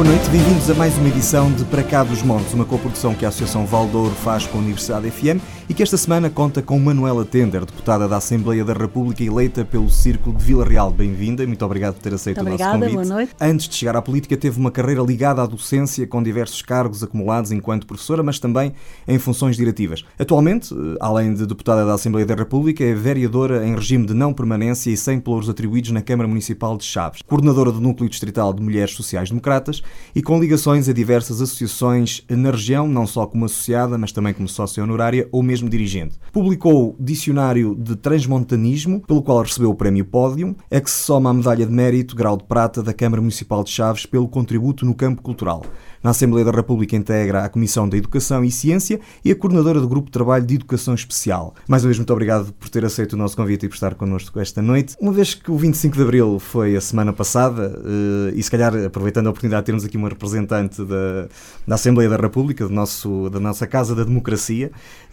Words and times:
Boa 0.00 0.12
noite, 0.12 0.30
bem-vindos 0.30 0.70
a 0.70 0.74
mais 0.74 0.96
uma 0.96 1.08
edição 1.08 1.52
de 1.52 1.62
Para 1.62 1.82
Cá 1.82 2.02
dos 2.02 2.22
Montes, 2.22 2.54
uma 2.54 2.64
coprodução 2.64 3.14
que 3.14 3.26
a 3.26 3.28
Associação 3.28 3.66
Valdouro 3.66 4.14
faz 4.14 4.46
com 4.46 4.56
a 4.56 4.60
Universidade 4.62 5.10
FM 5.10 5.44
e 5.70 5.72
que 5.72 5.84
esta 5.84 5.96
semana 5.96 6.28
conta 6.28 6.60
com 6.60 6.76
Manuela 6.80 7.24
Tender, 7.24 7.64
deputada 7.64 8.08
da 8.08 8.16
Assembleia 8.16 8.64
da 8.64 8.72
República 8.72 9.22
eleita 9.22 9.64
pelo 9.64 9.88
Círculo 9.88 10.36
de 10.36 10.44
Vila 10.44 10.64
Real. 10.64 10.90
Bem-vinda 10.90 11.44
e 11.44 11.46
muito 11.46 11.64
obrigado 11.64 11.94
por 11.94 12.02
ter 12.02 12.12
aceito 12.12 12.38
muito 12.38 12.50
o 12.50 12.54
obrigada, 12.54 12.76
nosso 12.76 12.90
convite. 12.90 13.08
Boa 13.08 13.16
noite. 13.18 13.36
Antes 13.40 13.68
de 13.68 13.76
chegar 13.76 13.94
à 13.94 14.02
política, 14.02 14.36
teve 14.36 14.58
uma 14.58 14.72
carreira 14.72 15.00
ligada 15.00 15.40
à 15.40 15.46
docência 15.46 16.04
com 16.08 16.20
diversos 16.24 16.60
cargos 16.60 17.04
acumulados 17.04 17.52
enquanto 17.52 17.86
professora, 17.86 18.20
mas 18.20 18.40
também 18.40 18.72
em 19.06 19.16
funções 19.20 19.56
diretivas. 19.56 20.04
Atualmente, 20.18 20.74
eh, 20.74 20.96
além 21.00 21.32
de 21.34 21.46
deputada 21.46 21.86
da 21.86 21.94
Assembleia 21.94 22.26
da 22.26 22.34
República, 22.34 22.82
é 22.82 22.92
vereadora 22.92 23.64
em 23.64 23.76
regime 23.76 24.06
de 24.06 24.12
não 24.12 24.32
permanência 24.32 24.90
e 24.90 24.96
sem 24.96 25.20
pelouros 25.20 25.48
atribuídos 25.48 25.92
na 25.92 26.02
Câmara 26.02 26.26
Municipal 26.26 26.76
de 26.76 26.82
Chaves, 26.82 27.22
coordenadora 27.22 27.70
do 27.70 27.80
Núcleo 27.80 28.10
Distrital 28.10 28.52
de 28.52 28.60
Mulheres 28.60 28.96
Sociais 28.96 29.28
Democratas 29.28 29.84
e 30.16 30.20
com 30.20 30.40
ligações 30.40 30.88
a 30.88 30.92
diversas 30.92 31.40
associações 31.40 32.24
na 32.28 32.50
região, 32.50 32.88
não 32.88 33.06
só 33.06 33.24
como 33.24 33.44
associada, 33.44 33.96
mas 33.96 34.10
também 34.10 34.34
como 34.34 34.48
sócia 34.48 34.82
honorária 34.82 35.28
ou 35.30 35.44
mesmo 35.44 35.59
dirigente. 35.68 36.18
Publicou 36.32 36.96
Dicionário 36.98 37.74
de 37.74 37.96
Transmontanismo, 37.96 39.00
pelo 39.06 39.22
qual 39.22 39.42
recebeu 39.42 39.70
o 39.70 39.74
Prémio 39.74 40.04
Pódium, 40.04 40.54
a 40.70 40.80
que 40.80 40.90
se 40.90 41.02
soma 41.02 41.30
a 41.30 41.34
medalha 41.34 41.66
de 41.66 41.72
mérito, 41.72 42.16
grau 42.16 42.36
de 42.36 42.44
prata, 42.44 42.82
da 42.82 42.94
Câmara 42.94 43.20
Municipal 43.20 43.62
de 43.64 43.70
Chaves 43.70 44.06
pelo 44.06 44.28
contributo 44.28 44.86
no 44.86 44.94
campo 44.94 45.22
cultural. 45.22 45.64
Na 46.02 46.10
Assembleia 46.10 46.46
da 46.46 46.50
República 46.50 46.96
integra 46.96 47.44
a 47.44 47.48
Comissão 47.50 47.86
da 47.86 47.94
Educação 47.94 48.42
e 48.42 48.50
Ciência 48.50 49.00
e 49.22 49.30
a 49.30 49.36
coordenadora 49.36 49.78
do 49.78 49.86
Grupo 49.86 50.06
de 50.06 50.12
Trabalho 50.12 50.46
de 50.46 50.54
Educação 50.54 50.94
Especial. 50.94 51.54
Mais 51.68 51.82
uma 51.82 51.88
vez, 51.88 51.98
muito 51.98 52.10
obrigado 52.10 52.54
por 52.54 52.70
ter 52.70 52.86
aceito 52.86 53.12
o 53.12 53.16
nosso 53.18 53.36
convite 53.36 53.66
e 53.66 53.68
por 53.68 53.74
estar 53.74 53.94
connosco 53.94 54.40
esta 54.40 54.62
noite. 54.62 54.96
Uma 54.98 55.12
vez 55.12 55.34
que 55.34 55.50
o 55.50 55.58
25 55.58 55.96
de 55.96 56.02
Abril 56.02 56.38
foi 56.38 56.74
a 56.74 56.80
semana 56.80 57.12
passada, 57.12 57.78
eh, 57.84 58.32
e 58.34 58.42
se 58.42 58.50
calhar 58.50 58.74
aproveitando 58.76 59.26
a 59.26 59.30
oportunidade 59.30 59.60
de 59.62 59.66
termos 59.66 59.84
aqui 59.84 59.98
uma 59.98 60.08
representante 60.08 60.82
da, 60.82 61.28
da 61.66 61.74
Assembleia 61.74 62.08
da 62.08 62.16
República, 62.16 62.66
do 62.66 62.72
nosso, 62.72 63.28
da 63.28 63.38
nossa 63.38 63.66
Casa 63.66 63.94
da 63.94 64.02
Democracia, 64.02 64.70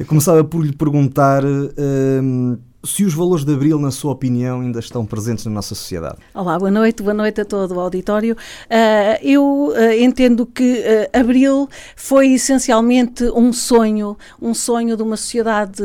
começava 0.07 0.41
por 0.43 0.65
lhe 0.65 0.71
perguntar. 0.71 1.43
Uh, 1.43 2.57
se 2.83 3.03
os 3.03 3.13
valores 3.13 3.43
de 3.43 3.53
Abril, 3.53 3.79
na 3.79 3.91
sua 3.91 4.11
opinião, 4.11 4.61
ainda 4.61 4.79
estão 4.79 5.05
presentes 5.05 5.45
na 5.45 5.51
nossa 5.51 5.73
sociedade. 5.73 6.17
Olá, 6.33 6.57
boa 6.57 6.71
noite, 6.71 7.01
boa 7.01 7.13
noite 7.13 7.41
a 7.41 7.45
todo 7.45 7.75
o 7.75 7.79
auditório. 7.79 8.35
Uh, 8.35 9.19
eu 9.21 9.43
uh, 9.69 9.91
entendo 9.99 10.45
que 10.45 10.79
uh, 10.79 11.19
Abril 11.19 11.67
foi 11.95 12.33
essencialmente 12.33 13.23
um 13.35 13.51
sonho, 13.51 14.17
um 14.41 14.53
sonho 14.53 14.95
de 14.95 15.03
uma 15.03 15.17
sociedade 15.17 15.83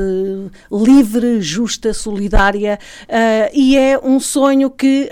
livre, 0.70 1.40
justa, 1.40 1.94
solidária, 1.94 2.78
e 3.52 3.76
é 3.76 3.98
um 3.98 4.20
sonho 4.20 4.70
que 4.70 5.08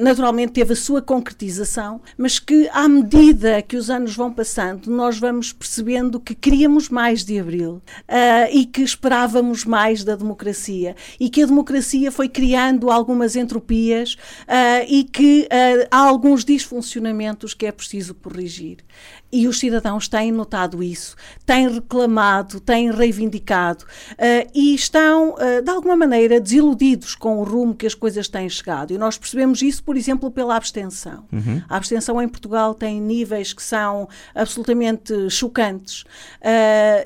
naturalmente 0.00 0.52
teve 0.52 0.72
a 0.72 0.76
sua 0.76 1.00
concretização, 1.02 2.00
mas 2.16 2.38
que 2.38 2.68
à 2.72 2.88
medida 2.88 3.62
que 3.62 3.76
os 3.76 3.90
anos 3.90 4.16
vão 4.16 4.32
passando, 4.32 4.90
nós 4.90 5.18
vamos 5.18 5.52
percebendo 5.52 6.18
que 6.18 6.34
queríamos 6.34 6.88
mais 6.88 7.24
de 7.24 7.38
Abril 7.38 7.80
e 8.50 8.64
que 8.66 8.82
esperávamos 8.82 9.64
mais 9.64 10.04
da 10.04 10.16
democracia 10.16 10.93
e 11.18 11.28
que 11.28 11.42
a 11.42 11.46
democracia 11.46 12.10
foi 12.10 12.28
criando 12.28 12.90
algumas 12.90 13.36
entropias 13.36 14.14
uh, 14.14 14.84
e 14.88 15.04
que 15.04 15.42
uh, 15.42 15.88
há 15.90 15.98
alguns 15.98 16.44
disfuncionamentos 16.44 17.54
que 17.54 17.66
é 17.66 17.72
preciso 17.72 18.14
corrigir. 18.14 18.78
E 19.32 19.48
os 19.48 19.58
cidadãos 19.58 20.06
têm 20.06 20.30
notado 20.30 20.80
isso, 20.80 21.16
têm 21.44 21.68
reclamado, 21.68 22.60
têm 22.60 22.92
reivindicado 22.92 23.84
uh, 23.84 24.50
e 24.54 24.74
estão, 24.74 25.34
de 25.64 25.68
alguma 25.68 25.96
maneira, 25.96 26.40
desiludidos 26.40 27.16
com 27.16 27.38
o 27.38 27.42
rumo 27.42 27.74
que 27.74 27.84
as 27.84 27.94
coisas 27.94 28.28
têm 28.28 28.48
chegado. 28.48 28.92
E 28.92 28.98
nós 28.98 29.18
percebemos 29.18 29.60
isso, 29.60 29.82
por 29.82 29.96
exemplo, 29.96 30.30
pela 30.30 30.54
abstenção. 30.54 31.24
Uhum. 31.32 31.60
A 31.68 31.76
abstenção 31.76 32.22
em 32.22 32.28
Portugal 32.28 32.74
tem 32.74 33.00
níveis 33.00 33.52
que 33.52 33.62
são 33.62 34.08
absolutamente 34.34 35.28
chocantes 35.30 36.04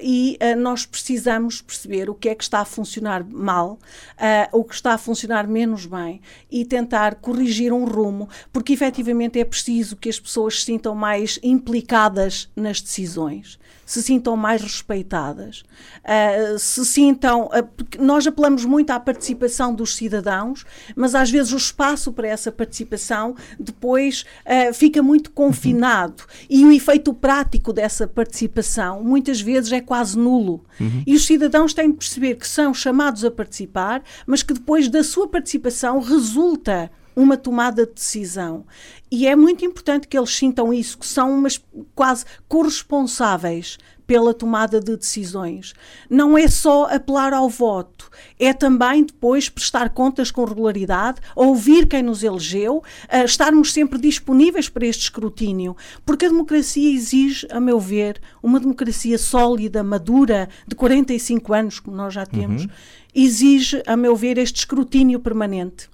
e 0.02 0.38
nós 0.58 0.84
precisamos 0.84 1.62
perceber 1.62 2.10
o 2.10 2.14
que 2.14 2.28
é 2.28 2.34
que 2.34 2.44
está 2.44 2.60
a 2.60 2.64
funcionar 2.64 3.24
mal 3.24 3.77
uh, 3.78 4.58
o 4.58 4.64
que 4.64 4.74
está 4.74 4.94
a 4.94 4.98
funcionar 4.98 5.46
menos 5.46 5.86
bem 5.86 6.20
e 6.50 6.64
tentar 6.64 7.16
corrigir 7.16 7.72
um 7.72 7.84
rumo, 7.84 8.28
porque 8.52 8.72
efetivamente 8.72 9.38
é 9.38 9.44
preciso 9.44 9.96
que 9.96 10.08
as 10.08 10.18
pessoas 10.18 10.60
se 10.60 10.66
sintam 10.66 10.94
mais 10.94 11.38
implicadas 11.42 12.48
nas 12.54 12.80
decisões, 12.80 13.58
se 13.88 14.03
sintam 14.03 14.37
mais 14.37 14.60
respeitadas, 14.60 15.65
uh, 16.04 16.59
se 16.59 16.84
sintam. 16.84 17.47
Uh, 17.47 17.99
nós 17.99 18.26
apelamos 18.26 18.66
muito 18.66 18.91
à 18.91 19.00
participação 19.00 19.75
dos 19.75 19.97
cidadãos, 19.97 20.66
mas 20.94 21.15
às 21.15 21.31
vezes 21.31 21.54
o 21.54 21.56
espaço 21.56 22.12
para 22.12 22.28
essa 22.28 22.53
participação 22.53 23.34
depois 23.59 24.26
fica 24.75 25.03
muito 25.03 25.31
confinado 25.31 26.22
uhum. 26.22 26.47
e 26.50 26.65
o 26.66 26.72
efeito 26.72 27.15
prático 27.15 27.72
dessa 27.72 28.06
participação 28.06 29.03
muitas 29.03 29.41
vezes 29.41 29.72
é 29.72 29.81
quase 29.81 30.19
nulo. 30.19 30.65
Uhum. 30.78 31.03
E 31.06 31.15
os 31.15 31.25
cidadãos 31.26 31.72
têm 31.72 31.91
de 31.91 31.97
perceber 31.97 32.34
que 32.34 32.47
são 32.47 32.75
chamados 32.75 33.25
a 33.25 33.31
participar, 33.31 34.03
mas 34.26 34.43
que 34.43 34.53
depois 34.53 34.88
da 34.88 35.03
sua 35.03 35.28
participação 35.28 36.00
resulta 36.00 36.91
uma 37.18 37.36
tomada 37.36 37.84
de 37.84 37.94
decisão. 37.94 38.64
E 39.10 39.26
é 39.26 39.34
muito 39.34 39.64
importante 39.64 40.06
que 40.06 40.16
eles 40.16 40.30
sintam 40.30 40.72
isso, 40.72 40.96
que 40.96 41.06
são 41.06 41.36
umas 41.36 41.60
quase 41.92 42.24
corresponsáveis 42.46 43.76
pela 44.06 44.32
tomada 44.32 44.80
de 44.80 44.96
decisões. 44.96 45.74
Não 46.08 46.38
é 46.38 46.46
só 46.46 46.84
apelar 46.84 47.34
ao 47.34 47.48
voto, 47.48 48.08
é 48.38 48.52
também 48.52 49.02
depois 49.02 49.48
prestar 49.48 49.90
contas 49.90 50.30
com 50.30 50.44
regularidade, 50.44 51.20
ouvir 51.34 51.88
quem 51.88 52.04
nos 52.04 52.22
elegeu, 52.22 52.76
uh, 52.76 53.24
estarmos 53.24 53.72
sempre 53.72 53.98
disponíveis 53.98 54.68
para 54.68 54.86
este 54.86 55.02
escrutínio, 55.02 55.76
porque 56.06 56.26
a 56.26 56.28
democracia 56.28 56.94
exige, 56.94 57.48
a 57.50 57.60
meu 57.60 57.80
ver, 57.80 58.20
uma 58.40 58.60
democracia 58.60 59.18
sólida, 59.18 59.82
madura, 59.82 60.48
de 60.66 60.76
45 60.76 61.52
anos, 61.52 61.80
como 61.80 61.96
nós 61.96 62.14
já 62.14 62.24
temos, 62.24 62.62
uhum. 62.62 62.70
exige, 63.12 63.82
a 63.86 63.96
meu 63.96 64.14
ver, 64.14 64.38
este 64.38 64.60
escrutínio 64.60 65.18
permanente 65.18 65.90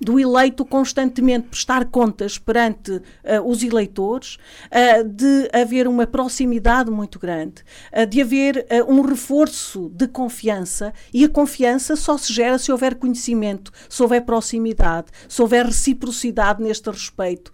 do 0.00 0.18
eleito 0.18 0.64
constantemente 0.64 1.48
prestar 1.48 1.84
contas 1.86 2.38
perante 2.38 2.92
uh, 2.92 3.02
os 3.44 3.62
eleitores, 3.62 4.36
uh, 4.66 5.04
de 5.04 5.48
haver 5.52 5.86
uma 5.86 6.06
proximidade 6.06 6.90
muito 6.90 7.18
grande, 7.18 7.62
uh, 7.92 8.06
de 8.06 8.22
haver 8.22 8.66
um 8.88 9.02
reforço 9.02 9.90
de 9.90 10.08
confiança 10.08 10.92
e 11.12 11.24
a 11.24 11.28
confiança 11.28 11.96
só 11.96 12.16
se 12.16 12.32
gera 12.32 12.58
se 12.58 12.72
houver 12.72 12.94
conhecimento, 12.94 13.70
se 13.88 14.02
houver 14.02 14.22
proximidade, 14.22 15.08
se 15.28 15.40
houver 15.42 15.66
reciprocidade 15.66 16.62
neste 16.62 16.88
respeito. 16.90 17.52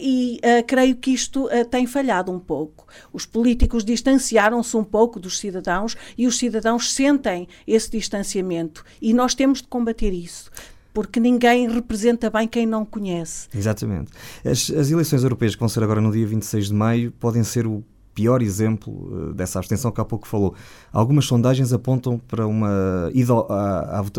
e 0.00 0.40
creio 0.66 0.96
que 0.96 1.10
isto 1.10 1.48
tem 1.70 1.86
falhado 1.86 2.32
um 2.32 2.38
pouco. 2.38 2.86
Os 3.12 3.26
políticos 3.26 3.84
distanciaram-se 3.84 4.76
um 4.76 4.84
pouco 4.84 5.20
dos 5.20 5.38
cidadãos 5.38 5.96
e 6.16 6.26
os 6.26 6.38
cidadãos 6.38 6.92
sentem 6.92 7.46
esse 7.66 7.90
distanciamento 7.90 8.84
e 9.00 9.12
nós 9.12 9.34
temos 9.34 9.60
de 9.60 9.68
combater 9.68 10.12
isso 10.12 10.50
porque 10.92 11.20
ninguém 11.20 11.68
representa 11.68 12.30
bem 12.30 12.46
quem 12.48 12.66
não 12.66 12.84
conhece. 12.84 13.48
Exatamente. 13.54 14.10
As, 14.44 14.70
as 14.70 14.90
eleições 14.90 15.22
europeias 15.22 15.54
que 15.54 15.60
vão 15.60 15.68
ser 15.68 15.82
agora 15.82 16.00
no 16.00 16.10
dia 16.10 16.26
26 16.26 16.68
de 16.68 16.74
maio 16.74 17.12
podem 17.12 17.44
ser 17.44 17.66
o 17.66 17.84
pior 18.14 18.42
exemplo 18.42 19.30
eh, 19.30 19.34
dessa 19.34 19.58
abstenção 19.58 19.92
que 19.92 20.00
há 20.00 20.04
pouco 20.04 20.26
falou. 20.26 20.54
Algumas 20.92 21.26
sondagens 21.26 21.72
apontam 21.72 22.18
para 22.18 22.46
uma 22.46 23.10
ida 23.14 23.32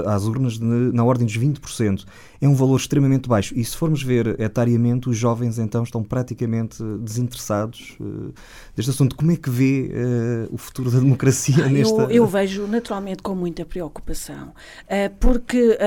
às 0.05 0.23
urnas 0.23 0.57
na 0.59 1.03
ordem 1.03 1.25
dos 1.25 1.37
20%. 1.37 2.05
É 2.41 2.47
um 2.47 2.55
valor 2.55 2.77
extremamente 2.77 3.27
baixo. 3.27 3.53
E 3.57 3.65
se 3.65 3.75
formos 3.75 4.01
ver 4.01 4.39
etariamente, 4.39 5.09
os 5.09 5.17
jovens 5.17 5.59
então 5.59 5.83
estão 5.83 6.01
praticamente 6.01 6.81
desinteressados 7.01 7.97
uh, 7.99 8.33
deste 8.75 8.91
assunto. 8.91 9.15
Como 9.15 9.31
é 9.31 9.35
que 9.35 9.49
vê 9.49 9.91
uh, 10.49 10.53
o 10.53 10.57
futuro 10.57 10.89
da 10.89 10.99
democracia 10.99 11.65
ah, 11.65 11.69
nesta... 11.69 12.03
Eu, 12.03 12.09
eu, 12.09 12.25
vejo 12.27 12.65
naturalmente 12.67 13.21
com 13.21 13.35
muita 13.35 13.65
preocupação, 13.65 14.49
uh, 14.49 15.15
porque 15.19 15.77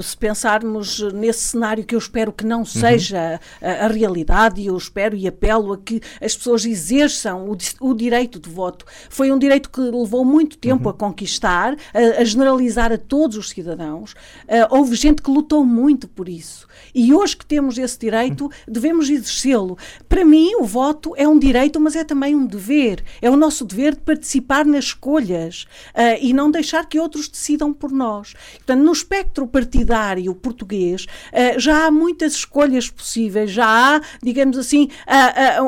se 0.00 0.16
pensarmos 0.16 1.00
nesse 1.12 1.40
cenário 1.40 1.84
que 1.84 1.94
eu 1.94 1.98
espero 1.98 2.32
que 2.32 2.46
não 2.46 2.60
uhum. 2.60 2.64
seja 2.64 3.40
uhum. 3.60 3.68
a, 3.68 3.84
a 3.84 3.88
realidade, 3.88 4.62
e 4.62 4.66
eu 4.66 4.76
espero 4.76 5.14
e 5.14 5.28
apelo 5.28 5.74
a 5.74 5.78
que 5.78 6.00
as 6.22 6.34
pessoas 6.34 6.64
exerçam 6.64 7.50
o 7.50 7.57
o 7.80 7.94
direito 7.94 8.38
de 8.38 8.48
voto 8.48 8.84
foi 9.08 9.32
um 9.32 9.38
direito 9.38 9.70
que 9.70 9.80
levou 9.80 10.24
muito 10.24 10.56
tempo 10.58 10.84
uhum. 10.84 10.90
a 10.90 10.94
conquistar, 10.94 11.76
a, 11.92 12.20
a, 12.20 12.24
generalizar 12.24 12.92
a 12.92 12.98
todos 12.98 13.36
os 13.36 13.48
cidadãos. 13.50 14.12
Uh, 14.12 14.68
houve 14.70 14.94
gente 14.94 15.22
que 15.22 15.30
lutou 15.30 15.64
muito 15.64 16.06
por 16.06 16.28
isso. 16.28 16.67
E 16.94 17.14
hoje 17.14 17.36
que 17.36 17.46
temos 17.46 17.78
esse 17.78 17.98
direito, 17.98 18.50
devemos 18.66 19.08
exercê-lo. 19.08 19.76
Para 20.08 20.24
mim, 20.24 20.52
o 20.56 20.64
voto 20.64 21.14
é 21.16 21.26
um 21.26 21.38
direito, 21.38 21.80
mas 21.80 21.96
é 21.96 22.04
também 22.04 22.34
um 22.34 22.46
dever. 22.46 23.04
É 23.20 23.30
o 23.30 23.36
nosso 23.36 23.64
dever 23.64 23.94
de 23.94 24.00
participar 24.00 24.64
nas 24.64 24.86
escolhas 24.86 25.66
uh, 25.94 26.18
e 26.20 26.32
não 26.32 26.50
deixar 26.50 26.86
que 26.86 26.98
outros 26.98 27.28
decidam 27.28 27.72
por 27.72 27.90
nós. 27.90 28.34
Portanto, 28.56 28.80
no 28.80 28.92
espectro 28.92 29.46
partidário 29.46 30.34
português, 30.34 31.04
uh, 31.04 31.58
já 31.58 31.86
há 31.86 31.90
muitas 31.90 32.34
escolhas 32.34 32.90
possíveis, 32.90 33.50
já 33.50 33.66
há, 33.66 34.00
digamos 34.22 34.58
assim, 34.58 34.88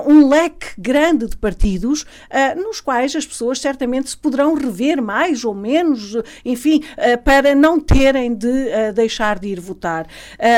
um 0.06 0.28
leque 0.28 0.68
grande 0.78 1.26
de 1.26 1.36
partidos 1.36 2.02
uh, 2.02 2.60
nos 2.60 2.80
quais 2.80 3.14
as 3.14 3.26
pessoas 3.26 3.60
certamente 3.60 4.10
se 4.10 4.16
poderão 4.16 4.54
rever 4.54 5.02
mais 5.02 5.44
ou 5.44 5.54
menos, 5.54 6.16
enfim, 6.44 6.82
uh, 6.92 7.22
para 7.22 7.54
não 7.54 7.80
terem 7.80 8.34
de 8.34 8.46
uh, 8.46 8.92
deixar 8.94 9.38
de 9.38 9.48
ir 9.48 9.60
votar. 9.60 10.06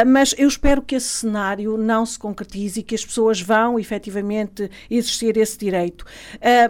mas 0.06 0.34
eu 0.42 0.48
espero 0.48 0.82
que 0.82 0.94
esse 0.94 1.08
cenário 1.08 1.76
não 1.76 2.04
se 2.04 2.18
concretize 2.18 2.80
e 2.80 2.82
que 2.82 2.94
as 2.94 3.04
pessoas 3.04 3.40
vão 3.40 3.78
efetivamente 3.78 4.70
exercer 4.90 5.36
esse 5.36 5.58
direito. 5.58 6.04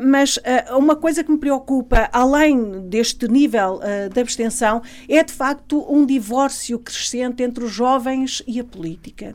mas 0.00 0.38
uma 0.76 0.94
coisa 0.96 1.24
que 1.24 1.30
me 1.30 1.38
preocupa, 1.38 2.08
além 2.12 2.88
deste 2.88 3.28
nível 3.28 3.80
de 4.12 4.20
abstenção, 4.20 4.82
é 5.08 5.22
de 5.24 5.32
facto 5.32 5.84
um 5.88 6.04
divórcio 6.04 6.78
crescente 6.78 7.42
entre 7.42 7.64
os 7.64 7.70
jovens 7.70 8.42
e 8.46 8.60
a 8.60 8.64
política. 8.64 9.34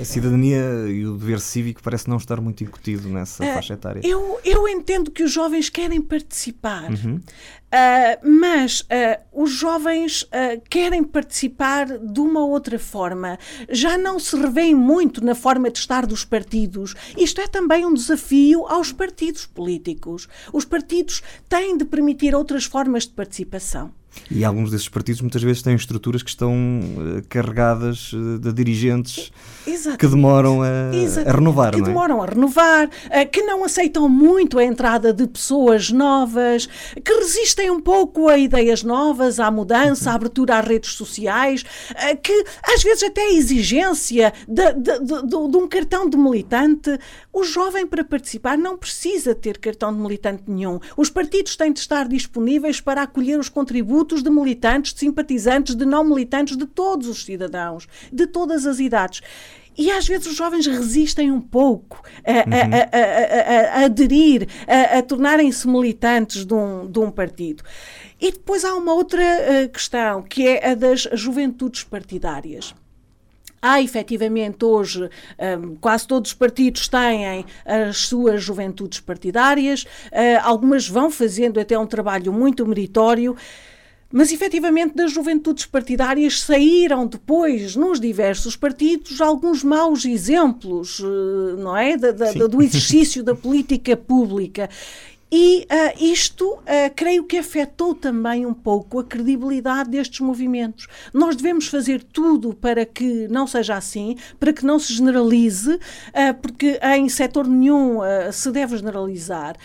A 0.00 0.04
cidadania 0.04 0.86
e 0.88 1.04
o 1.04 1.16
dever 1.16 1.40
cívico 1.40 1.82
parece 1.82 2.08
não 2.08 2.16
estar 2.16 2.40
muito 2.40 2.62
incutido 2.62 3.08
nessa 3.08 3.42
uh, 3.42 3.54
faixa 3.54 3.74
etária. 3.74 4.00
Eu, 4.04 4.38
eu 4.44 4.68
entendo 4.68 5.10
que 5.10 5.22
os 5.22 5.32
jovens 5.32 5.68
querem 5.68 6.00
participar, 6.00 6.90
uhum. 6.90 7.16
uh, 7.16 8.28
mas 8.28 8.82
uh, 8.82 8.84
os 9.32 9.50
jovens 9.50 10.28
querem 10.70 11.02
participar 11.02 11.98
de 11.98 12.20
uma 12.20 12.44
outra 12.44 12.78
forma. 12.78 13.38
Já 13.68 13.98
não 13.98 14.18
se 14.20 14.36
revêem 14.36 14.74
muito 14.74 15.24
na 15.24 15.34
forma 15.34 15.70
de 15.70 15.78
estar 15.78 16.06
dos 16.06 16.24
partidos. 16.24 16.94
Isto 17.16 17.40
é 17.40 17.48
também 17.48 17.84
um 17.84 17.92
desafio 17.92 18.66
aos 18.66 18.92
partidos 18.92 19.46
políticos. 19.46 20.28
Os 20.52 20.64
partidos 20.64 21.22
têm 21.48 21.76
de 21.76 21.84
permitir 21.84 22.34
outras 22.34 22.64
formas 22.64 23.04
de 23.04 23.10
participação. 23.10 23.92
E 24.30 24.44
alguns 24.44 24.70
desses 24.70 24.88
partidos 24.88 25.20
muitas 25.20 25.42
vezes 25.42 25.62
têm 25.62 25.74
estruturas 25.74 26.22
que 26.22 26.30
estão 26.30 26.52
uh, 26.52 27.22
carregadas 27.28 28.12
uh, 28.12 28.38
de 28.38 28.52
dirigentes 28.52 29.30
Exatamente. 29.66 30.00
que 30.00 30.06
demoram 30.06 30.62
a, 30.62 30.66
a 31.26 31.32
renovar. 31.32 31.72
Que 31.72 31.80
não 31.80 31.86
é? 31.86 31.88
demoram 31.88 32.22
a 32.22 32.26
renovar, 32.26 32.86
uh, 32.86 33.30
que 33.30 33.42
não 33.42 33.64
aceitam 33.64 34.08
muito 34.08 34.58
a 34.58 34.64
entrada 34.64 35.12
de 35.12 35.26
pessoas 35.26 35.90
novas, 35.90 36.66
que 37.04 37.12
resistem 37.14 37.70
um 37.70 37.80
pouco 37.80 38.28
a 38.28 38.38
ideias 38.38 38.82
novas, 38.82 39.38
à 39.38 39.50
mudança, 39.50 40.10
à 40.10 40.14
abertura 40.14 40.58
às 40.58 40.66
redes 40.66 40.94
sociais, 40.94 41.64
que 42.22 42.44
às 42.62 42.82
vezes 42.82 43.02
até 43.02 43.22
a 43.22 43.32
exigência 43.32 44.32
de, 44.48 44.72
de, 44.72 44.98
de, 45.00 45.28
de, 45.28 45.56
um 45.56 45.68
cartão 45.68 46.08
de 46.08 46.16
militante. 46.16 46.98
O 47.32 47.42
jovem 47.44 47.86
para 47.86 48.04
participar 48.04 48.56
não 48.56 48.76
precisa 48.76 49.34
ter 49.34 49.58
cartão 49.58 49.92
de 49.92 50.00
militante 50.00 50.44
nenhum. 50.46 50.78
Os 50.96 51.10
partidos 51.10 51.56
têm 51.56 51.72
de 51.72 51.80
estar 51.80 52.06
disponíveis 52.08 52.80
para 52.80 53.02
acolher 53.02 53.38
os 53.38 53.48
contributos 53.48 54.03
de 54.06 54.30
militantes, 54.30 54.92
de 54.92 55.00
simpatizantes, 55.00 55.74
de 55.74 55.84
não 55.84 56.04
militantes, 56.04 56.56
de 56.56 56.66
todos 56.66 57.08
os 57.08 57.24
cidadãos, 57.24 57.88
de 58.12 58.26
todas 58.26 58.66
as 58.66 58.78
idades. 58.78 59.22
E 59.76 59.90
às 59.90 60.06
vezes 60.06 60.26
os 60.28 60.36
jovens 60.36 60.66
resistem 60.66 61.32
um 61.32 61.40
pouco 61.40 62.00
a, 62.24 62.30
uhum. 62.30 62.38
a, 62.92 63.78
a, 63.78 63.80
a 63.80 63.84
aderir, 63.86 64.46
a, 64.68 65.02
tornarem-se 65.02 65.66
militantes 65.66 66.44
de 66.44 66.54
um, 66.54 66.86
de 66.86 66.98
um 67.00 67.10
partido. 67.10 67.64
E 68.20 68.30
depois 68.30 68.64
há 68.64 68.74
uma 68.74 68.94
outra 68.94 69.20
uh, 69.20 69.68
questão, 69.68 70.22
que 70.22 70.46
é 70.46 70.70
a 70.70 70.74
das 70.74 71.08
juventudes 71.12 71.82
partidárias. 71.82 72.74
Há 73.60 73.80
efetivamente 73.80 74.64
hoje, 74.64 75.08
um, 75.58 75.74
quase 75.76 76.06
todos 76.06 76.30
os 76.30 76.34
partidos 76.34 76.86
têm 76.86 77.44
as 77.64 77.96
suas 77.96 78.42
juventudes 78.42 79.00
partidárias, 79.00 79.84
uh, 79.84 80.40
algumas 80.42 80.86
vão 80.86 81.10
fazendo 81.10 81.58
até 81.58 81.78
um 81.78 81.86
trabalho 81.86 82.32
muito 82.32 82.66
meritório. 82.66 83.34
Mas 84.16 84.30
efetivamente 84.30 84.94
das 84.94 85.10
juventudes 85.10 85.66
partidárias 85.66 86.40
saíram 86.40 87.04
depois, 87.04 87.74
nos 87.74 87.98
diversos 87.98 88.54
partidos, 88.54 89.20
alguns 89.20 89.64
maus 89.64 90.04
exemplos, 90.04 91.02
eh, 91.02 91.60
não 91.60 91.76
é? 91.76 91.96
Da, 91.96 92.12
da, 92.12 92.30
do 92.46 92.62
exercício 92.62 93.24
da 93.24 93.34
política 93.34 93.96
pública. 93.96 94.70
E 95.36 95.66
uh, 95.68 96.04
isto 96.04 96.44
uh, 96.44 96.62
creio 96.94 97.24
que 97.24 97.36
afetou 97.36 97.92
também 97.92 98.46
um 98.46 98.54
pouco 98.54 99.00
a 99.00 99.04
credibilidade 99.04 99.90
destes 99.90 100.20
movimentos. 100.20 100.86
Nós 101.12 101.34
devemos 101.34 101.66
fazer 101.66 102.04
tudo 102.04 102.54
para 102.54 102.86
que 102.86 103.26
não 103.26 103.44
seja 103.44 103.74
assim, 103.74 104.16
para 104.38 104.52
que 104.52 104.64
não 104.64 104.78
se 104.78 104.92
generalize, 104.92 105.72
uh, 105.74 105.80
porque 106.40 106.78
em 106.96 107.08
setor 107.08 107.48
nenhum 107.48 107.98
se 108.32 108.52
deve 108.52 108.76
generalizar. 108.76 109.56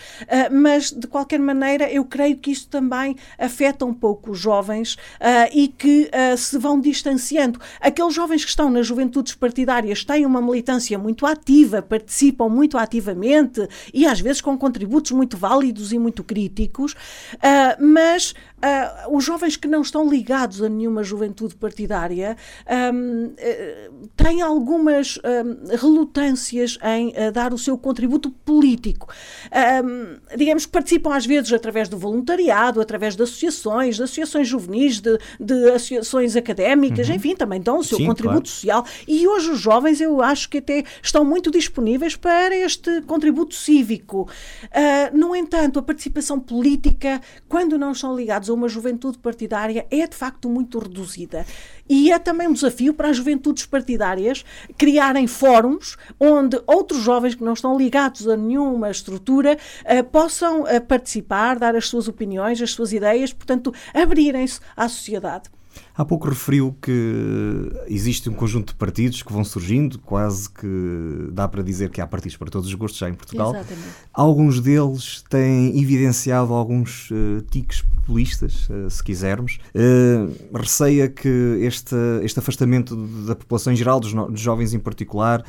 mas, 0.50 0.90
de 0.90 1.06
qualquer 1.06 1.38
maneira, 1.38 1.90
eu 1.90 2.04
creio 2.04 2.36
que 2.38 2.50
isto 2.50 2.68
também 2.68 3.14
afeta 3.38 3.84
um 3.84 3.94
pouco 3.94 4.32
os 4.32 4.38
jovens 4.38 4.96
e 5.52 5.68
que 5.68 6.10
se 6.36 6.58
vão 6.58 6.80
distanciando. 6.80 7.60
Aqueles 7.80 8.14
jovens 8.14 8.44
que 8.44 8.50
estão 8.50 8.70
nas 8.70 8.86
juventudes 8.86 9.34
partidárias 9.34 10.04
têm 10.04 10.24
uma 10.26 10.40
militância 10.40 10.98
muito 10.98 11.26
ativa, 11.26 11.82
participam 11.82 12.48
muito 12.48 12.78
ativamente 12.78 13.68
e 13.92 14.06
às 14.06 14.20
vezes 14.20 14.40
com 14.40 14.56
contributos 14.56 15.12
muito 15.12 15.36
válidos 15.36 15.59
válidos 15.60 15.92
e 15.92 15.98
muito 15.98 16.24
críticos, 16.24 16.92
uh, 16.92 17.84
mas 17.84 18.34
uh, 18.60 19.16
os 19.16 19.24
jovens 19.24 19.56
que 19.56 19.68
não 19.68 19.82
estão 19.82 20.08
ligados 20.08 20.62
a 20.62 20.68
nenhuma 20.68 21.02
juventude 21.02 21.54
partidária 21.54 22.36
um, 22.92 23.26
uh, 23.26 23.34
eh, 23.38 23.90
têm 24.16 24.42
algumas 24.42 25.18
um, 25.18 25.76
relutâncias 25.76 26.78
em 26.82 27.08
uh, 27.08 27.32
dar 27.32 27.52
o 27.52 27.58
seu 27.58 27.76
contributo 27.76 28.30
político. 28.30 29.08
Um, 29.84 30.36
digamos 30.36 30.66
que 30.66 30.72
participam 30.72 31.14
às 31.14 31.26
vezes 31.26 31.52
através 31.52 31.88
do 31.88 31.96
voluntariado, 31.96 32.80
através 32.80 33.16
de 33.16 33.22
associações, 33.22 33.96
de 33.96 34.02
associações 34.02 34.48
juvenis, 34.48 35.00
de, 35.00 35.18
de 35.38 35.70
associações 35.70 36.36
académicas, 36.36 37.08
uhum. 37.08 37.14
enfim, 37.14 37.34
também 37.34 37.60
dão 37.60 37.78
o 37.78 37.84
seu 37.84 37.98
Sim, 37.98 38.06
contributo 38.06 38.42
claro. 38.42 38.48
social. 38.48 38.84
E 39.06 39.26
hoje 39.26 39.50
os 39.50 39.58
jovens, 39.58 40.00
eu 40.00 40.22
acho 40.22 40.48
que 40.48 40.58
até 40.58 40.84
estão 41.02 41.24
muito 41.24 41.50
disponíveis 41.50 42.16
para 42.16 42.54
este 42.54 43.02
contributo 43.02 43.54
cívico. 43.54 44.28
no 45.12 45.34
entanto, 45.34 45.49
a 45.56 45.82
participação 45.82 46.38
política, 46.38 47.20
quando 47.48 47.78
não 47.78 47.92
estão 47.92 48.14
ligados 48.14 48.48
a 48.48 48.54
uma 48.54 48.68
juventude 48.68 49.18
partidária 49.18 49.86
é 49.90 50.06
de 50.06 50.16
facto 50.16 50.48
muito 50.48 50.78
reduzida. 50.78 51.44
E 51.88 52.12
é 52.12 52.18
também 52.18 52.48
um 52.48 52.52
desafio 52.52 52.94
para 52.94 53.08
as 53.08 53.16
juventudes 53.16 53.66
partidárias 53.66 54.44
criarem 54.78 55.26
fóruns 55.26 55.96
onde 56.18 56.60
outros 56.66 57.02
jovens 57.02 57.34
que 57.34 57.44
não 57.44 57.52
estão 57.52 57.76
ligados 57.76 58.28
a 58.28 58.36
nenhuma 58.36 58.90
estrutura 58.90 59.58
uh, 59.84 60.04
possam 60.04 60.62
uh, 60.62 60.80
participar, 60.86 61.58
dar 61.58 61.74
as 61.74 61.88
suas 61.88 62.06
opiniões, 62.08 62.62
as 62.62 62.70
suas 62.70 62.92
ideias, 62.92 63.32
portanto, 63.32 63.74
abrirem-se 63.92 64.60
à 64.76 64.88
sociedade. 64.88 65.50
Há 66.00 66.04
pouco 66.06 66.30
referiu 66.30 66.74
que 66.80 67.70
existe 67.86 68.30
um 68.30 68.32
conjunto 68.32 68.68
de 68.68 68.74
partidos 68.74 69.22
que 69.22 69.30
vão 69.30 69.44
surgindo, 69.44 69.98
quase 69.98 70.48
que 70.48 71.28
dá 71.30 71.46
para 71.46 71.62
dizer 71.62 71.90
que 71.90 72.00
há 72.00 72.06
partidos 72.06 72.38
para 72.38 72.48
todos 72.48 72.66
os 72.66 72.74
gostos 72.74 72.98
já 72.98 73.10
em 73.10 73.12
Portugal. 73.12 73.54
Exatamente. 73.54 73.88
Alguns 74.10 74.60
deles 74.60 75.22
têm 75.28 75.78
evidenciado 75.78 76.54
alguns 76.54 77.10
uh, 77.10 77.42
tiques 77.50 77.82
populistas, 77.82 78.66
uh, 78.70 78.88
se 78.88 79.04
quisermos. 79.04 79.58
Uh, 79.74 80.56
receia 80.56 81.06
que 81.06 81.28
este, 81.60 81.94
este 82.22 82.38
afastamento 82.38 82.96
da 83.26 83.36
população 83.36 83.70
em 83.70 83.76
geral, 83.76 84.00
dos, 84.00 84.14
dos 84.14 84.40
jovens 84.40 84.72
em 84.72 84.78
particular, 84.78 85.44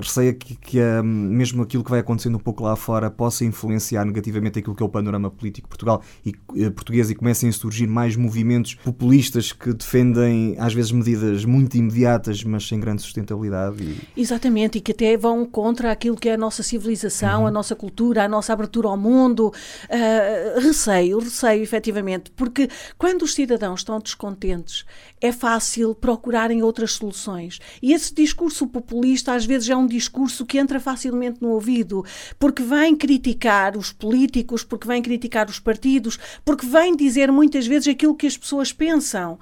receia 0.00 0.32
que, 0.32 0.54
que 0.54 0.78
mesmo 1.02 1.64
aquilo 1.64 1.82
que 1.82 1.90
vai 1.90 1.98
acontecendo 1.98 2.36
um 2.36 2.40
pouco 2.40 2.62
lá 2.62 2.76
fora 2.76 3.10
possa 3.10 3.44
influenciar 3.44 4.04
negativamente 4.04 4.60
aquilo 4.60 4.76
que 4.76 4.84
é 4.84 4.86
o 4.86 4.88
panorama 4.88 5.30
político 5.30 5.68
Portugal 5.68 6.00
e, 6.24 6.32
português 6.70 7.10
e 7.10 7.14
comecem 7.16 7.48
a 7.48 7.52
surgir 7.52 7.88
mais 7.88 8.14
movimentos 8.14 8.76
populistas 8.76 9.15
que 9.58 9.72
defendem 9.72 10.56
às 10.58 10.72
vezes 10.72 10.92
medidas 10.92 11.44
muito 11.44 11.76
imediatas, 11.76 12.42
mas 12.44 12.66
sem 12.66 12.78
grande 12.78 13.02
sustentabilidade. 13.02 13.82
E... 13.82 14.20
Exatamente, 14.20 14.78
e 14.78 14.80
que 14.80 14.92
até 14.92 15.16
vão 15.16 15.44
contra 15.44 15.90
aquilo 15.90 16.16
que 16.16 16.28
é 16.28 16.34
a 16.34 16.38
nossa 16.38 16.62
civilização, 16.62 17.42
uhum. 17.42 17.46
a 17.46 17.50
nossa 17.50 17.74
cultura, 17.74 18.24
a 18.24 18.28
nossa 18.28 18.52
abertura 18.52 18.88
ao 18.88 18.96
mundo. 18.96 19.52
Uh, 19.88 20.60
receio, 20.60 21.18
receio 21.18 21.62
efetivamente, 21.62 22.30
porque 22.32 22.68
quando 22.98 23.22
os 23.22 23.34
cidadãos 23.34 23.80
estão 23.80 23.98
descontentes, 23.98 24.84
é 25.20 25.32
fácil 25.32 25.94
procurarem 25.94 26.62
outras 26.62 26.92
soluções. 26.92 27.58
E 27.82 27.92
esse 27.92 28.14
discurso 28.14 28.66
populista 28.66 29.34
às 29.34 29.46
vezes 29.46 29.68
é 29.68 29.76
um 29.76 29.86
discurso 29.86 30.44
que 30.44 30.58
entra 30.58 30.78
facilmente 30.78 31.40
no 31.40 31.50
ouvido, 31.50 32.04
porque 32.38 32.62
vem 32.62 32.94
criticar 32.94 33.76
os 33.76 33.92
políticos, 33.92 34.62
porque 34.62 34.86
vem 34.86 35.02
criticar 35.02 35.48
os 35.48 35.58
partidos, 35.58 36.18
porque 36.44 36.66
vem 36.66 36.94
dizer 36.94 37.32
muitas 37.32 37.66
vezes 37.66 37.88
aquilo 37.88 38.14
que 38.14 38.26
as 38.26 38.36
pessoas 38.36 38.72
pensam. 38.72 39.38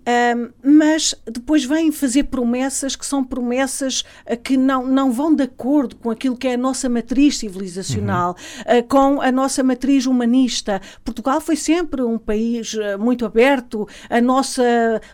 Um, 0.00 0.50
mas 0.62 1.14
depois 1.26 1.64
vêm 1.64 1.92
fazer 1.92 2.24
promessas 2.24 2.96
que 2.96 3.04
são 3.04 3.22
promessas 3.22 4.00
uh, 4.30 4.36
que 4.36 4.56
não, 4.56 4.86
não 4.86 5.12
vão 5.12 5.34
de 5.34 5.42
acordo 5.42 5.94
com 5.96 6.10
aquilo 6.10 6.36
que 6.36 6.48
é 6.48 6.54
a 6.54 6.56
nossa 6.56 6.88
matriz 6.88 7.36
civilizacional, 7.36 8.34
uhum. 8.66 8.78
uh, 8.78 8.88
com 8.88 9.20
a 9.20 9.30
nossa 9.30 9.62
matriz 9.62 10.06
humanista. 10.06 10.80
Portugal 11.04 11.40
foi 11.40 11.54
sempre 11.54 12.02
um 12.02 12.16
país 12.18 12.72
uh, 12.74 12.98
muito 12.98 13.26
aberto, 13.26 13.86
a 14.08 14.20
nossa 14.22 14.62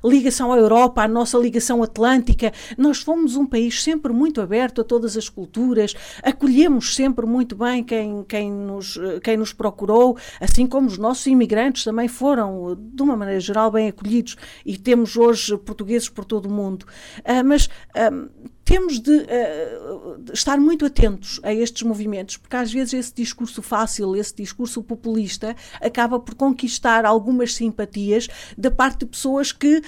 ligação 0.05 0.52
à 0.52 0.57
Europa, 0.57 1.02
a 1.02 1.09
nossa 1.09 1.37
ligação 1.37 1.83
atlântica. 1.83 2.52
Nós 2.78 2.99
fomos 2.99 3.37
um 3.37 3.45
país 3.45 3.83
sempre 3.83 4.12
muito 4.12 4.40
aberto 4.40 4.81
a 4.81 4.85
todas 4.85 5.16
as 5.16 5.28
culturas, 5.28 5.95
acolhemos 6.23 6.95
sempre 6.95 7.26
muito 7.26 7.57
bem 7.57 7.83
quem, 7.83 8.25
quem, 8.28 8.52
nos, 8.52 8.99
quem 9.23 9.37
nos 9.37 9.52
procurou, 9.52 10.16
assim 10.40 10.66
como 10.66 10.87
os 10.87 10.97
nossos 10.97 11.26
imigrantes 11.26 11.83
também 11.83 12.07
foram, 12.07 12.78
de 12.78 13.02
uma 13.02 13.16
maneira 13.16 13.40
geral, 13.40 13.71
bem 13.71 13.88
acolhidos. 13.88 14.37
E 14.64 14.75
temos 14.78 15.16
hoje 15.16 15.56
portugueses 15.59 16.09
por 16.09 16.25
todo 16.25 16.47
o 16.47 16.52
mundo. 16.52 16.87
Uh, 17.21 17.45
mas 17.45 17.66
uh, 17.66 18.50
temos 18.66 18.99
de 18.99 19.12
uh, 19.12 20.32
estar 20.32 20.58
muito 20.58 20.85
atentos 20.85 21.38
a 21.44 21.54
estes 21.54 21.85
movimentos, 21.85 22.37
porque 22.37 22.56
às 22.56 22.73
vezes 22.73 22.94
esse 22.94 23.14
discurso 23.14 23.62
fácil, 23.62 24.16
esse 24.16 24.35
discurso 24.35 24.82
populista, 24.82 25.54
acaba 25.80 26.18
por 26.18 26.35
conquistar 26.35 27.06
algumas 27.06 27.54
simpatias 27.54 28.26
da 28.58 28.68
parte 28.68 28.99
de 28.99 29.06
pessoas 29.06 29.52
que, 29.52 29.76
uh, 29.76 29.82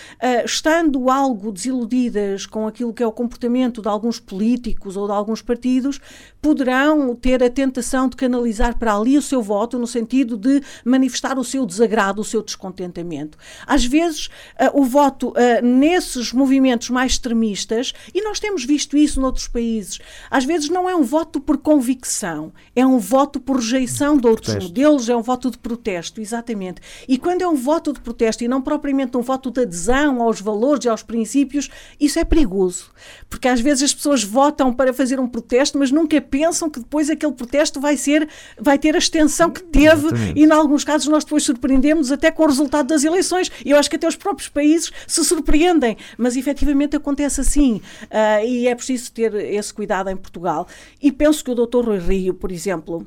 estando 0.45 1.11
algo 1.11 1.51
desiludidas 1.51 2.47
com 2.47 2.69
aquilo 2.69 2.95
que 2.95 3.03
é 3.03 3.07
o 3.07 3.11
comportamento 3.11 3.83
de 3.83 3.89
alguns 3.89 4.21
políticos 4.21 4.97
ou 4.97 5.09
de 5.09 5.13
alguns 5.13 5.43
partidos, 5.43 6.01
poderão 6.41 7.17
ter 7.17 7.43
a 7.43 7.51
tentação 7.51 8.09
de 8.09 8.15
canalizar 8.15 8.79
para 8.79 8.95
ali 8.95 9.19
o 9.19 9.23
seu 9.23 9.43
voto 9.43 9.77
no 9.77 9.89
sentido 9.89 10.37
de 10.37 10.63
manifestar 10.85 11.37
o 11.37 11.43
seu 11.43 11.67
desagrado, 11.67 12.21
o 12.21 12.25
seu 12.25 12.45
descontentamento. 12.45 13.37
Às 13.67 13.85
vezes, 13.85 14.27
uh, 14.27 14.81
o 14.81 14.85
voto 14.85 15.35
nesses 15.63 16.33
movimentos 16.33 16.91
mais 16.91 17.13
extremistas, 17.13 17.93
e 18.15 18.23
nós 18.23 18.39
temos 18.39 18.68
visto 18.69 18.99
isso 18.99 19.19
noutros 19.21 19.49
países. 19.49 19.99
Às 20.31 20.45
vezes 20.45 20.69
não 20.69 20.89
é 20.89 20.95
um 20.95 21.03
voto 21.03 21.41
por 21.41 21.57
convicção, 21.57 22.53
é 22.77 22.87
um 22.87 22.99
voto 22.99 23.41
por 23.41 23.57
rejeição 23.57 24.19
de 24.19 24.27
outros 24.27 24.53
protesto. 24.53 24.69
modelos, 24.69 25.09
é 25.09 25.17
um 25.17 25.23
voto 25.23 25.51
de 25.51 25.59
protesto, 25.59 26.21
exatamente. 26.21 26.83
E 27.09 27.17
quando 27.17 27.41
é 27.41 27.49
um 27.49 27.55
voto 27.55 27.95
de 27.95 28.01
protesto 28.01 28.45
e 28.45 28.49
não 28.49 28.61
propriamente 28.61 29.17
um 29.17 29.23
voto 29.23 29.51
de 29.51 29.63
adesão 29.63 30.21
aos 30.21 30.41
valores 30.41 30.85
e 30.85 30.89
aos 30.89 31.03
princípios, 31.03 31.71
isso 31.99 32.19
é 32.19 32.25
perigoso. 32.25 32.91
Porque 33.31 33.49
às 33.49 33.61
vezes 33.61 33.85
as 33.85 33.95
pessoas 33.95 34.23
votam 34.23 34.73
para 34.73 34.93
fazer 34.93 35.19
um 35.19 35.27
protesto, 35.27 35.79
mas 35.79 35.91
nunca 35.91 36.21
pensam 36.21 36.69
que 36.69 36.81
depois 36.81 37.09
aquele 37.09 37.33
protesto 37.33 37.81
vai 37.81 37.97
ser, 37.97 38.29
vai 38.61 38.79
ter 38.79 38.95
a 38.95 38.99
extensão 38.99 39.51
que 39.51 39.63
teve 39.63 40.09
exatamente. 40.09 40.39
e, 40.39 40.45
em 40.45 40.51
alguns 40.53 40.85
casos, 40.85 41.09
nós 41.09 41.25
depois 41.25 41.43
surpreendemos 41.43 42.13
até 42.13 42.31
com 42.31 42.43
o 42.43 42.47
resultado 42.47 42.89
das 42.89 43.03
eleições. 43.03 43.51
E 43.65 43.71
eu 43.71 43.79
acho 43.79 43.89
que 43.89 43.97
até 43.97 44.07
os 44.07 44.17
próprios 44.17 44.51
países 44.51 44.93
se 45.07 45.25
surpreendem, 45.25 45.97
mas 46.19 46.37
efetivamente 46.37 46.97
acontece 46.97 47.41
assim. 47.41 47.81
Uh, 48.05 48.47
e 48.47 48.58
é 48.67 48.75
preciso 48.75 49.13
ter 49.13 49.35
esse 49.35 49.73
cuidado 49.73 50.11
em 50.11 50.17
Portugal. 50.17 50.67
E 51.01 51.13
penso 51.13 51.45
que 51.45 51.51
o 51.51 51.55
Dr. 51.55 51.85
Rui 51.85 51.99
Rio, 51.99 52.35
por 52.35 52.51
exemplo, 52.51 53.07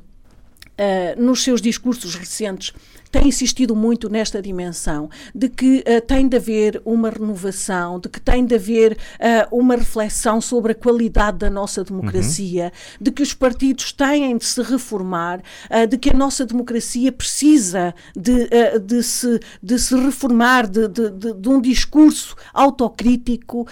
uh, 0.72 1.20
nos 1.20 1.42
seus 1.42 1.60
discursos 1.60 2.14
recentes, 2.14 2.72
tem 3.12 3.28
insistido 3.28 3.76
muito 3.76 4.08
nesta 4.08 4.40
dimensão 4.40 5.10
de 5.34 5.50
que 5.50 5.84
uh, 5.86 6.00
tem 6.00 6.26
de 6.26 6.38
haver 6.38 6.80
uma 6.82 7.10
renovação, 7.10 8.00
de 8.00 8.08
que 8.08 8.18
tem 8.18 8.44
de 8.44 8.54
haver 8.54 8.92
uh, 8.92 9.56
uma 9.56 9.76
reflexão 9.76 10.40
sobre 10.40 10.72
a 10.72 10.74
qualidade 10.74 11.36
da 11.36 11.50
nossa 11.50 11.84
democracia, 11.84 12.64
uhum. 12.64 12.98
de 13.02 13.10
que 13.10 13.22
os 13.22 13.34
partidos 13.34 13.92
têm 13.92 14.36
de 14.38 14.46
se 14.46 14.62
reformar, 14.62 15.40
uh, 15.40 15.86
de 15.86 15.98
que 15.98 16.08
a 16.08 16.14
nossa 16.14 16.46
democracia 16.46 17.12
precisa 17.12 17.94
de, 18.16 18.48
de, 18.80 19.02
se, 19.02 19.38
de 19.62 19.78
se 19.78 19.94
reformar, 19.94 20.66
de, 20.66 20.88
de, 20.88 21.34
de 21.34 21.48
um 21.50 21.60
discurso 21.60 22.34
autocrítico 22.54 23.66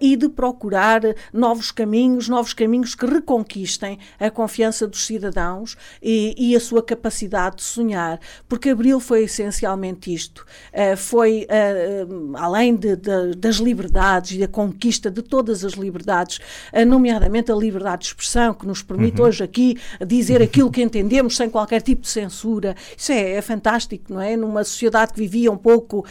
e 0.00 0.16
de 0.16 0.28
procurar 0.28 1.02
novos 1.32 1.70
caminhos, 1.70 2.28
novos 2.28 2.52
caminhos 2.52 2.96
que 2.96 3.06
reconquistem 3.06 3.98
a 4.18 4.30
confiança 4.30 4.86
dos 4.86 5.06
cidadãos 5.06 5.76
e, 6.02 6.34
e 6.36 6.56
a 6.56 6.60
sua 6.60 6.82
capacidade 6.82 7.56
de 7.56 7.62
sonhar, 7.62 8.18
porque 8.48 8.74
Abril 8.80 8.98
foi 8.98 9.24
essencialmente 9.24 10.12
isto. 10.12 10.46
Uh, 10.72 10.96
foi, 10.96 11.46
uh, 11.50 12.36
além 12.38 12.74
de, 12.74 12.96
de, 12.96 13.36
das 13.36 13.56
liberdades 13.56 14.32
e 14.32 14.38
da 14.38 14.48
conquista 14.48 15.10
de 15.10 15.20
todas 15.20 15.66
as 15.66 15.74
liberdades, 15.74 16.38
uh, 16.72 16.86
nomeadamente 16.86 17.52
a 17.52 17.54
liberdade 17.54 18.00
de 18.00 18.06
expressão, 18.06 18.54
que 18.54 18.66
nos 18.66 18.82
permite 18.82 19.20
uhum. 19.20 19.26
hoje 19.26 19.44
aqui 19.44 19.78
dizer 20.06 20.40
aquilo 20.40 20.70
que 20.70 20.80
entendemos 20.80 21.36
sem 21.36 21.50
qualquer 21.50 21.82
tipo 21.82 22.00
de 22.02 22.08
censura. 22.08 22.74
Isso 22.96 23.12
é, 23.12 23.32
é 23.32 23.42
fantástico, 23.42 24.14
não 24.14 24.20
é? 24.20 24.34
Numa 24.34 24.64
sociedade 24.64 25.12
que 25.12 25.20
vivia 25.20 25.52
um 25.52 25.58
pouco 25.58 26.06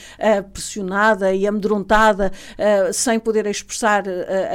pressionada 0.53 1.33
e 1.33 1.47
amedrontada, 1.47 2.31
sem 2.93 3.19
poder 3.19 3.47
expressar 3.47 4.03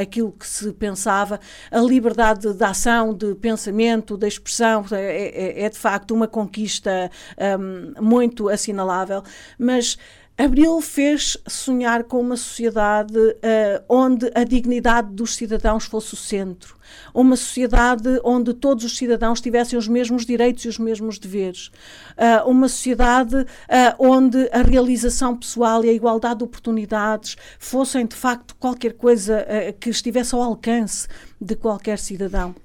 aquilo 0.00 0.30
que 0.32 0.46
se 0.46 0.72
pensava, 0.72 1.40
a 1.70 1.80
liberdade 1.80 2.52
de 2.52 2.64
ação, 2.64 3.12
de 3.12 3.34
pensamento, 3.34 4.16
de 4.16 4.28
expressão, 4.28 4.84
é, 4.92 5.62
é, 5.62 5.64
é 5.64 5.68
de 5.68 5.78
facto 5.78 6.12
uma 6.12 6.28
conquista 6.28 7.10
um, 7.58 8.03
muito 8.04 8.48
assinalável, 8.48 9.22
mas 9.58 9.96
Abril 10.36 10.80
fez 10.80 11.36
sonhar 11.46 12.02
com 12.02 12.20
uma 12.20 12.36
sociedade 12.36 13.16
uh, 13.16 13.84
onde 13.88 14.28
a 14.34 14.42
dignidade 14.42 15.12
dos 15.12 15.36
cidadãos 15.36 15.84
fosse 15.84 16.14
o 16.14 16.16
centro, 16.16 16.76
uma 17.14 17.36
sociedade 17.36 18.20
onde 18.24 18.52
todos 18.52 18.84
os 18.84 18.96
cidadãos 18.96 19.40
tivessem 19.40 19.78
os 19.78 19.86
mesmos 19.86 20.26
direitos 20.26 20.64
e 20.64 20.68
os 20.68 20.76
mesmos 20.76 21.20
deveres, 21.20 21.68
uh, 22.18 22.50
uma 22.50 22.68
sociedade 22.68 23.36
uh, 23.36 23.46
onde 23.96 24.50
a 24.50 24.62
realização 24.62 25.36
pessoal 25.36 25.84
e 25.84 25.88
a 25.88 25.92
igualdade 25.92 26.38
de 26.38 26.44
oportunidades 26.44 27.36
fossem 27.56 28.04
de 28.04 28.16
facto 28.16 28.56
qualquer 28.56 28.94
coisa 28.94 29.46
que 29.78 29.90
estivesse 29.90 30.34
ao 30.34 30.42
alcance 30.42 31.06
de 31.40 31.54
qualquer 31.54 31.98
cidadão. 31.98 32.63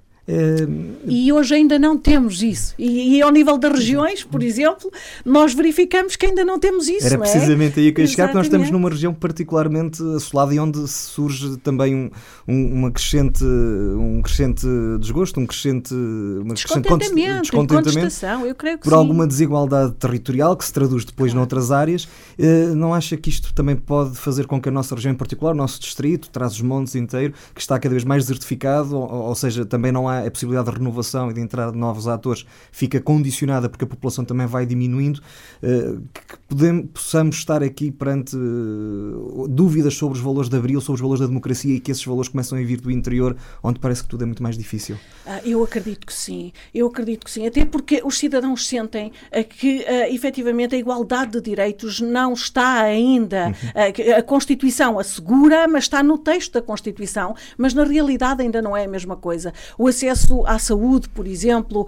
E 1.05 1.31
hoje 1.33 1.55
ainda 1.55 1.79
não 1.79 1.97
temos 1.97 2.43
isso. 2.43 2.75
E, 2.77 3.17
e, 3.17 3.21
ao 3.21 3.31
nível 3.31 3.57
das 3.57 3.71
regiões, 3.71 4.23
por 4.23 4.43
exemplo, 4.43 4.91
nós 5.25 5.53
verificamos 5.53 6.15
que 6.15 6.27
ainda 6.27 6.45
não 6.45 6.59
temos 6.59 6.87
isso. 6.87 7.07
Era 7.07 7.15
é? 7.15 7.17
precisamente 7.17 7.79
aí 7.79 7.91
que 7.91 8.01
eu 8.01 8.05
ia 8.05 8.07
chegar, 8.07 8.25
porque 8.25 8.37
nós 8.37 8.45
estamos 8.45 8.69
numa 8.69 8.89
região 8.89 9.13
particularmente 9.13 10.03
assolada 10.15 10.53
e 10.53 10.59
onde 10.59 10.87
surge 10.87 11.57
também 11.57 11.95
um, 11.95 12.11
um, 12.47 12.73
uma 12.73 12.91
crescente, 12.91 13.43
um 13.43 14.21
crescente 14.21 14.65
desgosto, 14.99 15.39
um 15.39 15.45
crescente, 15.45 15.93
uma 15.93 16.53
descontentamento, 16.53 17.41
descontentamento 17.41 18.15
eu 18.45 18.55
creio 18.55 18.77
que 18.77 18.83
por 18.83 18.91
sim. 18.91 18.95
alguma 18.95 19.25
desigualdade 19.25 19.93
territorial 19.93 20.55
que 20.55 20.65
se 20.65 20.73
traduz 20.73 21.05
depois 21.05 21.31
claro. 21.31 21.39
noutras 21.39 21.71
áreas. 21.71 22.07
Uh, 22.37 22.75
não 22.75 22.93
acha 22.93 23.17
que 23.17 23.29
isto 23.29 23.53
também 23.53 23.75
pode 23.75 24.15
fazer 24.15 24.45
com 24.45 24.61
que 24.61 24.69
a 24.69 24.71
nossa 24.71 24.93
região 24.93 25.11
em 25.11 25.15
particular, 25.15 25.53
o 25.53 25.57
nosso 25.57 25.79
distrito, 25.79 26.29
traz 26.29 26.53
os 26.53 26.61
montes 26.61 26.95
inteiro, 26.95 27.33
que 27.53 27.61
está 27.61 27.79
cada 27.79 27.93
vez 27.93 28.03
mais 28.03 28.23
desertificado, 28.23 28.95
ou, 28.95 29.09
ou 29.09 29.35
seja, 29.35 29.65
também 29.65 29.91
não 29.91 30.07
há 30.07 30.18
a 30.25 30.31
possibilidade 30.31 30.69
de 30.71 30.77
renovação 30.77 31.29
e 31.29 31.33
de 31.33 31.41
entrada 31.41 31.71
de 31.71 31.77
novos 31.77 32.07
atores 32.07 32.45
fica 32.71 32.99
condicionada 32.99 33.69
porque 33.69 33.83
a 33.83 33.87
população 33.87 34.25
também 34.25 34.47
vai 34.47 34.65
diminuindo, 34.65 35.21
eh, 35.61 35.97
que 36.13 36.38
podemos, 36.49 36.87
possamos 36.91 37.35
estar 37.37 37.61
aqui 37.61 37.91
perante 37.91 38.35
eh, 38.35 39.47
dúvidas 39.47 39.93
sobre 39.93 40.17
os 40.17 40.23
valores 40.23 40.49
de 40.49 40.57
Abril, 40.57 40.81
sobre 40.81 40.95
os 40.95 41.01
valores 41.01 41.21
da 41.21 41.27
democracia 41.27 41.75
e 41.75 41.79
que 41.79 41.91
esses 41.91 42.03
valores 42.03 42.27
começam 42.27 42.57
a 42.57 42.61
vir 42.61 42.81
do 42.81 42.89
interior, 42.89 43.37
onde 43.63 43.79
parece 43.79 44.01
que 44.01 44.09
tudo 44.09 44.23
é 44.23 44.25
muito 44.25 44.41
mais 44.41 44.57
difícil? 44.57 44.97
Ah, 45.25 45.39
eu 45.45 45.63
acredito 45.63 46.07
que 46.07 46.13
sim, 46.13 46.51
eu 46.73 46.87
acredito 46.87 47.23
que 47.23 47.31
sim, 47.31 47.45
até 47.45 47.63
porque 47.63 48.01
os 48.03 48.17
cidadãos 48.17 48.67
sentem 48.67 49.11
eh, 49.31 49.43
que 49.43 49.85
efetivamente 50.09 50.75
a 50.75 50.77
igualdade 50.77 51.33
de 51.33 51.41
direitos 51.41 52.01
não 52.01 52.33
está 52.33 52.81
ainda, 52.81 53.47
uhum. 53.47 54.17
a 54.17 54.23
Constituição 54.23 54.97
assegura, 54.97 55.67
mas 55.67 55.83
está 55.83 56.01
no 56.01 56.17
texto 56.17 56.53
da 56.53 56.61
Constituição, 56.61 57.35
mas 57.57 57.73
na 57.73 57.83
realidade 57.83 58.41
ainda 58.41 58.61
não 58.61 58.75
é 58.75 58.85
a 58.85 58.87
mesma 58.87 59.15
coisa. 59.15 59.53
O 59.77 59.87
acesso 59.87 60.45
à 60.47 60.57
saúde, 60.57 61.07
por 61.09 61.27
exemplo, 61.27 61.87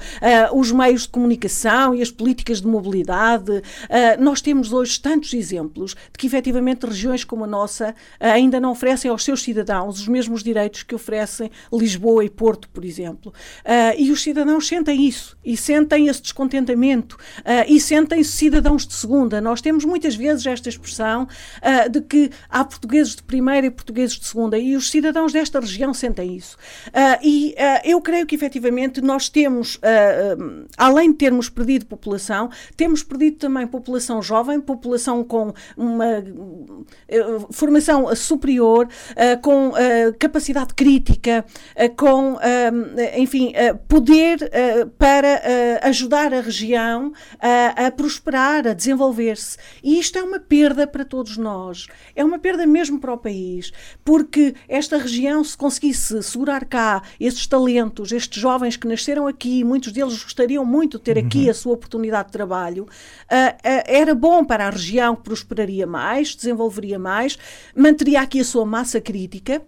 os 0.54 0.72
meios 0.72 1.04
de 1.04 1.10
comunicação 1.10 1.96
e 1.96 2.02
as 2.02 2.12
políticas 2.12 2.62
de 2.62 2.68
mobilidade. 2.68 3.64
Nós 4.20 4.42
temos 4.42 4.51
hoje 4.74 5.00
tantos 5.00 5.34
exemplos 5.34 5.92
de 5.92 6.18
que, 6.18 6.28
efetivamente, 6.28 6.86
regiões 6.86 7.24
como 7.24 7.44
a 7.44 7.48
nossa 7.48 7.90
uh, 7.92 8.26
ainda 8.26 8.60
não 8.60 8.72
oferecem 8.72 9.10
aos 9.10 9.24
seus 9.24 9.42
cidadãos 9.44 10.00
os 10.00 10.08
mesmos 10.08 10.44
direitos 10.44 10.84
que 10.84 10.96
oferecem 10.96 11.50
Lisboa 11.72 12.24
e 12.24 12.30
Porto, 12.30 12.70
por 12.70 12.84
exemplo. 12.84 13.34
e 13.98 14.12
os 14.12 14.22
cidadãos 14.22 14.68
sentem 14.68 15.08
isso 15.08 15.38
e 15.44 15.56
sentem 15.56 16.08
esse 16.08 16.22
descontentamento 16.22 17.18
e 17.68 17.80
sentem-se 17.80 18.32
cidadãos 18.32 18.86
de 18.88 18.94
segunda. 18.94 19.40
Nós 19.40 19.62
temos 19.62 19.86
muitas 19.86 20.16
vezes 20.16 20.46
esta 20.46 20.70
expressão 20.70 21.28
de 21.90 22.02
que 22.02 22.30
há 22.50 22.64
portugueses 22.64 23.16
de 23.16 23.24
primeira 23.24 23.68
e 23.68 23.70
portugueses 23.72 24.18
de 24.18 24.26
segunda 24.26 24.58
e 24.58 24.76
os 24.76 24.90
cidadãos 24.90 25.34
desta 25.34 25.60
região 25.60 25.94
sentem 25.94 26.36
isso. 26.36 26.58
e 27.22 27.56
eu 27.84 28.02
creio 28.02 28.26
que 28.26 28.36
efetivamente 28.36 29.02
nós 29.02 29.30
temos, 29.30 29.76
uh, 29.76 29.80
uh, 30.42 30.66
além 30.78 31.12
de 31.12 31.18
termos 31.18 31.50
perdido 31.50 31.86
população, 31.86 32.50
temos 32.76 33.04
perdido 33.04 33.38
também 33.38 33.68
população 33.68 34.22
jovem, 34.22 34.41
população 34.62 35.24
com 35.24 35.54
uma 35.78 36.20
uh, 36.20 37.48
formação 37.52 38.14
superior, 38.16 38.88
com 39.42 39.72
capacidade 40.20 40.74
crítica, 40.74 41.46
com, 41.98 42.38
enfim, 43.18 43.54
poder 43.88 44.52
para 44.98 45.42
ajudar 45.84 46.34
a 46.34 46.42
região 46.42 47.14
a, 47.40 47.88
a 47.88 47.92
prosperar, 47.92 48.68
a 48.68 48.74
desenvolver-se. 48.74 49.58
E 49.84 50.00
isto 50.00 50.18
é 50.18 50.24
uma 50.24 50.40
perda 50.40 50.88
para 50.88 51.06
todos 51.06 51.38
nós. 51.38 51.88
É 52.16 52.24
uma 52.24 52.40
perda 52.40 52.66
mesmo 52.66 53.00
para 53.00 53.14
o 53.14 53.18
país, 53.18 53.72
porque 54.04 54.56
esta 54.68 54.98
região, 54.98 55.44
se 55.44 55.58
conseguisse 55.58 56.22
segurar 56.24 56.66
cá 56.66 57.02
esses 57.20 57.46
talentos, 57.48 58.12
estes 58.12 58.42
jovens 58.42 58.78
que 58.78 58.88
nasceram 58.88 59.28
aqui, 59.28 59.64
muitos 59.64 59.92
deles 59.92 60.24
gostariam 60.24 60.66
muito 60.66 60.98
de 60.98 61.04
ter 61.04 61.18
aqui 61.18 61.46
uhum. 61.46 61.52
a 61.52 61.54
sua 61.54 61.74
oportunidade 61.74 62.28
de 62.28 62.34
trabalho, 62.34 62.88
era 63.64 64.14
bom 64.16 64.31
para 64.46 64.68
a 64.68 64.70
região, 64.70 65.16
prosperaria 65.16 65.86
mais, 65.86 66.34
desenvolveria 66.34 66.98
mais, 66.98 67.38
manteria 67.76 68.22
aqui 68.22 68.40
a 68.40 68.46
sua 68.46 68.66
massa 68.66 69.02
crítica 69.02 69.62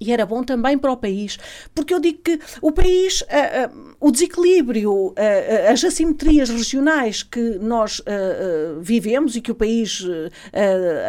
e 0.00 0.12
era 0.12 0.24
bom 0.24 0.42
também 0.42 0.78
para 0.78 0.90
o 0.90 0.96
país, 0.96 1.38
porque 1.74 1.92
eu 1.92 2.00
digo 2.00 2.20
que 2.22 2.40
o 2.62 2.72
país, 2.72 3.20
uh, 3.20 3.24
uh, 3.24 3.94
o 4.00 4.10
desequilíbrio, 4.10 5.08
uh, 5.08 5.14
as 5.70 5.84
assimetrias 5.84 6.48
regionais 6.48 7.22
que 7.22 7.58
nós 7.58 8.02
vivemos 8.80 9.36
e 9.36 9.40
que 9.40 9.50
o 9.50 9.54
país 9.54 10.04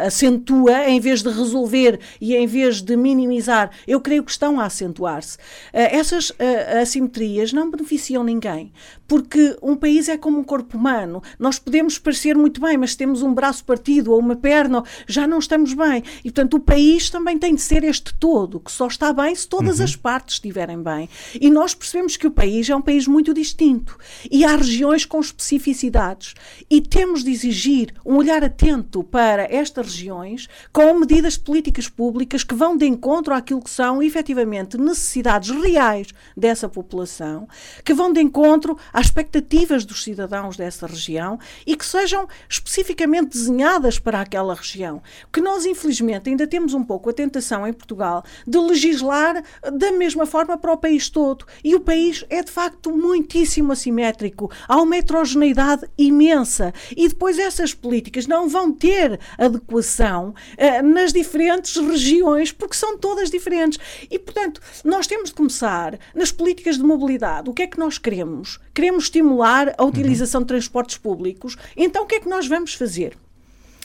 acentua, 0.04 0.88
em 0.88 1.00
vez 1.00 1.22
de 1.22 1.30
resolver 1.30 1.98
e 2.20 2.34
em 2.34 2.46
vez 2.46 2.82
de 2.82 2.96
minimizar, 2.96 3.70
eu 3.86 4.00
creio 4.00 4.22
que 4.22 4.30
estão 4.30 4.60
a 4.60 4.66
acentuar-se. 4.66 5.38
essas 5.72 6.32
assimetrias 6.80 7.52
não 7.52 7.70
beneficiam 7.70 8.22
ninguém, 8.22 8.72
porque 9.06 9.56
um 9.62 9.76
país 9.76 10.08
é 10.08 10.16
como 10.16 10.38
um 10.38 10.44
corpo 10.44 10.76
humano. 10.76 11.22
Nós 11.38 11.58
podemos 11.58 11.98
parecer 11.98 12.36
muito 12.36 12.60
bem, 12.60 12.76
mas 12.76 12.94
temos 12.94 13.22
um 13.22 13.32
braço 13.32 13.64
partido 13.64 14.12
ou 14.12 14.18
uma 14.18 14.36
perna, 14.36 14.82
já 15.06 15.26
não 15.26 15.38
estamos 15.38 15.72
bem. 15.74 16.02
E, 16.20 16.30
portanto, 16.30 16.54
o 16.54 16.60
país 16.60 17.08
também 17.10 17.38
tem 17.38 17.54
de 17.54 17.62
ser 17.62 17.84
este 17.84 18.14
todo, 18.14 18.60
que 18.60 18.70
só 18.70 18.81
está 18.86 19.12
bem 19.12 19.34
se 19.34 19.46
todas 19.46 19.78
uhum. 19.78 19.84
as 19.84 19.96
partes 19.96 20.34
estiverem 20.34 20.82
bem. 20.82 21.08
E 21.40 21.50
nós 21.50 21.74
percebemos 21.74 22.16
que 22.16 22.26
o 22.26 22.30
país 22.30 22.68
é 22.68 22.76
um 22.76 22.82
país 22.82 23.06
muito 23.06 23.32
distinto 23.32 23.98
e 24.30 24.44
há 24.44 24.56
regiões 24.56 25.04
com 25.04 25.20
especificidades. 25.20 26.34
E 26.70 26.80
temos 26.80 27.22
de 27.24 27.30
exigir 27.30 27.94
um 28.04 28.16
olhar 28.16 28.42
atento 28.44 29.02
para 29.04 29.44
estas 29.52 29.86
regiões 29.86 30.48
com 30.72 30.98
medidas 30.98 31.36
políticas 31.36 31.88
públicas 31.88 32.44
que 32.44 32.54
vão 32.54 32.76
de 32.76 32.86
encontro 32.86 33.34
àquilo 33.34 33.62
que 33.62 33.70
são 33.70 34.02
efetivamente 34.02 34.78
necessidades 34.78 35.50
reais 35.50 36.08
dessa 36.36 36.68
população, 36.68 37.48
que 37.84 37.94
vão 37.94 38.12
de 38.12 38.20
encontro 38.20 38.76
às 38.92 39.06
expectativas 39.06 39.84
dos 39.84 40.02
cidadãos 40.02 40.56
dessa 40.56 40.86
região 40.86 41.38
e 41.66 41.76
que 41.76 41.84
sejam 41.84 42.26
especificamente 42.48 43.30
desenhadas 43.30 43.98
para 43.98 44.20
aquela 44.20 44.54
região. 44.54 45.02
Que 45.32 45.40
nós, 45.40 45.64
infelizmente, 45.66 46.30
ainda 46.30 46.46
temos 46.46 46.74
um 46.74 46.82
pouco 46.82 47.10
a 47.10 47.12
tentação 47.12 47.66
em 47.66 47.72
Portugal 47.72 48.24
de 48.46 48.58
legislar 48.72 49.42
da 49.72 49.92
mesma 49.92 50.26
forma 50.26 50.56
para 50.56 50.72
o 50.72 50.76
país 50.76 51.08
todo. 51.08 51.46
E 51.62 51.74
o 51.74 51.80
país 51.80 52.24
é 52.28 52.42
de 52.42 52.50
facto 52.50 52.90
muitíssimo 52.90 53.72
assimétrico. 53.72 54.50
Há 54.66 54.80
uma 54.80 54.96
heterogeneidade 54.96 55.86
imensa. 55.96 56.72
E 56.96 57.08
depois 57.08 57.38
essas 57.38 57.74
políticas 57.74 58.26
não 58.26 58.48
vão 58.48 58.72
ter 58.72 59.20
adequação 59.38 60.30
uh, 60.30 60.82
nas 60.82 61.12
diferentes 61.12 61.76
regiões, 61.76 62.52
porque 62.52 62.76
são 62.76 62.96
todas 62.98 63.30
diferentes. 63.30 63.78
E, 64.10 64.18
portanto, 64.18 64.60
nós 64.84 65.06
temos 65.06 65.30
de 65.30 65.34
começar 65.34 65.98
nas 66.14 66.32
políticas 66.32 66.76
de 66.76 66.82
mobilidade. 66.82 67.48
O 67.50 67.54
que 67.54 67.62
é 67.62 67.66
que 67.66 67.78
nós 67.78 67.98
queremos? 67.98 68.58
Queremos 68.74 69.04
estimular 69.04 69.74
a 69.76 69.84
utilização 69.84 70.40
de 70.40 70.48
transportes 70.48 70.96
públicos. 70.96 71.56
Então, 71.76 72.04
o 72.04 72.06
que 72.06 72.16
é 72.16 72.20
que 72.20 72.28
nós 72.28 72.46
vamos 72.46 72.74
fazer? 72.74 73.16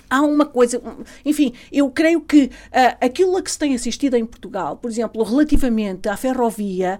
Há 0.09 0.21
uma 0.21 0.45
coisa, 0.45 0.81
enfim, 1.25 1.53
eu 1.71 1.89
creio 1.89 2.21
que 2.21 2.45
uh, 2.45 2.97
aquilo 3.01 3.37
a 3.37 3.41
que 3.41 3.51
se 3.51 3.59
tem 3.59 3.75
assistido 3.75 4.15
em 4.15 4.25
Portugal, 4.25 4.77
por 4.77 4.89
exemplo, 4.89 5.23
relativamente 5.23 6.09
à 6.09 6.17
ferrovia, 6.17 6.99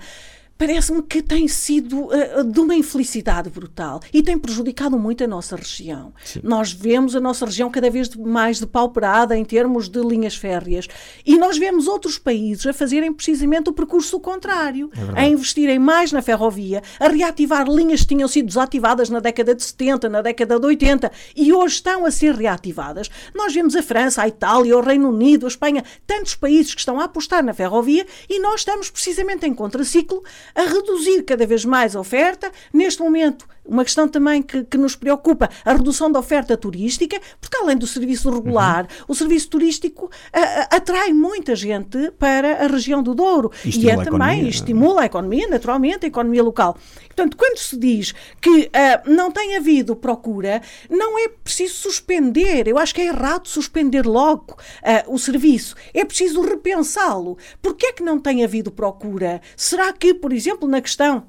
parece-me 0.58 1.02
que 1.02 1.22
tem 1.22 1.48
sido 1.48 2.06
uh, 2.06 2.44
de 2.44 2.60
uma 2.60 2.76
infelicidade 2.76 3.50
brutal 3.50 4.02
e 4.14 4.24
tem 4.24 4.38
prejudicado 4.38 4.98
muito 4.98 5.24
a 5.24 5.28
nossa 5.28 5.56
região. 5.56 6.14
Sim. 6.24 6.42
Nós 6.44 6.72
vemos 6.72 7.16
a 7.16 7.20
nossa 7.20 7.46
região 7.46 7.70
cada 7.70 7.90
vez 7.90 8.14
mais 8.16 8.60
depauperada 8.60 9.38
em 9.38 9.46
termos 9.46 9.88
de 9.88 10.00
linhas 10.00 10.36
férreas 10.36 10.88
e 11.26 11.38
nós 11.38 11.58
vemos 11.58 11.88
outros 11.88 12.18
países 12.18 12.66
a 12.66 12.74
fazerem 12.74 13.14
precisamente 13.14 13.70
o 13.70 13.74
percurso 13.74 14.20
contrário, 14.20 14.90
é 15.16 15.22
a 15.22 15.28
investirem 15.28 15.80
mais 15.80 16.12
na 16.12 16.22
ferrovia, 16.22 16.82
a 17.00 17.08
reativar 17.08 17.68
linhas 17.68 18.02
que 18.02 18.08
tinham 18.08 18.28
sido 18.28 18.48
desativadas 18.48 19.10
na 19.10 19.20
década 19.20 19.54
de 19.54 19.64
70, 19.64 20.10
na 20.10 20.22
década 20.22 20.60
de 20.60 20.66
80 20.66 21.12
e 21.36 21.54
hoje 21.54 21.76
estão 21.76 22.06
a 22.06 22.12
ser 22.12 22.34
reativadas. 22.34 23.10
Nós 23.36 23.54
vemos 23.54 23.76
a 23.76 23.84
França, 23.84 24.24
a 24.24 24.28
Itália, 24.28 24.78
o 24.78 24.82
Reino 24.82 25.10
Unido, 25.10 25.46
a 25.46 25.50
Espanha, 25.50 25.84
tantos 26.06 26.36
países 26.36 26.74
que 26.74 26.80
estão 26.80 27.00
a 27.00 27.06
apostar 27.06 27.44
na 27.44 27.54
ferrovia 27.54 28.06
e 28.30 28.40
nós 28.40 28.62
estamos 28.62 28.90
precisamente 28.90 29.46
em 29.46 29.54
contraciclo 29.54 30.24
a 30.56 30.64
reduzir 30.64 31.24
cada 31.24 31.46
vez 31.46 31.66
mais 31.66 31.96
a 31.96 32.00
oferta. 32.00 32.52
Neste 32.74 33.02
momento, 33.02 33.48
uma 33.68 33.84
questão 33.84 34.08
também 34.08 34.42
que, 34.42 34.64
que, 34.64 34.78
nos 34.78 34.96
preocupa, 34.96 35.50
a 35.64 35.74
redução 35.74 36.12
da 36.12 36.20
oferta 36.20 36.56
turística, 36.58 37.20
porque 37.40 37.58
além 37.58 37.78
do 37.78 37.88
serviço 37.88 38.30
regular, 38.30 38.84
uhum. 38.84 39.06
o 39.10 39.16
serviço 39.16 39.50
turístico 39.50 40.10
a, 40.32 40.40
a, 40.40 40.78
atrai 40.78 41.14
muita 41.14 41.56
gente 41.56 42.12
para 42.12 42.66
a 42.66 42.68
região 42.68 43.04
do 43.04 43.14
Douro. 43.14 43.52
E, 43.66 43.78
e 43.80 43.90
é 43.90 43.98
também, 44.04 44.46
é? 44.46 44.50
estimula 44.50 45.02
a 45.02 45.06
economia, 45.06 45.48
naturalmente, 45.48 46.06
a 46.06 46.08
economia 46.08 46.44
local. 46.44 46.78
Portanto, 47.08 47.36
quando 47.36 47.58
se 47.58 47.78
diz 47.78 48.14
que 48.42 48.50
uh, 48.50 49.10
não 49.10 49.32
tem 49.32 49.56
havido 49.56 49.96
procura, 49.96 50.62
não 50.90 51.18
é 51.18 51.28
preciso 51.28 51.74
suspender. 51.76 52.68
Eu 52.68 52.78
acho 52.78 52.94
que 52.94 53.02
é 53.02 53.08
errado 53.08 53.48
suspender 53.48 54.06
logo 54.06 54.54
uh, 54.54 55.14
o 55.14 55.18
serviço. 55.18 55.76
É 55.94 56.06
preciso 56.06 56.42
repensá-lo. 56.42 57.38
Porquê 57.62 57.88
é 57.88 57.94
que 57.94 58.04
não 58.04 58.20
tem 58.20 58.44
havido 58.44 58.72
procura? 58.72 59.42
Será 59.56 59.92
que, 59.92 60.14
por 60.14 60.32
exemplo, 60.32 60.68
na 60.68 60.82
questão 60.82 61.28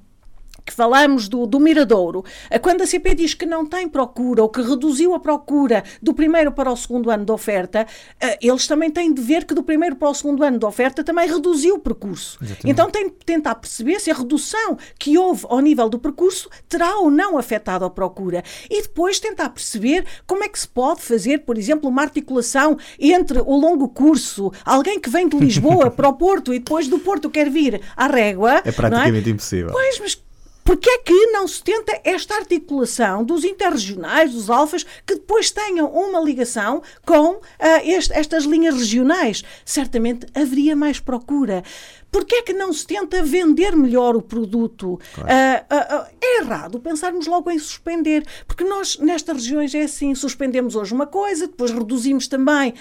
que 0.69 0.75
falamos 0.75 1.29
do, 1.29 1.47
do 1.47 1.59
Miradouro, 1.59 2.23
quando 2.61 2.83
a 2.83 2.87
CP 2.87 3.15
diz 3.15 3.33
que 3.33 3.47
não 3.47 3.65
tem 3.65 3.89
procura 3.89 4.43
ou 4.43 4.51
que 4.51 4.61
reduziu 4.61 5.15
a 5.15 5.21
procura 5.21 5.83
do 6.03 6.13
primeiro 6.13 6.53
para 6.53 6.71
o 6.71 6.77
segundo 6.77 7.11
ano 7.11 7.25
de 7.25 7.33
oferta, 7.33 7.87
eh, 8.21 8.39
eles 8.43 8.67
também 8.67 8.91
têm 8.91 9.13
de 9.13 9.23
ver 9.23 9.47
que 9.47 9.55
do 9.55 9.63
primeiro 9.63 9.97
para 9.97 10.11
o 10.11 10.15
segundo 10.15 10.45
ano 10.45 10.59
de 10.59 10.67
oferta 10.67 11.03
também 11.03 11.27
reduziu 11.27 11.77
o 11.77 11.79
percurso. 11.79 12.39
Exatamente. 12.43 12.71
Então 12.71 12.91
tem 12.91 13.09
de 13.09 13.15
tentar 13.25 13.55
perceber 13.55 13.99
se 13.99 14.11
a 14.11 14.15
redução 14.15 14.77
que 14.99 15.17
houve 15.17 15.47
ao 15.49 15.61
nível 15.61 15.89
do 15.89 15.99
percurso 15.99 16.51
terá 16.69 16.99
ou 16.99 17.11
não 17.11 17.39
afetado 17.39 17.87
a 17.87 17.91
procura. 17.91 18.45
E 18.69 18.83
depois 18.83 19.19
tentar 19.19 19.49
perceber 19.49 20.05
como 20.27 20.45
é 20.45 20.49
que 20.49 20.61
se 20.61 20.69
pode 20.69 21.01
fazer, 21.01 21.39
por 21.39 21.57
exemplo, 21.57 21.89
uma 21.89 22.03
articulação 22.03 22.77
entre 22.99 23.41
o 23.41 23.57
longo 23.57 23.89
curso, 23.89 24.53
alguém 24.67 25.01
que 25.01 25.09
vem 25.09 25.27
de 25.27 25.39
Lisboa 25.39 25.89
para 25.91 26.09
o 26.11 26.13
Porto 26.13 26.53
e 26.53 26.59
depois 26.59 26.89
do 26.89 26.99
Porto 26.99 27.31
quer 27.31 27.49
vir 27.49 27.81
à 27.97 28.07
Régua. 28.07 28.61
É 28.65 28.71
praticamente 28.71 29.31
é? 29.31 29.33
impossível. 29.33 29.73
Pois, 29.73 29.99
mas 29.99 30.28
Porquê 30.69 30.91
é 30.91 30.99
que 30.99 31.27
não 31.29 31.49
se 31.49 31.63
tenta 31.63 31.99
esta 32.05 32.35
articulação 32.35 33.25
dos 33.25 33.43
interregionais, 33.43 34.35
dos 34.35 34.51
alfas, 34.51 34.85
que 35.07 35.15
depois 35.15 35.51
tenham 35.51 35.87
uma 35.87 36.21
ligação 36.21 36.83
com 37.07 37.37
uh, 37.37 37.41
este, 37.85 38.13
estas 38.13 38.45
linhas 38.45 38.75
regionais? 38.75 39.43
Certamente 39.65 40.27
haveria 40.35 40.77
mais 40.77 41.01
procura. 41.01 41.65
Porquê 42.11 42.37
é 42.37 42.43
que 42.43 42.53
não 42.53 42.73
se 42.73 42.87
tenta 42.87 43.23
vender 43.23 43.77
melhor 43.77 44.17
o 44.17 44.23
produto? 44.23 44.99
Claro. 45.15 45.31
Uh, 45.31 45.75
uh, 45.75 46.03
uh, 46.03 46.07
é 46.21 46.41
errado 46.41 46.81
pensarmos 46.81 47.27
logo 47.27 47.51
em 47.51 47.59
suspender, 47.59 48.27
porque 48.47 48.65
nós, 48.65 48.99
nestas 48.99 49.37
regiões, 49.37 49.75
é 49.75 49.83
assim: 49.83 50.15
suspendemos 50.15 50.75
hoje 50.75 50.95
uma 50.95 51.07
coisa, 51.07 51.47
depois 51.47 51.71
reduzimos 51.71 52.27
também 52.29 52.75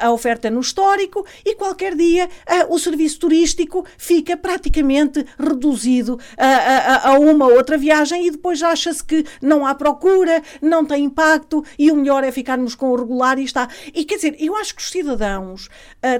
a 0.00 0.10
oferta 0.10 0.50
no 0.50 0.60
histórico 0.60 1.26
e 1.44 1.54
qualquer 1.54 1.94
dia 1.94 2.28
o 2.68 2.78
serviço 2.78 3.20
turístico 3.20 3.84
fica 3.96 4.36
praticamente 4.36 5.24
reduzido 5.38 6.18
a, 6.36 6.46
a, 6.46 7.08
a 7.10 7.18
uma 7.18 7.46
outra 7.46 7.76
viagem 7.76 8.26
e 8.26 8.30
depois 8.30 8.62
acha-se 8.62 9.02
que 9.02 9.24
não 9.40 9.66
há 9.66 9.74
procura, 9.74 10.42
não 10.60 10.84
tem 10.84 11.04
impacto 11.04 11.64
e 11.78 11.90
o 11.90 11.96
melhor 11.96 12.24
é 12.24 12.32
ficarmos 12.32 12.74
com 12.74 12.90
o 12.90 12.96
regular 12.96 13.38
e 13.38 13.44
está. 13.44 13.68
E 13.94 14.04
quer 14.04 14.16
dizer, 14.16 14.36
eu 14.38 14.56
acho 14.56 14.74
que 14.74 14.82
os 14.82 14.90
cidadãos 14.90 15.68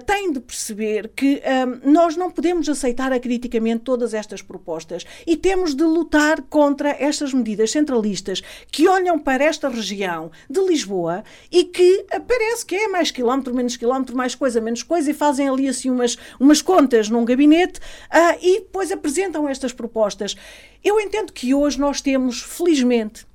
têm 0.06 0.32
de 0.32 0.40
perceber 0.40 1.12
que 1.14 1.42
nós 1.84 2.16
não 2.16 2.30
podemos 2.30 2.53
podemos 2.54 2.68
aceitar 2.68 3.12
acriticamente 3.12 3.82
todas 3.82 4.14
estas 4.14 4.40
propostas 4.40 5.04
e 5.26 5.36
temos 5.36 5.74
de 5.74 5.82
lutar 5.82 6.40
contra 6.42 6.90
estas 6.90 7.34
medidas 7.34 7.72
centralistas 7.72 8.42
que 8.70 8.86
olham 8.86 9.18
para 9.18 9.42
esta 9.42 9.68
região 9.68 10.30
de 10.48 10.60
Lisboa 10.60 11.24
e 11.50 11.64
que 11.64 12.06
parece 12.28 12.64
que 12.64 12.76
é 12.76 12.86
mais 12.86 13.10
quilómetro, 13.10 13.52
menos 13.52 13.76
quilómetro, 13.76 14.16
mais 14.16 14.36
coisa, 14.36 14.60
menos 14.60 14.84
coisa 14.84 15.10
e 15.10 15.14
fazem 15.14 15.48
ali 15.48 15.68
assim 15.68 15.90
umas, 15.90 16.16
umas 16.38 16.62
contas 16.62 17.08
num 17.08 17.24
gabinete 17.24 17.80
uh, 17.80 18.38
e 18.40 18.60
depois 18.60 18.92
apresentam 18.92 19.48
estas 19.48 19.72
propostas. 19.72 20.36
Eu 20.82 21.00
entendo 21.00 21.32
que 21.32 21.52
hoje 21.52 21.80
nós 21.80 22.00
temos, 22.00 22.40
felizmente, 22.40 23.26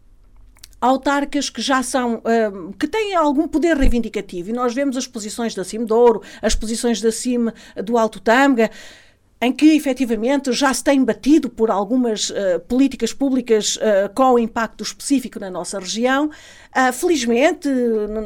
autarcas 0.81 1.49
que 1.49 1.61
já 1.61 1.83
são, 1.83 2.15
uh, 2.15 2.73
que 2.73 2.87
têm 2.87 3.13
algum 3.13 3.47
poder 3.47 3.75
reivindicativo. 3.75 4.49
E 4.49 4.53
nós 4.53 4.73
vemos 4.73 4.95
as 4.95 5.05
posições 5.05 5.53
da 5.53 5.63
CIM 5.63 5.83
Douro, 5.83 6.21
as 6.41 6.55
posições 6.55 7.01
da 7.01 7.11
CIM 7.11 7.47
do 7.83 7.97
Alto 7.97 8.19
Tâmega 8.19 8.71
em 9.41 9.53
que 9.53 9.75
efetivamente 9.75 10.51
já 10.51 10.73
se 10.73 10.83
tem 10.83 11.03
batido 11.03 11.49
por 11.49 11.71
algumas 11.71 12.29
uh, 12.29 12.59
políticas 12.67 13.13
públicas 13.13 13.77
uh, 13.77 14.13
com 14.13 14.37
impacto 14.37 14.83
específico 14.83 15.39
na 15.39 15.49
nossa 15.49 15.79
região. 15.79 16.29
Uh, 16.75 16.93
felizmente, 16.93 17.67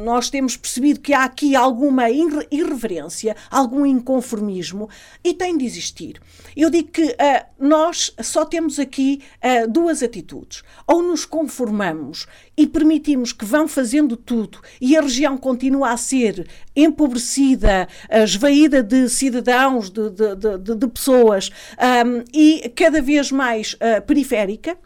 nós 0.04 0.28
temos 0.28 0.56
percebido 0.56 1.00
que 1.00 1.12
há 1.12 1.24
aqui 1.24 1.56
alguma 1.56 2.10
irreverência, 2.10 3.36
algum 3.50 3.86
inconformismo 3.86 4.88
e 5.22 5.32
tem 5.32 5.56
de 5.56 5.64
existir. 5.64 6.20
Eu 6.56 6.70
digo 6.70 6.90
que 6.90 7.16
nós 7.58 8.14
só 8.22 8.44
temos 8.44 8.78
aqui 8.78 9.22
duas 9.70 10.02
atitudes. 10.02 10.62
Ou 10.86 11.02
nos 11.02 11.24
conformamos 11.24 12.26
e 12.56 12.66
permitimos 12.66 13.32
que 13.32 13.44
vão 13.44 13.66
fazendo 13.66 14.16
tudo 14.16 14.60
e 14.80 14.96
a 14.96 15.00
região 15.00 15.36
continua 15.36 15.90
a 15.90 15.96
ser 15.96 16.46
empobrecida, 16.76 17.88
esvaída 18.10 18.82
de 18.82 19.08
cidadãos, 19.08 19.90
de, 19.90 20.10
de, 20.10 20.58
de, 20.58 20.74
de 20.74 20.86
pessoas 20.88 21.50
um, 22.06 22.24
e 22.32 22.70
cada 22.74 23.00
vez 23.00 23.30
mais 23.30 23.74
uh, 23.74 24.02
periférica, 24.06 24.76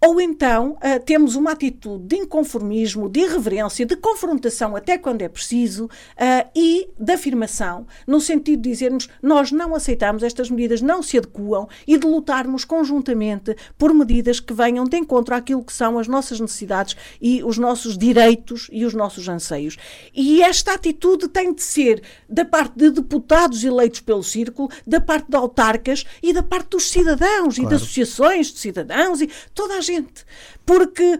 ou 0.00 0.20
então 0.20 0.72
uh, 0.72 1.02
temos 1.04 1.34
uma 1.34 1.52
atitude 1.52 2.04
de 2.04 2.16
inconformismo, 2.16 3.08
de 3.08 3.20
irreverência, 3.20 3.84
de 3.84 3.96
confrontação 3.96 4.76
até 4.76 4.96
quando 4.96 5.22
é 5.22 5.28
preciso 5.28 5.86
uh, 5.86 6.48
e 6.54 6.88
de 6.98 7.12
afirmação, 7.12 7.86
no 8.06 8.20
sentido 8.20 8.62
de 8.62 8.70
dizermos 8.70 9.08
nós 9.20 9.50
não 9.50 9.74
aceitamos, 9.74 10.22
estas 10.22 10.50
medidas 10.50 10.80
não 10.80 11.02
se 11.02 11.18
adequam 11.18 11.66
e 11.86 11.98
de 11.98 12.06
lutarmos 12.06 12.64
conjuntamente 12.64 13.56
por 13.76 13.92
medidas 13.92 14.38
que 14.38 14.52
venham 14.52 14.84
de 14.84 14.96
encontro 14.96 15.34
àquilo 15.34 15.64
que 15.64 15.72
são 15.72 15.98
as 15.98 16.06
nossas 16.06 16.38
necessidades 16.38 16.96
e 17.20 17.42
os 17.42 17.58
nossos 17.58 17.98
direitos 17.98 18.68
e 18.72 18.84
os 18.84 18.94
nossos 18.94 19.28
anseios. 19.28 19.76
E 20.14 20.42
esta 20.42 20.74
atitude 20.74 21.28
tem 21.28 21.52
de 21.52 21.62
ser 21.62 22.02
da 22.28 22.44
parte 22.44 22.74
de 22.76 22.90
deputados 22.90 23.64
eleitos 23.64 24.00
pelo 24.00 24.22
círculo, 24.22 24.68
da 24.86 25.00
parte 25.00 25.28
de 25.28 25.36
autarcas 25.36 26.04
e 26.22 26.32
da 26.32 26.42
parte 26.42 26.70
dos 26.70 26.88
cidadãos 26.88 27.56
claro. 27.56 27.62
e 27.62 27.66
de 27.66 27.74
associações 27.74 28.52
de 28.52 28.58
cidadãos 28.58 29.20
e 29.20 29.28
toda 29.52 29.74
a 29.74 29.87
gente. 29.88 30.24
Porque 30.64 31.18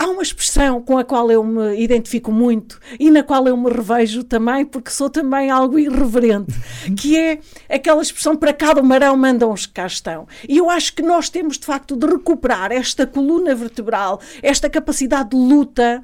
há 0.00 0.06
uma 0.08 0.22
expressão 0.22 0.80
com 0.80 0.96
a 0.96 1.04
qual 1.04 1.30
eu 1.30 1.44
me 1.44 1.78
identifico 1.78 2.32
muito 2.32 2.80
e 2.98 3.10
na 3.10 3.22
qual 3.22 3.46
eu 3.46 3.54
me 3.54 3.70
revejo 3.70 4.24
também, 4.24 4.64
porque 4.64 4.90
sou 4.90 5.10
também 5.10 5.50
algo 5.50 5.78
irreverente, 5.78 6.54
que 6.96 7.18
é 7.18 7.38
aquela 7.68 8.00
expressão 8.00 8.34
para 8.34 8.54
cada 8.54 8.82
marão 8.82 9.14
mandam 9.14 9.52
os 9.52 9.66
que 9.66 9.74
cá 9.74 9.86
estão. 9.86 10.26
E 10.48 10.56
eu 10.56 10.70
acho 10.70 10.94
que 10.94 11.02
nós 11.02 11.28
temos 11.28 11.58
de 11.58 11.66
facto 11.66 11.94
de 11.94 12.06
recuperar 12.06 12.72
esta 12.72 13.06
coluna 13.06 13.54
vertebral, 13.54 14.22
esta 14.42 14.70
capacidade 14.70 15.30
de 15.30 15.36
luta, 15.36 16.02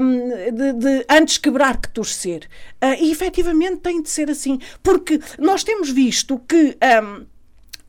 um, 0.00 0.52
de, 0.52 0.72
de, 0.72 1.06
antes 1.08 1.38
quebrar 1.38 1.80
que 1.80 1.88
torcer. 1.88 2.48
Uh, 2.82 3.00
e 3.00 3.12
efetivamente 3.12 3.76
tem 3.76 4.02
de 4.02 4.10
ser 4.10 4.28
assim, 4.28 4.58
porque 4.82 5.20
nós 5.38 5.62
temos 5.62 5.88
visto 5.88 6.36
que. 6.48 6.76
Um, 7.00 7.26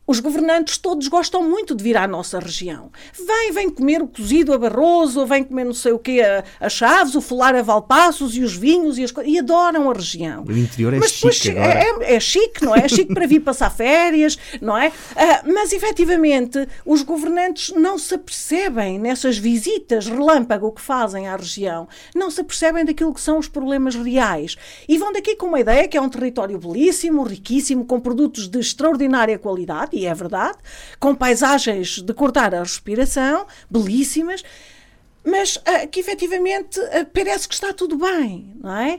os 0.06 0.18
governantes 0.18 0.76
todos 0.78 1.06
gostam 1.06 1.48
muito 1.48 1.74
de 1.74 1.84
vir 1.84 1.96
à 1.96 2.08
nossa 2.08 2.38
região. 2.38 2.90
Vêm, 3.14 3.52
vêm 3.52 3.70
comer 3.70 4.02
o 4.02 4.08
cozido 4.08 4.52
a 4.52 4.58
Barroso, 4.58 5.20
ou 5.20 5.26
vêm 5.26 5.44
comer 5.44 5.64
não 5.64 5.72
sei 5.72 5.92
o 5.92 5.98
quê 5.98 6.20
a, 6.20 6.66
a 6.66 6.68
Chaves, 6.68 7.14
o 7.14 7.20
folar 7.20 7.54
a 7.54 7.62
Valpassos 7.62 8.36
e 8.36 8.42
os 8.42 8.54
vinhos 8.54 8.98
e 8.98 9.04
as 9.04 9.12
coisas. 9.12 9.32
E 9.32 9.38
adoram 9.38 9.88
a 9.90 9.94
região. 9.94 10.44
O 10.44 10.52
interior 10.52 10.94
é 10.94 10.98
mas, 10.98 11.12
chique 11.12 11.50
agora. 11.50 11.80
É, 11.80 12.14
é, 12.14 12.20
chique, 12.20 12.64
não 12.64 12.74
é? 12.74 12.80
É 12.80 12.88
chique 12.88 13.14
para 13.14 13.26
vir 13.26 13.40
passar 13.40 13.70
férias, 13.70 14.36
não 14.60 14.76
é? 14.76 14.88
Uh, 14.88 15.52
mas, 15.52 15.72
efetivamente, 15.72 16.66
os 16.84 17.02
governantes 17.02 17.72
não 17.74 17.96
se 17.96 18.14
apercebem 18.14 18.98
nessas 18.98 19.38
visitas 19.38 20.08
relâmpago 20.08 20.72
que 20.72 20.80
fazem 20.80 21.28
à 21.28 21.36
região, 21.36 21.88
não 22.14 22.30
se 22.30 22.40
apercebem 22.40 22.84
daquilo 22.84 23.14
que 23.14 23.20
são 23.20 23.38
os 23.38 23.46
problemas 23.48 23.94
reais. 23.94 24.56
E 24.88 24.98
vão 24.98 25.12
daqui 25.12 25.36
com 25.36 25.46
uma 25.46 25.60
ideia 25.60 25.86
que 25.86 25.96
é 25.96 26.00
um 26.00 26.08
território 26.08 26.58
belíssimo, 26.58 27.22
riquíssimo, 27.22 27.84
com 27.84 28.00
produtos 28.00 28.48
de 28.48 28.58
extraordinária 28.58 29.38
qualidade, 29.38 29.91
e 29.92 30.06
é 30.06 30.14
verdade, 30.14 30.58
com 30.98 31.14
paisagens 31.14 32.00
de 32.00 32.14
cortar 32.14 32.54
a 32.54 32.60
respiração, 32.60 33.46
belíssimas, 33.70 34.42
mas 35.24 35.56
uh, 35.56 35.88
que 35.90 36.00
efetivamente 36.00 36.80
uh, 36.80 37.06
parece 37.12 37.46
que 37.46 37.54
está 37.54 37.72
tudo 37.72 37.96
bem, 37.96 38.54
não 38.60 38.76
é? 38.76 38.98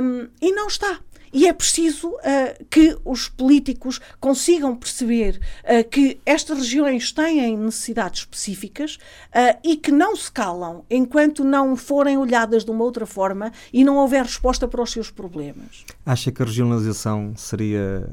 Um, 0.00 0.28
e 0.40 0.52
não 0.52 0.66
está. 0.66 1.00
E 1.32 1.46
é 1.46 1.52
preciso 1.52 2.08
uh, 2.08 2.64
que 2.70 2.96
os 3.04 3.28
políticos 3.28 4.00
consigam 4.20 4.74
perceber 4.74 5.40
uh, 5.64 5.88
que 5.88 6.18
estas 6.24 6.58
regiões 6.58 7.12
têm 7.12 7.56
necessidades 7.56 8.20
específicas 8.20 8.96
uh, 8.96 9.58
e 9.62 9.76
que 9.76 9.92
não 9.92 10.16
se 10.16 10.30
calam 10.30 10.84
enquanto 10.88 11.44
não 11.44 11.76
forem 11.76 12.16
olhadas 12.16 12.64
de 12.64 12.70
uma 12.70 12.84
outra 12.84 13.06
forma 13.06 13.52
e 13.72 13.84
não 13.84 13.96
houver 13.96 14.24
resposta 14.24 14.66
para 14.66 14.82
os 14.82 14.90
seus 14.90 15.10
problemas. 15.10 15.84
Acha 16.04 16.32
que 16.32 16.42
a 16.42 16.46
regionalização 16.46 17.34
seria 17.36 18.08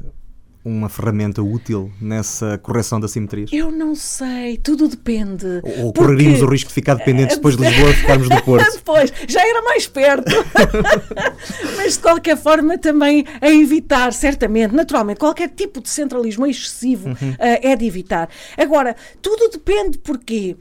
uma 0.66 0.88
ferramenta 0.88 1.40
útil 1.40 1.92
nessa 2.00 2.58
correção 2.58 2.98
das 2.98 3.12
simetrias? 3.12 3.50
Eu 3.52 3.70
não 3.70 3.94
sei, 3.94 4.56
tudo 4.56 4.88
depende. 4.88 5.46
Ou, 5.62 5.86
ou 5.86 5.92
correríamos 5.92 6.42
o 6.42 6.46
risco 6.46 6.68
de 6.68 6.74
ficar 6.74 6.94
dependentes 6.94 7.36
depois 7.36 7.56
de 7.56 7.62
Lisboa 7.62 7.92
ficarmos 7.92 8.28
do 8.28 8.42
Porto? 8.42 8.72
depois, 8.74 9.12
já 9.28 9.46
era 9.46 9.62
mais 9.62 9.86
perto. 9.86 10.32
Mas 11.76 11.92
de 11.92 12.00
qualquer 12.00 12.36
forma 12.36 12.76
também 12.76 13.24
a 13.40 13.48
evitar, 13.48 14.12
certamente, 14.12 14.74
naturalmente, 14.74 15.20
qualquer 15.20 15.50
tipo 15.50 15.80
de 15.80 15.88
centralismo 15.88 16.44
excessivo 16.44 17.10
uhum. 17.10 17.14
uh, 17.14 17.36
é 17.38 17.76
de 17.76 17.86
evitar. 17.86 18.28
Agora, 18.58 18.96
tudo 19.22 19.48
depende 19.52 19.98
porque 19.98 20.56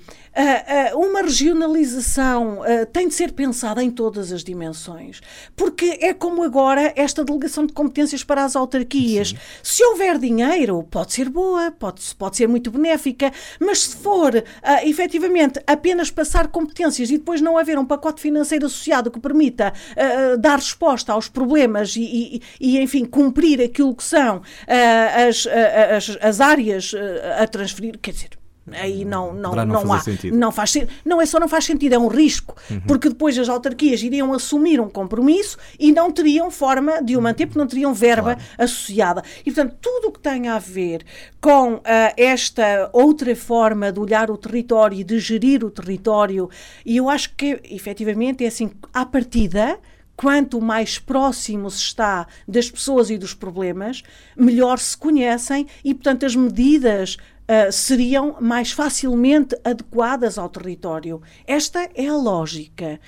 uma 0.95 1.21
regionalização 1.21 2.59
uh, 2.59 2.85
tem 2.91 3.07
de 3.07 3.13
ser 3.13 3.31
pensada 3.31 3.81
em 3.81 3.89
todas 3.89 4.31
as 4.31 4.43
dimensões, 4.43 5.21
porque 5.55 5.97
é 6.01 6.13
como 6.13 6.43
agora 6.43 6.91
esta 6.95 7.23
delegação 7.23 7.65
de 7.65 7.73
competências 7.73 8.23
para 8.23 8.43
as 8.43 8.55
autarquias. 8.55 9.29
Sim. 9.29 9.37
Se 9.63 9.83
houver 9.83 10.17
dinheiro, 10.17 10.83
pode 10.83 11.13
ser 11.13 11.29
boa, 11.29 11.71
pode, 11.71 12.01
pode 12.15 12.35
ser 12.35 12.47
muito 12.47 12.69
benéfica, 12.69 13.31
mas 13.59 13.83
se 13.83 13.95
for 13.95 14.35
uh, 14.35 14.43
efetivamente 14.83 15.59
apenas 15.65 16.11
passar 16.11 16.47
competências 16.47 17.09
e 17.09 17.17
depois 17.17 17.39
não 17.39 17.57
haver 17.57 17.77
um 17.79 17.85
pacote 17.85 18.21
financeiro 18.21 18.65
associado 18.65 19.09
que 19.09 19.19
permita 19.19 19.73
dar 20.39 20.57
resposta 20.57 21.13
aos 21.13 21.27
problemas 21.27 21.95
e, 21.95 22.01
e, 22.01 22.41
e, 22.59 22.79
enfim, 22.81 23.05
cumprir 23.05 23.61
aquilo 23.61 23.95
que 23.95 24.03
são 24.03 24.41
as, 25.27 25.47
as, 25.47 26.17
as 26.21 26.41
áreas 26.41 26.91
a 27.37 27.47
transferir, 27.47 27.97
quer 27.99 28.11
dizer 28.11 28.44
Aí 28.71 29.05
não, 29.05 29.31
não, 29.33 29.53
não, 29.53 29.65
não 29.65 29.93
há. 29.93 29.99
Sentido. 29.99 30.35
Não, 30.35 30.51
faz, 30.51 30.75
não 31.05 31.21
é 31.21 31.25
só 31.25 31.39
não 31.39 31.47
faz 31.47 31.65
sentido, 31.65 31.93
é 31.93 31.99
um 31.99 32.07
risco. 32.07 32.55
Uhum. 32.69 32.81
Porque 32.81 33.09
depois 33.09 33.37
as 33.37 33.47
autarquias 33.47 34.01
iriam 34.01 34.33
assumir 34.33 34.79
um 34.79 34.89
compromisso 34.89 35.57
e 35.79 35.91
não 35.91 36.11
teriam 36.11 36.49
forma 36.49 37.01
de 37.01 37.15
o 37.15 37.21
manter, 37.21 37.45
porque 37.45 37.59
não 37.59 37.67
teriam 37.67 37.93
verba 37.93 38.35
claro. 38.35 38.41
associada. 38.57 39.23
E, 39.45 39.51
portanto, 39.51 39.75
tudo 39.79 40.07
o 40.07 40.11
que 40.11 40.19
tem 40.19 40.47
a 40.47 40.57
ver 40.57 41.05
com 41.39 41.75
uh, 41.75 41.81
esta 42.17 42.89
outra 42.91 43.35
forma 43.35 43.91
de 43.91 43.99
olhar 43.99 44.31
o 44.31 44.37
território 44.37 44.99
e 44.99 45.03
de 45.03 45.19
gerir 45.19 45.63
o 45.63 45.69
território, 45.69 46.49
e 46.83 46.97
eu 46.97 47.07
acho 47.07 47.35
que, 47.35 47.61
efetivamente, 47.69 48.43
é 48.43 48.47
assim, 48.47 48.71
à 48.91 49.05
partida 49.05 49.79
quanto 50.15 50.61
mais 50.61 50.97
próximo 50.97 51.69
se 51.69 51.79
está 51.79 52.25
das 52.47 52.71
pessoas 52.71 53.09
e 53.09 53.17
dos 53.17 53.33
problemas, 53.33 54.01
melhor 54.35 54.79
se 54.79 54.97
conhecem 54.97 55.67
e, 55.83 55.93
portanto, 55.93 56.25
as 56.25 56.35
medidas 56.35 57.17
uh, 57.47 57.71
seriam 57.71 58.37
mais 58.39 58.71
facilmente 58.71 59.55
adequadas 59.63 60.37
ao 60.37 60.49
território. 60.49 61.21
Esta 61.47 61.89
é 61.95 62.07
a 62.07 62.15
lógica. 62.15 62.99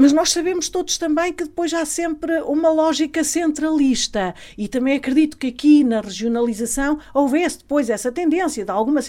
Mas 0.00 0.12
nós 0.12 0.30
sabemos 0.30 0.68
todos 0.68 0.96
também 0.96 1.32
que 1.32 1.42
depois 1.42 1.74
há 1.74 1.84
sempre 1.84 2.40
uma 2.42 2.70
lógica 2.70 3.24
centralista 3.24 4.32
e 4.56 4.68
também 4.68 4.96
acredito 4.96 5.36
que 5.36 5.48
aqui 5.48 5.82
na 5.82 6.00
regionalização 6.00 7.00
houvesse 7.12 7.58
depois 7.58 7.90
essa 7.90 8.12
tendência 8.12 8.64
de 8.64 8.70
alguma 8.70 9.02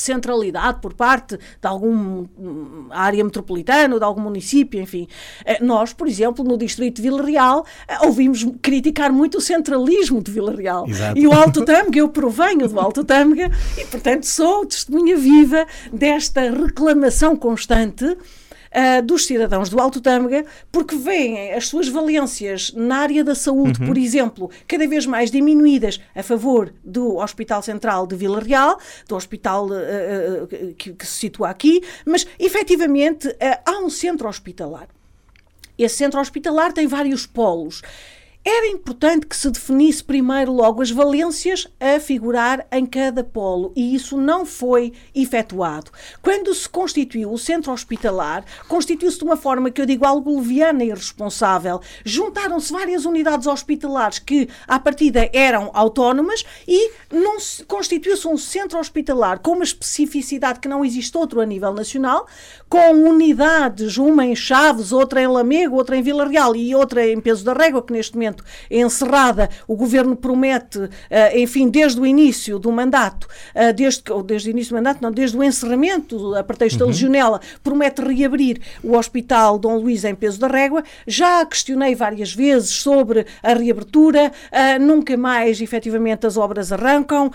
centralidade 0.00 0.80
por 0.80 0.94
parte 0.94 1.36
de 1.36 1.66
alguma 1.66 2.28
hum, 2.38 2.88
área 2.90 3.22
metropolitana 3.24 3.94
ou 3.94 4.00
de 4.00 4.04
algum 4.04 4.20
município, 4.20 4.80
enfim. 4.80 5.08
Eh, 5.44 5.62
nós, 5.62 5.92
por 5.92 6.06
exemplo, 6.06 6.44
no 6.44 6.56
distrito 6.56 6.96
de 6.96 7.02
Vila 7.02 7.22
Real, 7.22 7.64
eh, 7.88 7.98
ouvimos 8.04 8.46
criticar 8.60 9.12
muito 9.12 9.38
o 9.38 9.40
centralismo 9.40 10.22
de 10.22 10.30
Vila 10.30 10.54
Real. 10.54 10.86
Exato. 10.88 11.18
E 11.18 11.26
o 11.26 11.32
Alto 11.32 11.64
Tâmega, 11.64 11.98
eu 11.98 12.08
provenho 12.08 12.68
do 12.68 12.78
Alto 12.78 13.04
Tâmega 13.04 13.50
e, 13.78 13.84
portanto, 13.84 14.24
sou 14.24 14.66
testemunha 14.66 15.16
viva 15.16 15.66
desta 15.92 16.50
reclamação 16.50 17.36
constante 17.36 18.16
uh, 18.76 19.02
dos 19.02 19.26
cidadãos 19.26 19.70
do 19.70 19.80
Alto 19.80 20.00
Tâmega, 20.00 20.44
porque 20.70 20.94
veem 20.94 21.52
as 21.52 21.68
suas 21.68 21.88
valências 21.88 22.72
na 22.74 22.98
área 22.98 23.24
da 23.24 23.34
saúde, 23.34 23.80
uhum. 23.80 23.86
por 23.86 23.96
exemplo, 23.96 24.50
cada 24.68 24.86
vez 24.86 25.06
mais 25.06 25.30
diminuídas 25.30 26.00
a 26.14 26.22
favor 26.22 26.72
do 26.84 27.16
Hospital 27.16 27.62
Central 27.62 28.06
de 28.06 28.14
Vila 28.14 28.40
Real, 28.40 28.78
do 29.08 29.16
hospital 29.16 29.66
uh, 29.66 30.46
que, 30.76 30.92
que, 30.92 31.06
se 31.06 31.26
situa 31.26 31.48
aqui, 31.48 31.82
mas 32.04 32.26
efetivamente 32.38 33.34
há 33.64 33.78
um 33.78 33.88
centro 33.88 34.28
hospitalar. 34.28 34.88
Esse 35.78 35.96
centro 35.96 36.20
hospitalar 36.20 36.72
tem 36.72 36.86
vários 36.86 37.26
polos 37.26 37.82
era 38.48 38.68
importante 38.68 39.26
que 39.26 39.36
se 39.36 39.50
definisse 39.50 40.04
primeiro 40.04 40.52
logo 40.52 40.80
as 40.80 40.88
valências 40.88 41.66
a 41.80 41.98
figurar 41.98 42.64
em 42.70 42.86
cada 42.86 43.24
polo 43.24 43.72
e 43.74 43.92
isso 43.92 44.16
não 44.16 44.46
foi 44.46 44.92
efetuado. 45.12 45.90
Quando 46.22 46.54
se 46.54 46.68
constituiu 46.68 47.32
o 47.32 47.38
centro 47.38 47.72
hospitalar, 47.72 48.44
constituiu-se 48.68 49.18
de 49.18 49.24
uma 49.24 49.36
forma 49.36 49.68
que 49.68 49.80
eu 49.80 49.86
digo 49.86 50.06
algo 50.06 50.38
leviana 50.38 50.84
e 50.84 50.90
irresponsável. 50.90 51.80
Juntaram-se 52.04 52.72
várias 52.72 53.04
unidades 53.04 53.48
hospitalares 53.48 54.20
que, 54.20 54.48
à 54.68 54.78
partida, 54.78 55.28
eram 55.32 55.68
autónomas 55.74 56.44
e 56.68 56.92
constituiu-se 57.66 58.28
um 58.28 58.38
centro 58.38 58.78
hospitalar 58.78 59.40
com 59.40 59.54
uma 59.54 59.64
especificidade 59.64 60.60
que 60.60 60.68
não 60.68 60.84
existe 60.84 61.18
outro 61.18 61.40
a 61.40 61.46
nível 61.46 61.74
nacional, 61.74 62.28
com 62.68 62.92
unidades, 62.92 63.96
uma 63.96 64.26
em 64.26 64.36
Chaves, 64.36 64.92
outra 64.92 65.22
em 65.22 65.26
Lamego, 65.26 65.76
outra 65.76 65.96
em 65.96 66.02
Vila 66.02 66.28
Real 66.28 66.54
e 66.54 66.74
outra 66.74 67.06
em 67.06 67.20
Peso 67.20 67.44
da 67.44 67.52
Régua, 67.52 67.82
que 67.82 67.92
neste 67.92 68.14
momento 68.14 68.26
momento 68.26 68.44
encerrada. 68.70 69.48
O 69.66 69.76
governo 69.76 70.16
promete, 70.16 70.78
uh, 70.78 70.90
enfim, 71.34 71.68
desde 71.68 72.00
o 72.00 72.06
início 72.06 72.58
do 72.58 72.70
mandato, 72.72 73.26
uh, 73.54 73.72
desde, 73.74 74.02
ou 74.10 74.22
desde 74.22 74.48
o 74.48 74.50
início 74.50 74.72
do 74.72 74.76
mandato, 74.76 75.00
não, 75.00 75.10
desde 75.10 75.36
o 75.36 75.42
encerramento, 75.42 76.34
a 76.34 76.42
pretexto 76.42 76.80
uhum. 76.80 76.86
da 76.86 76.92
legionela, 76.92 77.40
promete 77.62 78.02
reabrir 78.02 78.60
o 78.82 78.96
Hospital 78.96 79.58
Dom 79.58 79.76
Luís 79.78 80.04
em 80.04 80.14
Peso 80.14 80.40
da 80.40 80.48
Régua. 80.48 80.82
Já 81.06 81.44
questionei 81.44 81.94
várias 81.94 82.32
vezes 82.32 82.70
sobre 82.70 83.26
a 83.42 83.54
reabertura, 83.54 84.32
uh, 84.50 84.82
nunca 84.82 85.16
mais, 85.16 85.60
efetivamente, 85.60 86.26
as 86.26 86.36
obras 86.36 86.72
arrancam, 86.72 87.30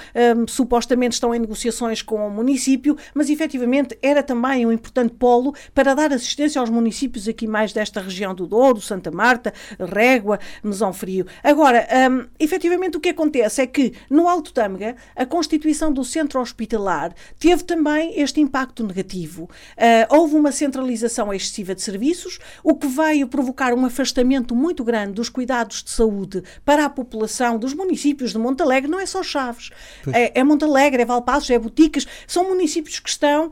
supostamente 0.48 1.14
estão 1.14 1.34
em 1.34 1.40
negociações 1.40 2.02
com 2.02 2.28
o 2.28 2.30
município, 2.30 2.98
mas 3.14 3.30
efetivamente 3.30 3.98
era 4.02 4.22
também 4.22 4.66
um 4.66 4.72
importante 4.72 5.14
polo 5.22 5.54
para 5.76 5.94
dar 5.94 6.12
assistência 6.12 6.60
aos 6.60 6.72
municípios 6.72 7.28
aqui 7.28 7.46
mais 7.46 7.72
desta 7.72 8.02
região 8.02 8.34
do 8.34 8.48
Douro, 8.48 8.82
Santa 8.82 9.12
Marta, 9.12 9.54
Régua, 9.80 10.40
Mesão 10.64 10.92
Frio. 10.92 11.28
Agora, 11.44 11.88
um, 12.10 12.26
efetivamente 12.40 12.98
o 12.98 13.00
que 13.00 13.10
acontece 13.10 13.62
é 13.62 13.68
que 13.68 13.94
no 14.10 14.28
Alto 14.28 14.52
Tâmega 14.52 14.96
a 15.16 15.24
constituição 15.24 15.94
do 15.94 16.04
centro 16.04 16.42
hospitalar 16.42 17.14
teve 17.38 17.64
também 17.64 18.20
este 18.20 18.42
impacto 18.42 18.84
negativo. 18.84 19.44
Uh, 19.44 20.16
houve 20.16 20.36
uma 20.36 20.52
centralização 20.52 21.32
excessiva 21.32 21.76
de 21.76 21.84
serviços, 21.84 22.40
o 22.64 22.74
que 22.74 22.88
veio 22.88 23.28
provocar 23.28 23.76
um 23.76 23.86
afastamento 23.86 24.56
muito 24.56 24.84
grande 24.84 25.14
dos 25.14 25.30
cuidados 25.30 25.84
de 25.84 25.92
saúde 25.92 26.42
para 26.66 26.86
a 26.86 26.90
população 26.90 27.60
dos 27.60 27.76
municípios 27.76 28.32
de 28.32 28.40
Montalegre, 28.40 28.90
não 28.90 29.00
é 29.00 29.06
só 29.06 29.22
Chaves, 29.22 29.70
é, 30.12 30.40
é 30.40 30.44
Montalegre, 30.44 31.04
é 31.04 31.06
Valpassos, 31.06 31.52
é 31.52 31.60
Boticas, 31.60 32.08
são 32.26 32.50
municípios 32.50 33.00
que 33.00 33.10
estão 33.10 33.48
uh, 33.48 33.52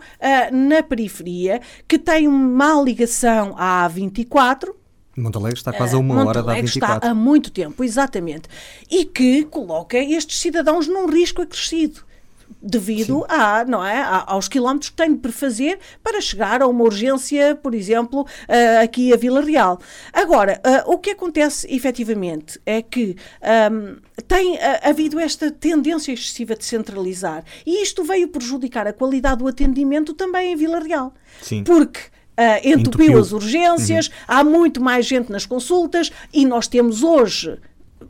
na 0.51 0.81
periferia, 0.81 1.58
que 1.87 1.99
têm 1.99 2.27
uma 2.27 2.81
ligação 2.81 3.55
à 3.57 3.89
A24, 3.89 4.69
Montalegre 5.17 5.59
está 5.59 5.73
quase 5.73 5.95
a 5.95 5.99
uma 5.99 6.15
Montalegre 6.15 6.39
hora 6.39 6.55
da 6.55 6.61
24. 6.61 6.97
está 6.97 7.11
há 7.11 7.13
muito 7.13 7.51
tempo, 7.51 7.83
exatamente. 7.83 8.47
E 8.89 9.03
que 9.03 9.43
coloca 9.43 9.97
estes 9.97 10.39
cidadãos 10.39 10.87
num 10.87 11.07
risco 11.07 11.41
acrescido 11.41 12.05
devido 12.61 13.25
a, 13.29 13.63
não 13.65 13.85
é, 13.85 14.01
aos 14.25 14.47
quilómetros 14.47 14.89
que 14.89 14.95
tem 14.95 15.13
de 15.13 15.19
prefazer 15.19 15.79
para 16.03 16.19
chegar 16.19 16.61
a 16.61 16.67
uma 16.67 16.83
urgência, 16.83 17.55
por 17.55 17.73
exemplo, 17.73 18.21
uh, 18.21 18.83
aqui 18.83 19.13
a 19.13 19.17
Vila 19.17 19.41
Real. 19.41 19.79
Agora, 20.11 20.61
uh, 20.65 20.91
o 20.91 20.97
que 20.97 21.11
acontece 21.11 21.67
efetivamente 21.73 22.59
é 22.65 22.81
que 22.81 23.15
um, 23.71 23.97
tem 24.27 24.55
uh, 24.55 24.59
havido 24.83 25.19
esta 25.19 25.51
tendência 25.51 26.11
excessiva 26.11 26.55
de 26.55 26.65
centralizar 26.65 27.43
e 27.65 27.81
isto 27.81 28.03
veio 28.03 28.27
prejudicar 28.27 28.87
a 28.87 28.93
qualidade 28.93 29.37
do 29.37 29.47
atendimento 29.47 30.13
também 30.13 30.53
em 30.53 30.55
Vila 30.55 30.79
Real. 30.79 31.13
Sim. 31.41 31.63
Porque 31.63 31.99
Uh, 32.39 32.55
entupiu, 32.63 32.79
entupiu, 32.79 33.19
as 33.19 33.33
urgências, 33.33 34.07
uhum. 34.07 34.13
há 34.25 34.43
muito 34.45 34.81
mais 34.81 35.05
gente 35.05 35.29
nas 35.29 35.45
consultas 35.45 36.09
e 36.33 36.45
nós 36.45 36.69
temos 36.69 37.03
hoje 37.03 37.59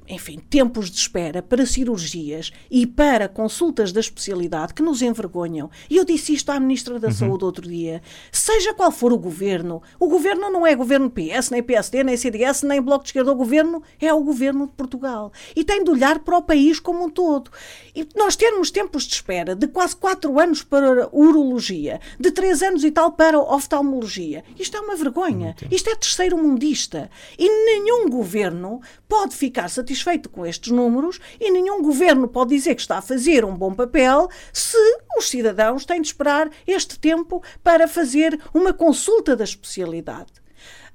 enfim, 0.10 0.40
tempos 0.50 0.90
de 0.90 0.98
espera 0.98 1.42
para 1.42 1.66
cirurgias 1.66 2.52
e 2.70 2.88
para 2.88 3.30
consultas 3.30 3.92
da 3.92 4.00
especialidade 4.00 4.74
que 4.74 4.82
nos 4.82 5.04
envergonham. 5.04 5.70
E 5.88 5.98
eu 5.98 6.04
disse 6.04 6.34
isto 6.34 6.50
à 6.50 6.60
Ministra 6.60 7.00
da 7.00 7.10
uhum. 7.10 7.14
Saúde 7.14 7.46
outro 7.46 7.68
dia. 7.68 8.02
Seja 8.32 8.74
qual 8.74 8.92
for 8.92 9.14
o 9.14 9.18
governo, 9.18 9.84
o 10.00 10.08
governo 10.08 10.50
não 10.50 10.66
é 10.66 10.76
governo 10.76 11.12
PS, 11.12 11.52
nem 11.52 11.62
PSD, 11.62 12.04
nem 12.04 12.18
CDS, 12.18 12.64
nem 12.64 12.82
Bloco 12.82 13.04
de 13.04 13.10
Esquerda. 13.10 13.32
O 13.32 13.36
governo 13.36 13.84
é 14.02 14.12
o 14.12 14.24
governo 14.24 14.66
de 14.66 14.74
Portugal. 14.74 15.32
E 15.56 15.64
tem 15.64 15.84
de 15.84 15.92
olhar 15.92 16.20
para 16.20 16.38
o 16.38 16.42
país 16.42 16.80
como 16.80 17.06
um 17.06 17.10
todo. 17.10 17.52
E 17.96 18.08
nós 18.16 18.36
termos 18.36 18.72
tempos 18.72 19.04
de 19.04 19.14
espera 19.14 19.56
de 19.56 19.68
quase 19.68 19.96
4 19.96 20.40
anos 20.40 20.64
para 20.64 21.08
urologia, 21.12 22.02
de 22.20 22.32
3 22.32 22.64
anos 22.64 22.84
e 22.84 22.90
tal 22.90 23.12
para 23.12 23.40
oftalmologia. 23.40 24.44
Isto 24.58 24.78
é 24.78 24.80
uma 24.80 24.96
vergonha. 24.96 25.56
Isto 25.70 25.92
é 25.92 25.96
terceiro 25.96 26.38
mundista. 26.38 27.12
E 27.38 27.48
nenhum 27.66 28.10
governo 28.10 28.82
pode 29.08 29.36
ficar 29.36 29.70
satisfeito 29.70 29.99
com 30.30 30.46
estes 30.46 30.72
números 30.72 31.20
e 31.40 31.52
nenhum 31.52 31.82
governo 31.82 32.28
pode 32.28 32.56
dizer 32.56 32.76
que 32.76 32.82
está 32.82 32.98
a 32.98 33.02
fazer 33.02 33.44
um 33.46 33.56
bom 33.56 33.74
papel 33.74 34.30
se 34.54 34.78
os 35.18 35.30
cidadãos 35.30 35.86
têm 35.86 36.02
de 36.02 36.08
esperar 36.08 36.50
este 36.66 36.98
tempo 37.00 37.44
para 37.64 37.88
fazer 37.88 38.40
uma 38.54 38.74
consulta 38.74 39.36
da 39.36 39.44
especialidade. 39.44 40.40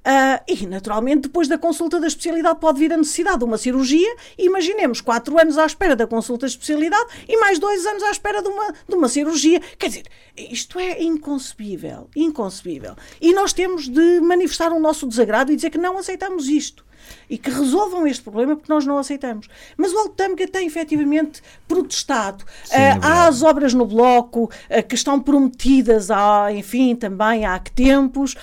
Uh, 0.05 0.37
e, 0.47 0.67
naturalmente, 0.67 1.23
depois 1.23 1.47
da 1.47 1.57
consulta 1.57 1.99
da 1.99 2.05
especialidade 2.05 2.59
pode 2.59 2.77
vir 2.77 2.93
a 2.93 2.97
necessidade 2.97 3.39
de 3.39 3.43
uma 3.43 3.57
cirurgia. 3.57 4.15
Imaginemos 4.37 5.01
quatro 5.01 5.39
anos 5.39 5.57
à 5.57 5.65
espera 5.65 5.95
da 5.95 6.05
consulta 6.05 6.41
da 6.41 6.47
especialidade 6.47 7.07
e 7.27 7.35
mais 7.39 7.57
dois 7.57 7.83
anos 7.87 8.03
à 8.03 8.11
espera 8.11 8.39
de 8.39 8.47
uma, 8.47 8.71
de 8.87 8.95
uma 8.95 9.09
cirurgia. 9.09 9.59
Quer 9.79 9.87
dizer, 9.87 10.03
isto 10.37 10.77
é 10.77 11.01
inconcebível. 11.01 12.07
Inconcebível. 12.15 12.95
E 13.19 13.33
nós 13.33 13.51
temos 13.51 13.89
de 13.89 14.19
manifestar 14.21 14.71
o 14.71 14.79
nosso 14.79 15.07
desagrado 15.07 15.51
e 15.51 15.55
dizer 15.55 15.71
que 15.71 15.77
não 15.79 15.97
aceitamos 15.97 16.47
isto 16.49 16.84
e 17.29 17.37
que 17.37 17.49
resolvam 17.49 18.05
este 18.07 18.23
problema 18.23 18.55
porque 18.55 18.71
nós 18.71 18.85
não 18.85 18.97
aceitamos. 18.97 19.47
Mas 19.77 19.91
o 19.93 19.97
Alto 19.97 20.15
Tâmega 20.15 20.47
tem 20.47 20.67
efetivamente 20.67 21.41
protestado. 21.67 22.43
Sim, 22.63 22.75
uh, 22.75 22.99
há 23.01 23.27
as 23.27 23.43
obras 23.43 23.73
no 23.73 23.85
bloco 23.85 24.45
uh, 24.45 24.83
que 24.87 24.95
estão 24.95 25.19
prometidas, 25.19 26.11
há, 26.11 26.51
enfim, 26.51 26.95
também 26.95 27.45
há 27.45 27.57
que 27.59 27.71
tempos. 27.71 28.35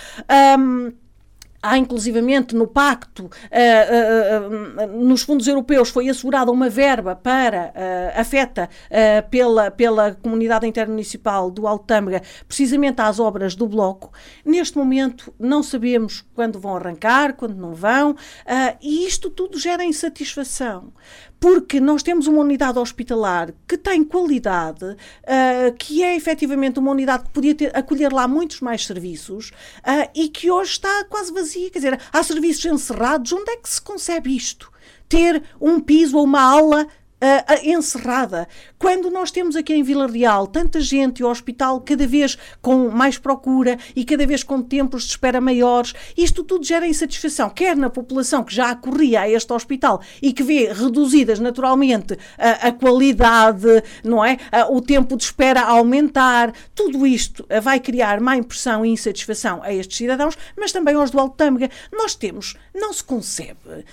Um, 0.58 0.92
Há 1.62 1.78
inclusivamente 1.78 2.54
no 2.54 2.66
pacto, 2.66 3.26
uh, 3.26 4.90
uh, 4.90 5.04
nos 5.04 5.22
fundos 5.22 5.46
europeus, 5.46 5.90
foi 5.90 6.08
assegurada 6.08 6.50
uma 6.50 6.68
verba 6.68 7.14
para, 7.14 7.72
afeta 8.16 8.68
pela, 9.30 9.70
pela 9.70 10.14
comunidade 10.14 10.66
intermunicipal 10.66 11.50
do 11.50 11.66
Alto 11.66 11.86
Tâmega, 11.86 12.22
precisamente 12.46 13.00
às 13.00 13.20
obras 13.20 13.54
do 13.54 13.66
Bloco. 13.66 14.12
Neste 14.44 14.76
momento 14.76 15.32
não 15.38 15.62
sabemos 15.62 16.24
quando 16.34 16.58
vão 16.58 16.76
arrancar, 16.76 17.34
quando 17.34 17.54
não 17.54 17.74
vão, 17.74 18.16
e 18.80 19.06
isto 19.06 19.30
tudo 19.30 19.58
gera 19.58 19.84
insatisfação 19.84 20.92
porque 21.42 21.80
nós 21.80 22.04
temos 22.04 22.28
uma 22.28 22.38
unidade 22.38 22.78
hospitalar 22.78 23.52
que 23.66 23.76
tem 23.76 24.04
qualidade, 24.04 24.84
uh, 24.84 25.74
que 25.76 26.00
é 26.00 26.14
efetivamente 26.14 26.78
uma 26.78 26.92
unidade 26.92 27.24
que 27.24 27.30
podia 27.30 27.52
ter, 27.52 27.76
acolher 27.76 28.12
lá 28.12 28.28
muitos 28.28 28.60
mais 28.60 28.86
serviços 28.86 29.50
uh, 29.78 30.08
e 30.14 30.28
que 30.28 30.52
hoje 30.52 30.70
está 30.70 31.04
quase 31.06 31.32
vazia. 31.32 31.68
Quer 31.68 31.80
dizer, 31.80 32.00
há 32.12 32.22
serviços 32.22 32.64
encerrados. 32.64 33.32
Onde 33.32 33.50
é 33.50 33.56
que 33.56 33.68
se 33.68 33.82
concebe 33.82 34.34
isto? 34.36 34.70
Ter 35.08 35.42
um 35.60 35.80
piso 35.80 36.16
ou 36.16 36.22
uma 36.22 36.40
aula 36.40 36.86
uh, 37.22 37.68
encerrada. 37.68 38.48
Quando 38.78 39.10
nós 39.10 39.30
temos 39.30 39.54
aqui 39.54 39.72
em 39.72 39.82
Vila 39.82 40.06
Real 40.06 40.46
tanta 40.46 40.80
gente 40.80 41.20
e 41.20 41.24
o 41.24 41.30
hospital 41.30 41.80
cada 41.80 42.06
vez 42.06 42.36
com 42.60 42.90
mais 42.90 43.16
procura 43.16 43.78
e 43.94 44.04
cada 44.04 44.26
vez 44.26 44.42
com 44.42 44.60
tempos 44.60 45.04
de 45.04 45.10
espera 45.10 45.40
maiores, 45.40 45.94
isto 46.16 46.42
tudo 46.42 46.64
gera 46.64 46.86
insatisfação, 46.86 47.48
quer 47.48 47.76
na 47.76 47.88
população 47.88 48.42
que 48.42 48.54
já 48.54 48.70
acorria 48.70 49.20
a 49.20 49.30
este 49.30 49.52
hospital 49.52 50.02
e 50.20 50.32
que 50.32 50.42
vê 50.42 50.72
reduzidas 50.72 51.38
naturalmente 51.38 52.18
a, 52.36 52.68
a 52.68 52.72
qualidade, 52.72 53.66
não 54.02 54.24
é? 54.24 54.38
o 54.70 54.80
tempo 54.80 55.16
de 55.16 55.24
espera 55.24 55.60
a 55.60 55.70
aumentar, 55.70 56.52
tudo 56.74 57.06
isto 57.06 57.46
vai 57.62 57.78
criar 57.78 58.20
má 58.20 58.36
impressão 58.36 58.84
e 58.84 58.90
insatisfação 58.90 59.62
a 59.62 59.72
estes 59.72 59.96
cidadãos, 59.96 60.36
mas 60.58 60.72
também 60.72 60.94
aos 60.94 61.10
do 61.10 61.20
Alto 61.20 61.36
Tâmega. 61.36 61.70
Nós 61.92 62.14
temos, 62.14 62.56
não 62.74 62.92
se 62.92 63.04
concebe 63.04 63.84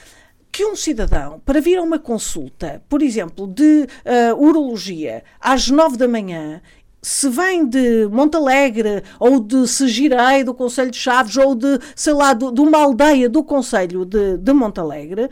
que 0.60 0.66
um 0.66 0.76
cidadão, 0.76 1.42
para 1.46 1.62
vir 1.62 1.78
a 1.78 1.82
uma 1.82 1.98
consulta, 1.98 2.84
por 2.90 3.02
exemplo, 3.02 3.48
de 3.48 3.88
uh, 4.04 4.36
urologia, 4.38 5.24
às 5.40 5.70
nove 5.70 5.96
da 5.96 6.06
manhã, 6.06 6.62
se 7.02 7.30
vem 7.30 7.66
de 7.66 8.10
Montalegre 8.12 9.02
ou 9.18 9.40
de 9.40 9.66
Segirei, 9.66 10.44
do 10.44 10.54
Conselho 10.54 10.92
de 10.92 10.98
Chaves, 10.98 11.38
ou 11.38 11.56
de, 11.56 11.80
sei 11.96 12.12
lá, 12.12 12.34
de, 12.34 12.52
de 12.52 12.60
uma 12.60 12.78
aldeia 12.78 13.30
do 13.30 13.42
Conselho 13.42 14.04
de, 14.04 14.36
de 14.36 14.52
Montalegre, 14.52 15.30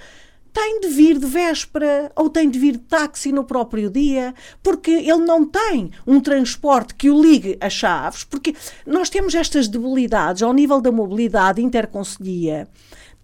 tem 0.53 0.79
de 0.79 0.87
vir 0.87 1.19
de 1.19 1.25
véspera 1.25 2.09
ou 2.15 2.29
tem 2.29 2.49
de 2.49 2.57
vir 2.57 2.77
de 2.77 2.83
táxi 2.85 3.33
no 3.33 3.43
próprio 3.43 3.89
dia, 3.89 4.33
porque 4.63 4.91
ele 4.91 5.25
não 5.25 5.45
tem 5.45 5.91
um 6.07 6.21
transporte 6.21 6.95
que 6.95 7.09
o 7.09 7.21
ligue 7.21 7.57
a 7.59 7.69
Chaves, 7.69 8.23
porque 8.23 8.55
nós 8.85 9.09
temos 9.09 9.35
estas 9.35 9.67
debilidades 9.67 10.41
ao 10.41 10.53
nível 10.53 10.79
da 10.79 10.89
mobilidade 10.89 11.61
interconcelhia 11.61 12.65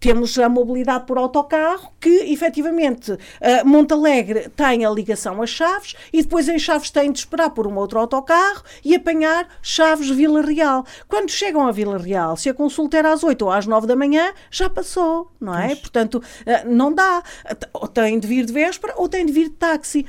temos 0.03 0.37
a 0.37 0.49
mobilidade 0.49 1.05
por 1.05 1.17
autocarro, 1.17 1.93
que 1.97 2.09
efetivamente 2.33 3.13
uh, 3.13 3.17
Montalegre 3.65 4.49
tem 4.49 4.85
a 4.85 4.89
ligação 4.89 5.41
a 5.41 5.47
Chaves 5.47 5.95
e 6.11 6.21
depois 6.21 6.49
em 6.49 6.59
Chaves 6.59 6.91
tem 6.91 7.09
de 7.09 7.19
esperar 7.19 7.51
por 7.51 7.65
um 7.65 7.77
outro 7.77 7.97
autocarro 7.97 8.63
e 8.83 8.93
apanhar 8.93 9.47
Chaves 9.61 10.09
Vila 10.09 10.41
Real. 10.41 10.85
Quando 11.07 11.29
chegam 11.29 11.65
a 11.65 11.71
Vila 11.71 11.97
Real, 11.97 12.35
se 12.35 12.49
a 12.49 12.53
consulta 12.53 12.97
era 12.97 13.13
às 13.13 13.23
8 13.23 13.45
ou 13.45 13.49
às 13.49 13.65
9 13.65 13.87
da 13.87 13.95
manhã, 13.95 14.33
já 14.51 14.69
passou, 14.69 15.31
não 15.39 15.57
é? 15.57 15.67
Pois. 15.67 15.79
Portanto, 15.79 16.15
uh, 16.15 16.69
não 16.69 16.93
dá. 16.93 17.23
Ou 17.71 17.87
tem 17.87 18.19
de 18.19 18.27
vir 18.27 18.45
de 18.45 18.51
véspera 18.51 18.95
ou 18.97 19.07
tem 19.07 19.25
de 19.25 19.31
vir 19.31 19.45
de 19.45 19.55
táxi. 19.55 20.05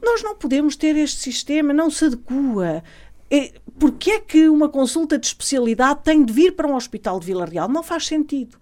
Nós 0.00 0.22
não 0.22 0.36
podemos 0.36 0.76
ter 0.76 0.96
este 0.96 1.18
sistema, 1.18 1.72
não 1.72 1.90
se 1.90 2.04
adequa. 2.04 2.84
Porquê 3.80 4.12
é 4.12 4.20
que 4.20 4.48
uma 4.48 4.68
consulta 4.68 5.18
de 5.18 5.26
especialidade 5.26 6.04
tem 6.04 6.24
de 6.24 6.32
vir 6.32 6.52
para 6.52 6.68
um 6.68 6.76
hospital 6.76 7.18
de 7.18 7.26
Vila 7.26 7.46
Real? 7.46 7.68
Não 7.68 7.82
faz 7.82 8.06
sentido. 8.06 8.56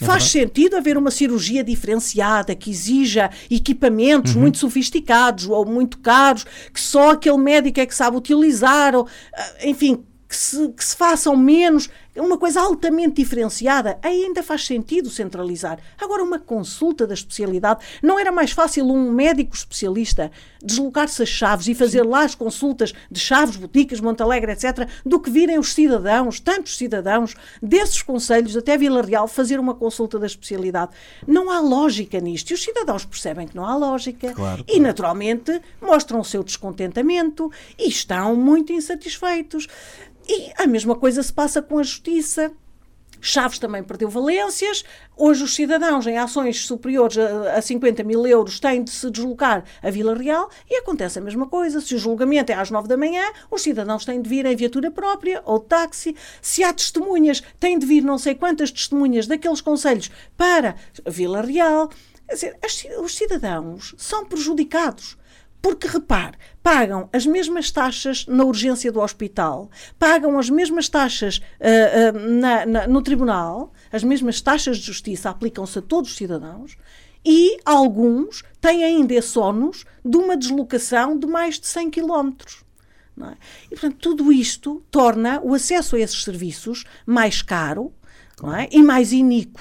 É 0.00 0.04
Faz 0.04 0.24
sentido 0.24 0.76
haver 0.76 0.96
uma 0.96 1.10
cirurgia 1.10 1.64
diferenciada 1.64 2.54
que 2.54 2.70
exija 2.70 3.30
equipamentos 3.50 4.34
uhum. 4.34 4.42
muito 4.42 4.58
sofisticados 4.58 5.46
ou 5.46 5.66
muito 5.66 5.98
caros, 5.98 6.44
que 6.72 6.80
só 6.80 7.10
aquele 7.10 7.38
médico 7.38 7.80
é 7.80 7.86
que 7.86 7.94
sabe 7.94 8.16
utilizar, 8.16 8.94
ou, 8.94 9.08
ah, 9.34 9.54
enfim, 9.64 10.04
que 10.28 10.36
se, 10.36 10.68
que 10.68 10.84
se 10.84 10.94
façam 10.94 11.34
menos, 11.36 11.88
uma 12.20 12.38
coisa 12.38 12.60
altamente 12.60 13.16
diferenciada, 13.22 13.98
ainda 14.02 14.42
faz 14.42 14.66
sentido 14.66 15.10
centralizar. 15.10 15.78
Agora, 16.00 16.22
uma 16.22 16.38
consulta 16.38 17.06
da 17.06 17.14
especialidade, 17.14 17.84
não 18.02 18.18
era 18.18 18.32
mais 18.32 18.50
fácil 18.50 18.86
um 18.86 19.10
médico 19.12 19.54
especialista 19.54 20.30
deslocar-se 20.62 21.22
a 21.22 21.26
Chaves 21.26 21.68
e 21.68 21.74
fazer 21.74 22.02
lá 22.02 22.24
as 22.24 22.34
consultas 22.34 22.92
de 23.10 23.20
Chaves, 23.20 23.56
Boticas, 23.56 24.00
Montalegre, 24.00 24.52
etc., 24.52 24.88
do 25.04 25.20
que 25.20 25.30
virem 25.30 25.58
os 25.58 25.72
cidadãos, 25.72 26.40
tantos 26.40 26.76
cidadãos, 26.76 27.34
desses 27.62 28.02
conselhos 28.02 28.56
até 28.56 28.76
Vila 28.76 29.02
Real, 29.02 29.28
fazer 29.28 29.60
uma 29.60 29.74
consulta 29.74 30.18
da 30.18 30.26
especialidade. 30.26 30.92
Não 31.26 31.50
há 31.50 31.60
lógica 31.60 32.18
nisto. 32.20 32.50
E 32.50 32.54
os 32.54 32.62
cidadãos 32.62 33.04
percebem 33.04 33.46
que 33.46 33.56
não 33.56 33.64
há 33.64 33.76
lógica 33.76 34.32
claro, 34.32 34.64
e, 34.66 34.80
naturalmente, 34.80 35.60
mostram 35.80 36.20
o 36.20 36.24
seu 36.24 36.42
descontentamento 36.42 37.50
e 37.78 37.88
estão 37.88 38.34
muito 38.34 38.72
insatisfeitos. 38.72 39.68
E 40.28 40.52
a 40.58 40.66
mesma 40.66 40.94
coisa 40.94 41.22
se 41.22 41.32
passa 41.32 41.62
com 41.62 41.78
a 41.78 41.82
justiça. 41.82 42.52
Chaves 43.20 43.58
também 43.58 43.82
perdeu 43.82 44.08
valências. 44.08 44.84
Hoje, 45.16 45.42
os 45.42 45.54
cidadãos 45.54 46.06
em 46.06 46.16
ações 46.16 46.64
superiores 46.64 47.18
a, 47.18 47.54
a 47.54 47.62
50 47.62 48.04
mil 48.04 48.24
euros 48.26 48.60
têm 48.60 48.84
de 48.84 48.90
se 48.90 49.10
deslocar 49.10 49.64
a 49.82 49.90
Vila 49.90 50.14
Real 50.14 50.48
e 50.70 50.76
acontece 50.76 51.18
a 51.18 51.22
mesma 51.22 51.48
coisa. 51.48 51.80
Se 51.80 51.94
o 51.94 51.98
julgamento 51.98 52.52
é 52.52 52.54
às 52.54 52.70
9 52.70 52.86
da 52.86 52.96
manhã, 52.96 53.24
os 53.50 53.62
cidadãos 53.62 54.04
têm 54.04 54.22
de 54.22 54.28
vir 54.28 54.46
em 54.46 54.54
viatura 54.54 54.90
própria 54.90 55.42
ou 55.44 55.58
táxi. 55.58 56.14
Se 56.40 56.62
há 56.62 56.72
testemunhas, 56.72 57.42
têm 57.58 57.78
de 57.78 57.86
vir 57.86 58.04
não 58.04 58.18
sei 58.18 58.34
quantas 58.34 58.70
testemunhas 58.70 59.26
daqueles 59.26 59.60
conselhos 59.60 60.10
para 60.36 60.76
Vila 61.06 61.42
Real. 61.42 61.90
Quer 62.28 62.34
dizer, 62.34 62.58
os 63.02 63.16
cidadãos 63.16 63.94
são 63.96 64.26
prejudicados. 64.26 65.17
Porque, 65.60 65.88
repare, 65.88 66.38
pagam 66.62 67.08
as 67.12 67.26
mesmas 67.26 67.70
taxas 67.70 68.26
na 68.26 68.44
urgência 68.44 68.92
do 68.92 69.00
hospital, 69.00 69.70
pagam 69.98 70.38
as 70.38 70.48
mesmas 70.48 70.88
taxas 70.88 71.38
uh, 71.38 72.16
uh, 72.16 72.30
na, 72.30 72.66
na, 72.66 72.86
no 72.86 73.02
tribunal, 73.02 73.72
as 73.92 74.04
mesmas 74.04 74.40
taxas 74.40 74.78
de 74.78 74.86
justiça 74.86 75.30
aplicam-se 75.30 75.78
a 75.78 75.82
todos 75.82 76.10
os 76.10 76.16
cidadãos 76.16 76.76
e 77.24 77.58
alguns 77.64 78.42
têm 78.60 78.84
ainda 78.84 79.14
esse 79.14 79.38
ónus 79.38 79.84
de 80.04 80.16
uma 80.16 80.36
deslocação 80.36 81.18
de 81.18 81.26
mais 81.26 81.58
de 81.58 81.66
100 81.66 81.90
quilómetros. 81.90 82.64
É? 83.20 83.36
E, 83.66 83.68
portanto, 83.70 83.96
tudo 83.98 84.32
isto 84.32 84.82
torna 84.90 85.40
o 85.42 85.52
acesso 85.52 85.96
a 85.96 86.00
esses 86.00 86.22
serviços 86.22 86.84
mais 87.04 87.42
caro 87.42 87.92
é? 88.56 88.68
e 88.70 88.82
mais 88.82 89.12
iníquo. 89.12 89.60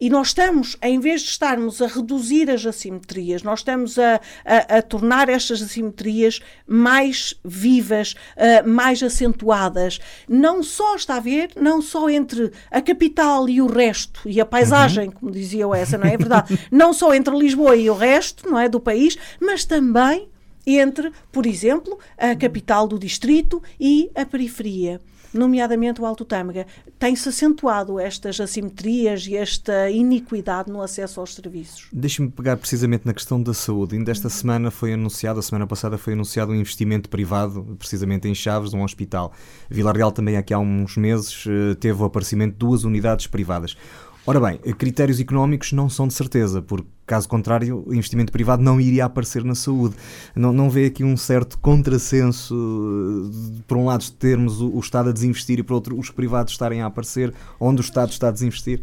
E 0.00 0.08
nós 0.08 0.28
estamos, 0.28 0.76
em 0.80 1.00
vez 1.00 1.22
de 1.22 1.30
estarmos 1.30 1.82
a 1.82 1.88
reduzir 1.88 2.48
as 2.48 2.64
assimetrias, 2.64 3.42
nós 3.42 3.60
estamos 3.60 3.98
a, 3.98 4.20
a, 4.44 4.78
a 4.78 4.82
tornar 4.82 5.28
estas 5.28 5.60
assimetrias 5.60 6.40
mais 6.66 7.34
vivas, 7.44 8.14
uh, 8.36 8.68
mais 8.68 9.02
acentuadas. 9.02 9.98
Não 10.28 10.62
só 10.62 10.94
está 10.94 11.16
a 11.16 11.20
ver, 11.20 11.50
não 11.56 11.82
só 11.82 12.08
entre 12.08 12.52
a 12.70 12.80
capital 12.80 13.48
e 13.48 13.60
o 13.60 13.66
resto, 13.66 14.20
e 14.24 14.40
a 14.40 14.46
paisagem, 14.46 15.08
uhum. 15.08 15.14
como 15.14 15.32
dizia 15.32 15.66
o 15.66 15.74
essa, 15.74 15.98
não 15.98 16.06
é? 16.06 16.14
é 16.14 16.16
verdade? 16.16 16.58
não 16.70 16.92
só 16.92 17.12
entre 17.12 17.36
Lisboa 17.36 17.74
e 17.74 17.90
o 17.90 17.94
resto, 17.94 18.48
não 18.48 18.58
é? 18.58 18.68
Do 18.68 18.78
país, 18.78 19.18
mas 19.40 19.64
também 19.64 20.28
entre, 20.64 21.10
por 21.32 21.46
exemplo, 21.46 21.98
a 22.16 22.36
capital 22.36 22.86
do 22.86 22.98
distrito 22.98 23.62
e 23.80 24.10
a 24.14 24.24
periferia 24.24 25.00
nomeadamente 25.38 26.00
o 26.00 26.06
Alto 26.06 26.24
Tâmega, 26.24 26.66
tem-se 26.98 27.28
acentuado 27.28 27.98
estas 27.98 28.40
assimetrias 28.40 29.26
e 29.26 29.36
esta 29.36 29.88
iniquidade 29.90 30.70
no 30.70 30.82
acesso 30.82 31.20
aos 31.20 31.34
serviços. 31.34 31.88
Deixe-me 31.92 32.28
pegar 32.30 32.56
precisamente 32.56 33.06
na 33.06 33.14
questão 33.14 33.42
da 33.42 33.54
saúde. 33.54 33.96
Ainda 33.96 34.10
esta 34.10 34.28
semana 34.28 34.70
foi 34.70 34.92
anunciado, 34.92 35.38
a 35.38 35.42
semana 35.42 35.66
passada 35.66 35.96
foi 35.96 36.12
anunciado 36.12 36.52
um 36.52 36.54
investimento 36.56 37.08
privado, 37.08 37.76
precisamente 37.78 38.28
em 38.28 38.34
Chaves, 38.34 38.74
um 38.74 38.82
hospital. 38.82 39.32
Vila 39.70 39.92
Real 39.92 40.10
também 40.10 40.36
aqui 40.36 40.52
há 40.52 40.58
uns 40.58 40.96
meses 40.96 41.44
eh, 41.46 41.74
teve 41.76 42.02
o 42.02 42.04
aparecimento 42.04 42.52
de 42.52 42.58
duas 42.58 42.84
unidades 42.84 43.26
privadas. 43.26 43.76
Ora 44.28 44.38
bem, 44.38 44.58
critérios 44.74 45.18
económicos 45.20 45.72
não 45.72 45.88
são 45.88 46.06
de 46.06 46.12
certeza, 46.12 46.60
porque 46.60 46.86
caso 47.06 47.26
contrário, 47.26 47.82
o 47.86 47.94
investimento 47.94 48.30
privado 48.30 48.62
não 48.62 48.78
iria 48.78 49.06
aparecer 49.06 49.42
na 49.42 49.54
saúde. 49.54 49.94
Não, 50.36 50.52
não 50.52 50.68
vê 50.68 50.84
aqui 50.84 51.02
um 51.02 51.16
certo 51.16 51.58
contrassenso, 51.60 52.54
eh, 52.54 53.62
por 53.66 53.78
um 53.78 53.86
lado, 53.86 54.04
termos 54.18 54.60
o, 54.60 54.68
o 54.68 54.80
Estado 54.80 55.08
a 55.08 55.12
desinvestir 55.12 55.60
e, 55.60 55.62
por 55.62 55.72
outro, 55.72 55.98
os 55.98 56.10
privados 56.10 56.52
estarem 56.52 56.82
a 56.82 56.86
aparecer, 56.88 57.32
onde 57.58 57.80
o 57.80 57.82
Estado 57.82 58.10
está 58.10 58.28
a 58.28 58.30
desinvestir? 58.30 58.82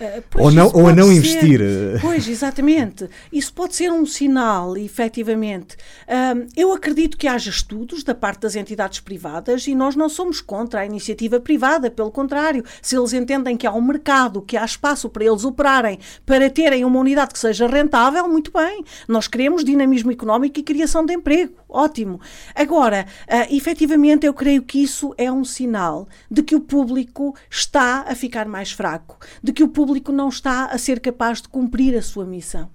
Uh, 0.00 0.22
ou, 0.36 0.50
não, 0.52 0.70
ou 0.72 0.86
a 0.86 0.92
não 0.92 1.08
ser, 1.08 1.14
investir. 1.14 1.60
Pois, 2.00 2.26
exatamente. 2.28 3.08
Isso 3.32 3.52
pode 3.52 3.74
ser 3.74 3.90
um 3.90 4.06
sinal, 4.06 4.76
efetivamente. 4.76 5.76
Uh, 6.06 6.46
eu 6.56 6.72
acredito 6.72 7.16
que 7.16 7.26
haja 7.26 7.50
estudos 7.50 8.04
da 8.04 8.14
parte 8.14 8.42
das 8.42 8.54
entidades 8.54 9.00
privadas 9.00 9.66
e 9.66 9.74
nós 9.74 9.96
não 9.96 10.08
somos 10.08 10.40
contra 10.40 10.80
a 10.80 10.86
iniciativa 10.86 11.40
privada, 11.40 11.90
pelo 11.90 12.12
contrário. 12.12 12.64
Se 12.80 12.96
eles 12.96 13.12
entendem 13.12 13.56
que 13.56 13.66
há 13.66 13.72
um 13.72 13.80
mercado, 13.80 14.40
que 14.40 14.56
há 14.56 14.64
espaço 14.64 15.08
para 15.08 15.24
eles 15.24 15.44
operarem, 15.44 15.98
para 16.24 16.48
terem 16.48 16.84
uma 16.84 17.00
unidade 17.00 17.32
que 17.32 17.38
seja 17.38 17.66
rentável, 17.66 18.28
muito 18.28 18.52
bem. 18.52 18.84
Nós 19.08 19.26
queremos 19.26 19.64
dinamismo 19.64 20.12
económico 20.12 20.60
e 20.60 20.62
criação 20.62 21.04
de 21.04 21.14
emprego. 21.14 21.54
Ótimo. 21.68 22.20
Agora, 22.54 23.04
uh, 23.26 23.54
efetivamente, 23.54 24.24
eu 24.26 24.32
creio 24.32 24.62
que 24.62 24.80
isso 24.82 25.12
é 25.18 25.30
um 25.30 25.44
sinal 25.44 26.08
de 26.30 26.42
que 26.42 26.54
o 26.54 26.60
público 26.60 27.34
está 27.50 28.04
a 28.08 28.14
ficar 28.14 28.46
mais 28.46 28.70
fraco, 28.70 29.18
de 29.42 29.52
que 29.52 29.62
o 29.62 29.68
público 29.68 29.87
público 29.88 30.12
não 30.12 30.28
está 30.28 30.66
a 30.66 30.76
ser 30.76 31.00
capaz 31.00 31.40
de 31.40 31.48
cumprir 31.48 31.96
a 31.96 32.02
sua 32.02 32.26
missão. 32.26 32.68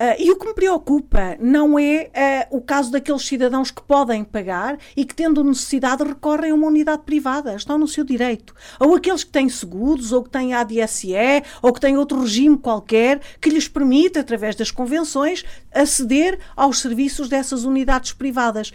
Uh, 0.00 0.16
e 0.18 0.30
o 0.30 0.36
que 0.36 0.46
me 0.46 0.54
preocupa 0.54 1.36
não 1.38 1.78
é 1.78 2.48
uh, 2.50 2.56
o 2.56 2.62
caso 2.62 2.90
daqueles 2.90 3.20
cidadãos 3.20 3.70
que 3.70 3.82
podem 3.82 4.24
pagar 4.24 4.78
e 4.96 5.04
que, 5.04 5.14
tendo 5.14 5.44
necessidade, 5.44 6.02
recorrem 6.02 6.52
a 6.52 6.54
uma 6.54 6.68
unidade 6.68 7.02
privada, 7.02 7.54
estão 7.54 7.76
no 7.76 7.86
seu 7.86 8.02
direito. 8.02 8.54
Ou 8.78 8.94
aqueles 8.94 9.22
que 9.22 9.30
têm 9.30 9.50
seguros, 9.50 10.10
ou 10.10 10.22
que 10.22 10.30
têm 10.30 10.54
ADSE, 10.54 11.12
ou 11.60 11.70
que 11.70 11.80
têm 11.80 11.98
outro 11.98 12.22
regime 12.22 12.56
qualquer 12.56 13.20
que 13.38 13.50
lhes 13.50 13.68
permite, 13.68 14.18
através 14.18 14.56
das 14.56 14.70
convenções, 14.70 15.44
aceder 15.70 16.38
aos 16.56 16.78
serviços 16.78 17.28
dessas 17.28 17.64
unidades 17.64 18.14
privadas 18.14 18.72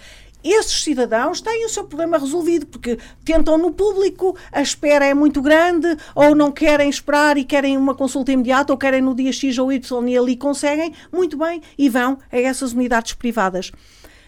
esses 0.53 0.83
cidadãos 0.83 1.41
têm 1.41 1.65
o 1.65 1.69
seu 1.69 1.85
problema 1.85 2.17
resolvido, 2.17 2.67
porque 2.67 2.97
tentam 3.23 3.57
no 3.57 3.71
público, 3.71 4.37
a 4.51 4.61
espera 4.61 5.05
é 5.05 5.13
muito 5.13 5.41
grande, 5.41 5.97
ou 6.13 6.35
não 6.35 6.51
querem 6.51 6.89
esperar 6.89 7.37
e 7.37 7.43
querem 7.43 7.77
uma 7.77 7.95
consulta 7.95 8.31
imediata, 8.31 8.71
ou 8.71 8.77
querem 8.77 9.01
no 9.01 9.15
dia 9.15 9.31
X 9.31 9.57
ou 9.57 9.71
Y 9.71 10.07
e 10.07 10.17
ali 10.17 10.35
conseguem, 10.35 10.93
muito 11.11 11.37
bem, 11.37 11.61
e 11.77 11.89
vão 11.89 12.17
a 12.31 12.37
essas 12.37 12.73
unidades 12.73 13.13
privadas. 13.13 13.71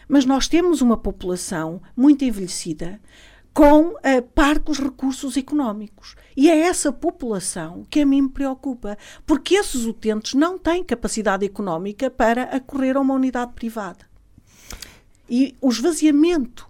Mas 0.08 0.26
nós 0.26 0.48
temos 0.48 0.82
uma 0.82 0.98
população 0.98 1.82
muito 1.96 2.24
envelhecida, 2.24 3.00
com 3.54 3.88
uh, 3.88 4.22
parcos 4.36 4.78
recursos 4.78 5.36
económicos. 5.36 6.16
E 6.36 6.48
é 6.48 6.60
essa 6.60 6.92
população 6.92 7.88
que 7.90 8.02
a 8.02 8.06
mim 8.06 8.22
me 8.22 8.30
preocupa, 8.30 8.96
porque 9.26 9.56
esses 9.56 9.86
utentes 9.86 10.36
não 10.36 10.60
têm 10.60 10.84
capacidade 10.84 11.44
económica 11.44 12.08
para 12.08 12.44
acorrer 12.44 12.96
a 12.96 13.02
uma 13.02 13.16
unidade 13.16 13.54
privada. 13.54 14.06
E 15.30 15.56
o 15.62 15.70
esvaziamento 15.70 16.68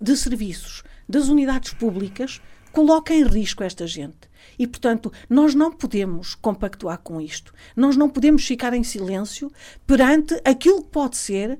de 0.00 0.16
serviços 0.16 0.82
das 1.08 1.28
unidades 1.28 1.72
públicas 1.72 2.40
coloca 2.72 3.14
em 3.14 3.24
risco 3.24 3.62
esta 3.62 3.86
gente. 3.86 4.28
E, 4.58 4.66
portanto, 4.66 5.12
nós 5.28 5.54
não 5.54 5.72
podemos 5.72 6.34
compactuar 6.34 6.98
com 6.98 7.20
isto. 7.20 7.52
Nós 7.74 7.96
não 7.96 8.08
podemos 8.08 8.46
ficar 8.46 8.74
em 8.74 8.82
silêncio 8.82 9.50
perante 9.86 10.38
aquilo 10.44 10.82
que 10.82 10.90
pode 10.90 11.16
ser 11.16 11.58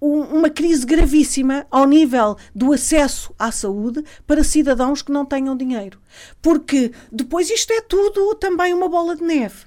uma 0.00 0.50
crise 0.50 0.84
gravíssima 0.84 1.64
ao 1.70 1.86
nível 1.86 2.36
do 2.52 2.72
acesso 2.72 3.32
à 3.38 3.52
saúde 3.52 4.04
para 4.26 4.42
cidadãos 4.42 5.00
que 5.00 5.12
não 5.12 5.24
tenham 5.24 5.56
dinheiro. 5.56 6.00
Porque 6.40 6.90
depois 7.10 7.48
isto 7.48 7.72
é 7.72 7.80
tudo 7.80 8.34
também 8.34 8.74
uma 8.74 8.88
bola 8.88 9.14
de 9.14 9.22
neve. 9.22 9.64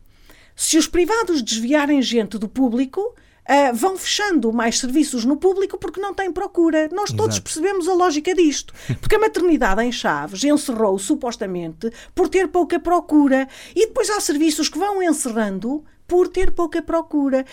Se 0.54 0.78
os 0.78 0.88
privados 0.88 1.42
desviarem 1.42 2.02
gente 2.02 2.38
do 2.38 2.50
público, 2.50 3.16
Uh, 3.48 3.76
vão 3.76 3.96
fechando 3.96 4.52
mais 4.52 4.80
serviços 4.80 5.24
no 5.24 5.38
público 5.38 5.78
porque 5.78 6.02
não 6.02 6.14
têm 6.14 6.32
procura. 6.32 6.90
Nós 6.92 7.12
todos 7.12 7.36
Exato. 7.36 7.44
percebemos 7.44 7.88
a 7.88 7.94
lógica 7.94 8.34
disto. 8.34 8.74
Porque 9.00 9.16
a 9.16 9.20
maternidade 9.20 9.84
em 9.84 9.92
Chaves 9.92 10.44
encerrou 10.44 10.98
supostamente 10.98 11.92
por 12.16 12.28
ter 12.28 12.48
pouca 12.48 12.80
procura. 12.80 13.48
E 13.76 13.88
depois 13.88 14.10
há 14.10 14.20
serviços 14.20 14.68
que 14.68 14.80
vão 14.80 15.02
encerrando 15.02 15.84
por 16.08 16.28
ter 16.28 16.52
pouca 16.52 16.82
procura. 16.82 17.46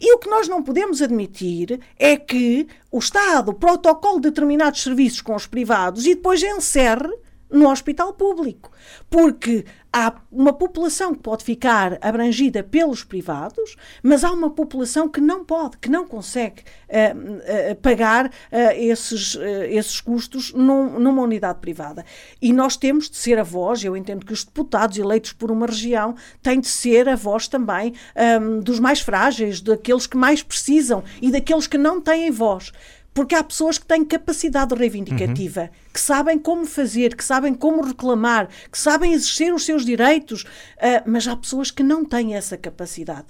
E 0.00 0.14
o 0.14 0.18
que 0.18 0.30
nós 0.30 0.46
não 0.46 0.62
podemos 0.62 1.02
admitir 1.02 1.80
é 1.98 2.16
que 2.16 2.68
o 2.90 2.98
Estado 2.98 3.52
protocole 3.52 4.20
determinados 4.20 4.82
serviços 4.82 5.20
com 5.20 5.34
os 5.34 5.46
privados 5.46 6.06
e 6.06 6.14
depois 6.14 6.42
encerre 6.42 7.12
no 7.50 7.70
hospital 7.70 8.12
público. 8.12 8.70
Porque 9.08 9.64
há 9.92 10.14
uma 10.30 10.52
população 10.52 11.14
que 11.14 11.20
pode 11.20 11.42
ficar 11.42 11.98
abrangida 12.00 12.62
pelos 12.62 13.02
privados, 13.02 13.76
mas 14.02 14.22
há 14.22 14.30
uma 14.30 14.50
população 14.50 15.08
que 15.08 15.20
não 15.20 15.44
pode, 15.44 15.78
que 15.78 15.88
não 15.88 16.06
consegue 16.06 16.62
uh, 16.88 17.72
uh, 17.72 17.76
pagar 17.76 18.26
uh, 18.26 18.30
esses, 18.76 19.36
esses 19.68 20.00
custos 20.00 20.52
num, 20.52 20.98
numa 20.98 21.22
unidade 21.22 21.58
privada. 21.60 22.04
E 22.40 22.52
nós 22.52 22.76
temos 22.76 23.08
de 23.08 23.16
ser 23.16 23.38
a 23.38 23.42
voz, 23.42 23.82
eu 23.82 23.96
entendo 23.96 24.26
que 24.26 24.32
os 24.32 24.44
deputados 24.44 24.98
eleitos 24.98 25.32
por 25.32 25.50
uma 25.50 25.66
região 25.66 26.14
têm 26.42 26.60
de 26.60 26.68
ser 26.68 27.08
a 27.08 27.16
voz 27.16 27.48
também 27.48 27.94
um, 28.40 28.60
dos 28.60 28.78
mais 28.78 29.00
frágeis, 29.00 29.60
daqueles 29.60 30.06
que 30.06 30.16
mais 30.16 30.42
precisam 30.42 31.02
e 31.20 31.30
daqueles 31.30 31.66
que 31.66 31.78
não 31.78 32.00
têm 32.00 32.30
voz 32.30 32.72
porque 33.18 33.34
há 33.34 33.42
pessoas 33.42 33.78
que 33.78 33.84
têm 33.84 34.04
capacidade 34.04 34.72
reivindicativa, 34.76 35.62
uhum. 35.62 35.68
que 35.92 35.98
sabem 35.98 36.38
como 36.38 36.64
fazer, 36.64 37.16
que 37.16 37.24
sabem 37.24 37.52
como 37.52 37.82
reclamar, 37.82 38.48
que 38.70 38.78
sabem 38.78 39.12
exercer 39.12 39.52
os 39.52 39.64
seus 39.64 39.84
direitos, 39.84 40.42
uh, 40.42 41.02
mas 41.04 41.26
há 41.26 41.34
pessoas 41.34 41.72
que 41.72 41.82
não 41.82 42.04
têm 42.04 42.36
essa 42.36 42.56
capacidade. 42.56 43.26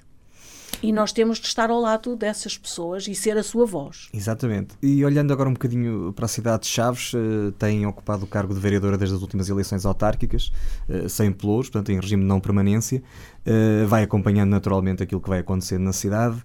E 0.83 0.93
nós 0.93 1.11
temos 1.11 1.39
de 1.39 1.47
estar 1.47 1.71
ao 1.71 1.81
lado 1.81 2.15
dessas 2.15 2.57
pessoas 2.57 3.09
e 3.09 3.15
ser 3.15 3.37
a 3.37 3.43
sua 3.43 3.65
voz. 3.67 4.09
Exatamente. 4.13 4.75
E 4.83 5.03
olhando 5.05 5.33
agora 5.33 5.49
um 5.49 5.55
bocadinho 5.55 6.13
para 6.13 6.27
a 6.27 6.29
cidade 6.29 6.65
de 6.65 6.69
Chaves, 6.69 7.15
uh, 7.15 7.51
tem 7.59 7.87
ocupado 7.87 8.25
o 8.25 8.29
cargo 8.29 8.53
de 8.53 8.61
vereadora 8.61 8.99
desde 8.99 9.17
as 9.17 9.23
últimas 9.23 9.49
eleições 9.49 9.87
autárquicas, 9.87 10.53
uh, 10.89 11.09
sem 11.09 11.33
pelouros, 11.33 11.71
portanto 11.71 11.91
em 11.91 11.99
regime 11.99 12.23
de 12.23 12.29
não 12.29 12.41
permanência. 12.41 13.03
Uh, 13.47 13.87
vai 13.89 14.03
acompanhando 14.03 14.51
naturalmente 14.51 15.03
aquilo 15.03 15.21
que 15.21 15.29
vai 15.29 15.39
acontecendo 15.39 15.83
na 15.83 15.93
cidade. 15.93 16.41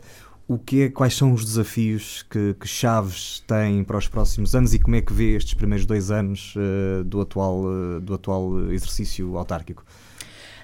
O 0.48 0.58
que 0.58 0.84
é, 0.84 0.90
quais 0.90 1.16
são 1.16 1.32
os 1.34 1.46
desafios 1.46 2.24
que, 2.30 2.54
que, 2.60 2.68
Chaves 2.68 3.44
tem 3.48 3.84
para 3.84 3.98
os 3.98 4.08
próximos 4.08 4.54
anos 4.54 4.74
e 4.74 4.80
como 4.80 4.96
é 4.96 5.02
que 5.02 5.14
vê 5.14 5.36
estes 5.36 5.54
primeiros 5.54 5.86
dois 5.86 6.12
anos 6.12 6.54
do, 7.06 7.22
atual, 7.22 7.64
do 8.02 8.14
atual 8.14 8.70
exercício 8.70 9.38
autárquico? 9.38 9.86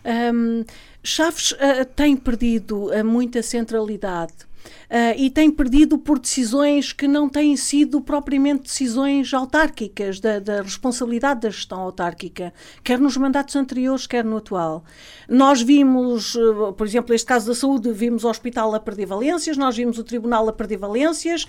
Um, 0.06 0.66
Chaves 1.04 1.52
uh, 1.52 1.86
tem 1.96 2.16
perdido 2.16 2.88
uh, 2.88 3.06
muita 3.06 3.42
centralidade. 3.42 4.49
Uh, 4.89 5.14
e 5.18 5.30
tem 5.30 5.51
perdido 5.51 5.97
por 5.99 6.18
decisões 6.18 6.91
que 6.91 7.07
não 7.07 7.30
têm 7.30 7.55
sido 7.55 8.01
propriamente 8.01 8.64
decisões 8.64 9.32
autárquicas, 9.34 10.20
da, 10.20 10.39
da, 10.39 10.62
responsabilidade 10.64 11.41
da 11.41 11.49
gestão 11.49 11.80
autárquica, 11.80 12.51
quer 12.84 12.97
nos 12.99 13.16
mandatos 13.16 13.55
anteriores, 13.55 14.07
quer 14.07 14.26
no 14.26 14.38
atual. 14.38 14.84
Nós 15.28 15.62
vimos, 15.62 16.34
uh, 16.36 16.74
por 16.74 16.88
exemplo, 16.88 17.12
neste 17.12 17.28
caso 17.28 17.47
da 17.47 17.55
saúde, 17.55 17.91
vimos 17.91 18.24
o 18.24 18.30
hospital 18.30 18.74
a 18.74 18.80
perder 18.80 19.05
valências, 19.05 19.57
nós 19.57 19.78
vimos 19.78 19.99
o 19.99 20.03
tribunal 20.03 20.49
a 20.49 20.53
perder 20.53 20.78
valências. 20.78 21.45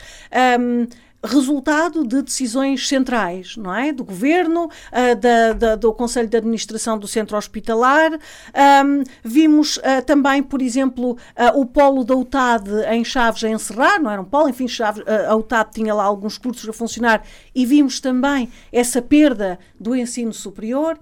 Um, 0.61 0.87
resultado 1.23 2.07
de 2.07 2.23
decisões 2.23 2.89
centrais, 2.89 3.57
não 3.57 3.75
é? 3.75 3.93
Do 3.93 4.05
governo, 4.05 4.67
uh, 4.67 5.17
da, 5.17 5.53
da, 5.53 5.77
do 5.77 5.93
Conselho 5.93 6.29
de 6.29 6.37
Administração 6.37 6.99
do 6.99 7.07
Centro 7.07 7.37
Hospitalar. 7.37 8.13
Um, 8.13 9.03
vimos 9.23 9.77
uh, 9.77 10.03
também, 10.07 10.43
por 10.43 10.63
exemplo, 10.63 11.13
uh, 11.13 11.61
o 11.61 11.67
polo 11.67 12.05
da 12.05 12.17
UTAD 12.17 12.71
em 12.91 13.05
Chaves 13.05 13.45
a 13.45 13.51
encerrar, 13.51 14.01
não 14.01 14.11
era 14.11 14.23
um 14.23 14.25
polo, 14.25 14.49
enfim, 14.49 14.67
Chaves, 14.67 15.03
a 15.29 15.37
UTAD 15.37 15.71
tinha 15.73 15.95
lá 15.95 16.05
alguns 16.05 16.39
cursos 16.39 16.69
a 16.69 16.73
funcionar 16.73 17.23
e 17.55 17.67
vimos 17.67 18.01
também 18.01 18.51
essa 18.73 19.03
perda 19.03 19.59
do 19.79 19.95
ensino 19.95 20.33
superior. 20.33 20.99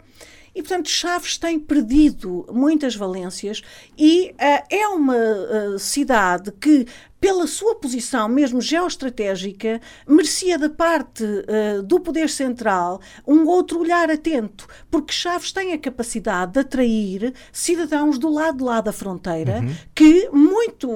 E, 0.59 0.63
portanto, 0.63 0.89
Chaves 0.89 1.39
tem 1.39 1.57
perdido 1.57 2.45
muitas 2.53 2.97
valências 2.97 3.63
e 3.97 4.31
uh, 4.33 4.65
é 4.69 4.89
uma 4.89 5.15
uh, 5.15 5.79
cidade 5.79 6.51
que 6.51 6.85
pela 7.21 7.47
sua 7.47 7.75
posição 7.75 8.29
mesmo 8.29 8.61
geoestratégica, 8.61 9.81
merecia 10.07 10.59
da 10.59 10.69
parte 10.69 11.25
uh, 11.25 11.83
do 11.83 12.01
poder 12.01 12.29
central 12.29 13.01
um 13.27 13.47
outro 13.47 13.81
olhar 13.81 14.11
atento, 14.11 14.67
porque 14.91 15.13
Chaves 15.13 15.53
tem 15.53 15.73
a 15.73 15.79
capacidade 15.79 16.53
de 16.53 16.61
atrair 16.61 17.35
cidadãos 17.53 18.19
do 18.19 18.29
lado 18.29 18.59
de 18.59 18.65
lá 18.65 18.81
da 18.81 18.93
fronteira 18.93 19.61
uhum. 19.61 19.75
que 19.95 20.29
muito 20.33 20.89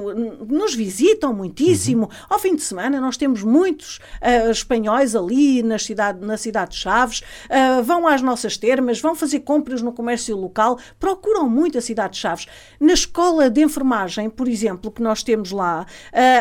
nos 0.46 0.74
visitam 0.74 1.34
muitíssimo. 1.34 2.04
Uhum. 2.04 2.26
Ao 2.30 2.38
fim 2.38 2.54
de 2.54 2.62
semana 2.62 3.00
nós 3.00 3.16
temos 3.16 3.42
muitos 3.42 3.98
uh, 4.20 4.50
espanhóis 4.50 5.16
ali 5.16 5.62
na 5.62 5.78
cidade, 5.78 6.24
na 6.24 6.36
cidade 6.36 6.72
de 6.72 6.76
Chaves, 6.78 7.20
uh, 7.20 7.82
vão 7.82 8.06
às 8.06 8.22
nossas 8.22 8.56
termas, 8.56 9.00
vão 9.00 9.14
fazer 9.14 9.40
compras 9.40 9.82
no 9.82 9.92
comércio 9.92 10.36
local, 10.36 10.78
procuram 10.98 11.48
muito 11.48 11.78
a 11.78 11.80
cidade 11.80 12.14
de 12.14 12.20
Chaves. 12.20 12.46
Na 12.78 12.92
escola 12.92 13.50
de 13.50 13.62
enfermagem, 13.62 14.30
por 14.30 14.48
exemplo, 14.48 14.90
que 14.90 15.02
nós 15.02 15.22
temos 15.22 15.50
lá, 15.50 15.86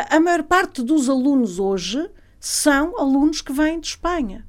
a 0.10 0.20
maior 0.20 0.44
parte 0.44 0.82
dos 0.82 1.10
alunos 1.10 1.60
hoje 1.60 2.10
são 2.40 3.00
alunos 3.00 3.42
que 3.42 3.54
vêm 3.54 3.80
de 3.80 3.88
Espanha. 3.88 4.46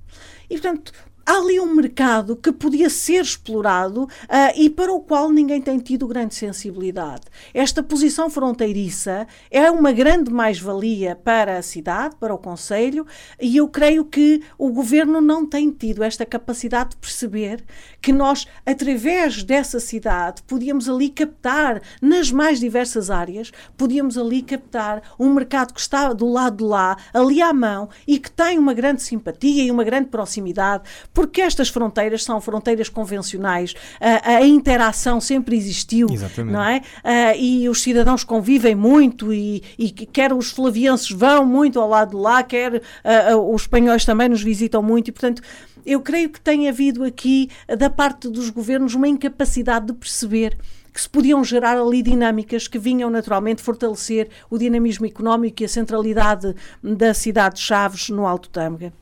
E, 0.49 0.55
portanto, 0.55 0.93
há 1.25 1.37
ali 1.37 1.61
um 1.61 1.75
mercado 1.75 2.37
que 2.37 2.53
podia 2.53 2.91
ser 2.91 3.23
explorado 3.23 4.05
uh, 4.05 4.09
e 4.57 4.69
para 4.69 4.93
o 4.93 5.01
qual 5.01 5.31
ninguém 5.31 5.61
tem 5.61 5.79
tido 5.79 6.07
grande 6.07 6.35
sensibilidade. 6.35 7.23
Esta 7.55 7.83
posição 7.83 8.29
fronteiriça 8.29 9.27
é 9.51 9.71
uma 9.71 9.93
grande 9.93 10.31
mais-valia 10.31 11.17
para 11.17 11.59
a 11.59 11.63
cidade, 11.63 12.17
para 12.17 12.35
o 12.35 12.39
Conselho, 12.39 13.07
e 13.41 13.57
eu 13.57 13.69
creio 13.69 14.05
que 14.05 14.43
o 14.59 14.71
governo 14.71 15.21
não 15.21 15.47
tem 15.47 15.71
tido 15.71 16.03
esta 16.03 16.27
capacidade 16.27 16.91
de 16.91 16.97
perceber 16.97 17.65
que 18.01 18.13
nós, 18.13 18.47
através 18.67 19.43
dessa 19.43 19.79
cidade, 19.79 20.43
podíamos 20.43 20.89
ali 20.89 21.09
captar, 21.09 21.81
nas 22.01 22.31
mais 22.31 22.59
diversas 22.59 23.11
áreas, 23.11 23.53
podíamos 23.77 24.19
ali 24.19 24.43
captar 24.43 25.03
um 25.19 25.33
mercado 25.33 25.73
que 25.73 25.81
está 25.81 26.13
do 26.13 26.27
lado 26.27 26.59
de 26.59 26.65
lá, 26.65 26.97
ali 27.13 27.41
à 27.41 27.53
mão, 27.53 27.89
e 28.07 28.19
que 28.19 28.31
tem 28.31 28.59
uma 28.59 28.75
grande 28.75 29.03
simpatia 29.03 29.65
e 29.65 29.71
uma 29.71 29.85
grande 29.85 30.09
proximidade 30.09 30.83
porque 31.13 31.41
estas 31.41 31.69
fronteiras 31.69 32.25
são 32.25 32.41
fronteiras 32.41 32.89
convencionais, 32.89 33.75
a, 34.01 34.37
a 34.37 34.47
interação 34.47 35.21
sempre 35.21 35.57
existiu, 35.57 36.09
Exatamente. 36.11 36.53
não 36.53 36.63
é? 36.63 36.79
Uh, 36.79 37.39
e 37.39 37.69
os 37.69 37.83
cidadãos 37.83 38.25
convivem 38.25 38.75
muito 38.75 39.33
e, 39.33 39.63
e, 39.79 39.91
quer 39.91 40.33
os 40.33 40.51
flavienses 40.51 41.11
vão 41.11 41.45
muito 41.45 41.81
ao 41.81 41.89
lado 41.89 42.11
de 42.11 42.17
lá, 42.17 42.43
quer 42.43 42.77
uh, 42.77 43.55
os 43.55 43.63
espanhóis 43.63 44.05
também 44.05 44.29
nos 44.29 44.43
visitam 44.43 44.83
muito 44.83 45.09
e, 45.09 45.13
portanto, 45.13 45.43
eu 45.85 46.01
creio 46.01 46.31
que 46.31 46.41
tem 46.41 46.69
havido 46.69 47.03
aqui, 47.05 47.51
da 47.77 47.91
parte 47.91 48.29
dos 48.29 48.51
governos, 48.51 48.95
uma 48.95 49.09
incapacidade 49.09 49.87
de 49.87 49.93
perceber 49.93 50.57
que 50.93 51.01
se 51.01 51.09
podiam 51.09 51.43
gerar 51.43 51.77
ali 51.79 52.03
dinâmicas 52.03 52.69
que 52.69 52.79
vinham 52.79 53.09
naturalmente 53.09 53.63
fortalecer 53.63 54.29
o 54.51 54.59
dinamismo 54.59 55.07
económico 55.07 55.63
e 55.63 55.65
a 55.65 55.69
centralidade 55.69 56.55
da 56.83 57.15
cidade 57.15 57.57
de 57.57 57.63
Chaves 57.63 58.11
no 58.11 58.27
Alto 58.27 58.51
Tâmega. 58.51 58.93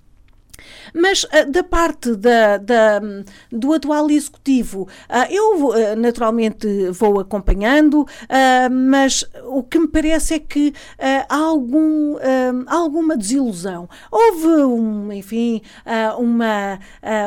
Mas 0.95 1.25
uh, 1.25 1.51
da 1.51 1.63
parte 1.63 2.15
da, 2.15 2.57
da, 2.57 3.01
do 3.51 3.73
atual 3.73 4.11
executivo, 4.11 4.83
uh, 4.83 5.33
eu 5.33 5.69
uh, 5.69 5.97
naturalmente 5.97 6.67
vou 6.91 7.21
acompanhando, 7.21 8.07
mas 8.71 9.25
o 9.45 9.63
que 9.63 9.79
me 9.79 9.89
parece 9.89 10.35
é 10.35 10.39
que 10.39 10.73
há 11.29 11.37
algum, 11.37 12.17
alguma 12.67 13.17
desilusão. 13.17 13.89
Houve, 14.11 14.47
um, 14.47 15.13
enfim, 15.13 15.63
uma, 16.19 16.79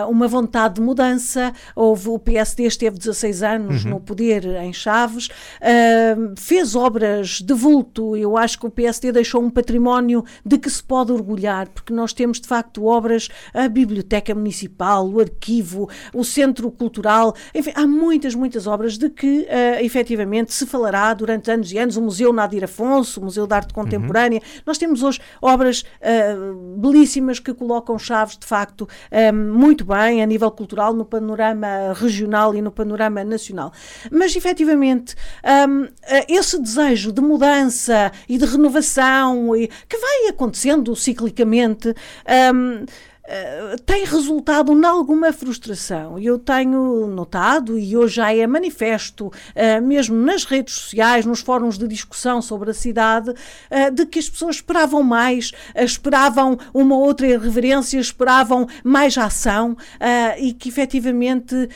uma 0.08 0.28
vontade 0.28 0.76
de 0.76 0.82
mudança, 0.82 1.54
houve, 1.76 2.10
o 2.10 2.20
PSD 2.20 2.64
esteve 2.64 2.98
16 2.98 3.44
anos 3.44 3.84
uhum. 3.84 3.92
no 3.92 4.00
poder 4.00 4.46
em 4.46 4.74
Chaves, 4.74 5.30
fez 6.38 6.76
obras 6.76 7.42
de 7.42 7.54
vulto, 7.54 8.16
eu 8.16 8.38
acho 8.38 8.60
que 8.60 8.66
o 8.66 8.72
PSD 8.72 9.12
deixou 9.12 9.42
um 9.42 9.50
património 9.50 10.24
de 10.46 10.58
que 10.58 10.70
se 10.70 10.84
pode 10.84 11.12
orgulhar, 11.12 11.68
porque 11.70 11.94
nós 11.94 12.14
temos 12.14 12.40
de 12.40 12.48
facto 12.48 12.86
obras 12.86 13.23
a 13.54 13.68
Biblioteca 13.68 14.34
Municipal, 14.34 15.08
o 15.10 15.20
Arquivo, 15.20 15.90
o 16.14 16.24
Centro 16.24 16.70
Cultural, 16.72 17.36
enfim, 17.54 17.72
há 17.76 17.86
muitas, 17.86 18.36
muitas 18.36 18.68
obras 18.68 18.98
de 18.98 19.10
que 19.10 19.42
uh, 19.42 19.84
efetivamente 19.84 20.54
se 20.54 20.66
falará 20.66 21.14
durante 21.14 21.52
anos 21.52 21.72
e 21.72 21.78
anos. 21.78 21.98
O 21.98 22.02
Museu 22.02 22.34
Nadir 22.34 22.64
Afonso, 22.64 23.20
o 23.20 23.24
Museu 23.24 23.48
de 23.48 23.54
Arte 23.54 23.74
Contemporânea. 23.74 24.40
Uhum. 24.40 24.62
Nós 24.66 24.78
temos 24.78 25.04
hoje 25.04 25.20
obras 25.42 25.82
uh, 25.82 26.78
belíssimas 26.78 27.40
que 27.40 27.54
colocam 27.54 27.98
Chaves, 27.98 28.38
de 28.38 28.46
facto, 28.46 28.88
um, 29.12 29.54
muito 29.54 29.86
bem 29.86 30.22
a 30.22 30.26
nível 30.26 30.52
cultural, 30.52 30.94
no 30.94 31.06
panorama 31.06 31.94
regional 31.96 32.56
e 32.56 32.62
no 32.62 32.72
panorama 32.72 33.24
nacional. 33.24 33.72
Mas 34.12 34.36
efetivamente, 34.36 35.16
um, 35.68 35.88
esse 36.28 36.60
desejo 36.60 37.12
de 37.12 37.22
mudança 37.22 38.12
e 38.28 38.38
de 38.38 38.46
renovação 38.46 39.56
e, 39.56 39.68
que 39.88 39.98
vai 39.98 40.28
acontecendo 40.30 40.96
ciclicamente. 40.96 41.94
Um, 42.54 42.86
eh, 43.26 43.78
tem 43.86 44.04
resultado 44.04 44.74
em 44.74 44.86
alguma 44.86 45.32
frustração. 45.32 46.20
Eu 46.20 46.38
tenho 46.38 47.08
notado, 47.08 47.80
e 47.80 47.96
hoje 47.96 48.16
já 48.16 48.34
é 48.34 48.46
manifesto, 48.46 49.28
uh, 49.28 49.82
mesmo 49.82 50.16
nas 50.16 50.44
redes 50.44 50.74
sociais, 50.76 51.26
nos 51.26 51.40
fóruns 51.40 51.78
de 51.78 51.88
discussão 51.88 52.42
sobre 52.42 52.72
a 52.72 52.74
cidade, 52.74 53.30
uh, 53.30 53.92
de 53.94 54.06
que 54.06 54.20
as 54.20 54.30
pessoas 54.30 54.58
esperavam 54.58 55.02
mais, 55.02 55.54
esperavam 55.74 56.58
uma 56.74 56.98
outra 56.98 57.26
irreverência, 57.26 57.98
esperavam 57.98 58.68
mais 58.84 59.18
ação 59.18 59.78
e 60.38 60.54
que 60.54 60.70
efetivamente 60.70 61.70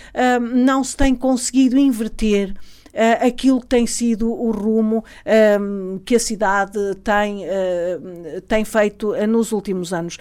não 0.54 0.84
se 0.84 0.96
tem 0.96 1.16
conseguido 1.16 1.78
inverter. 1.78 2.54
Aquilo 3.22 3.62
que 3.62 3.68
tem 3.68 3.86
sido 3.86 4.32
o 4.32 4.50
rumo 4.50 5.04
um, 5.62 6.00
que 6.04 6.16
a 6.16 6.20
cidade 6.20 6.80
tem, 7.04 7.44
uh, 7.46 8.42
tem 8.48 8.66
feito 8.66 9.14
nos 9.28 9.52
últimos 9.52 9.94
anos. 9.94 10.18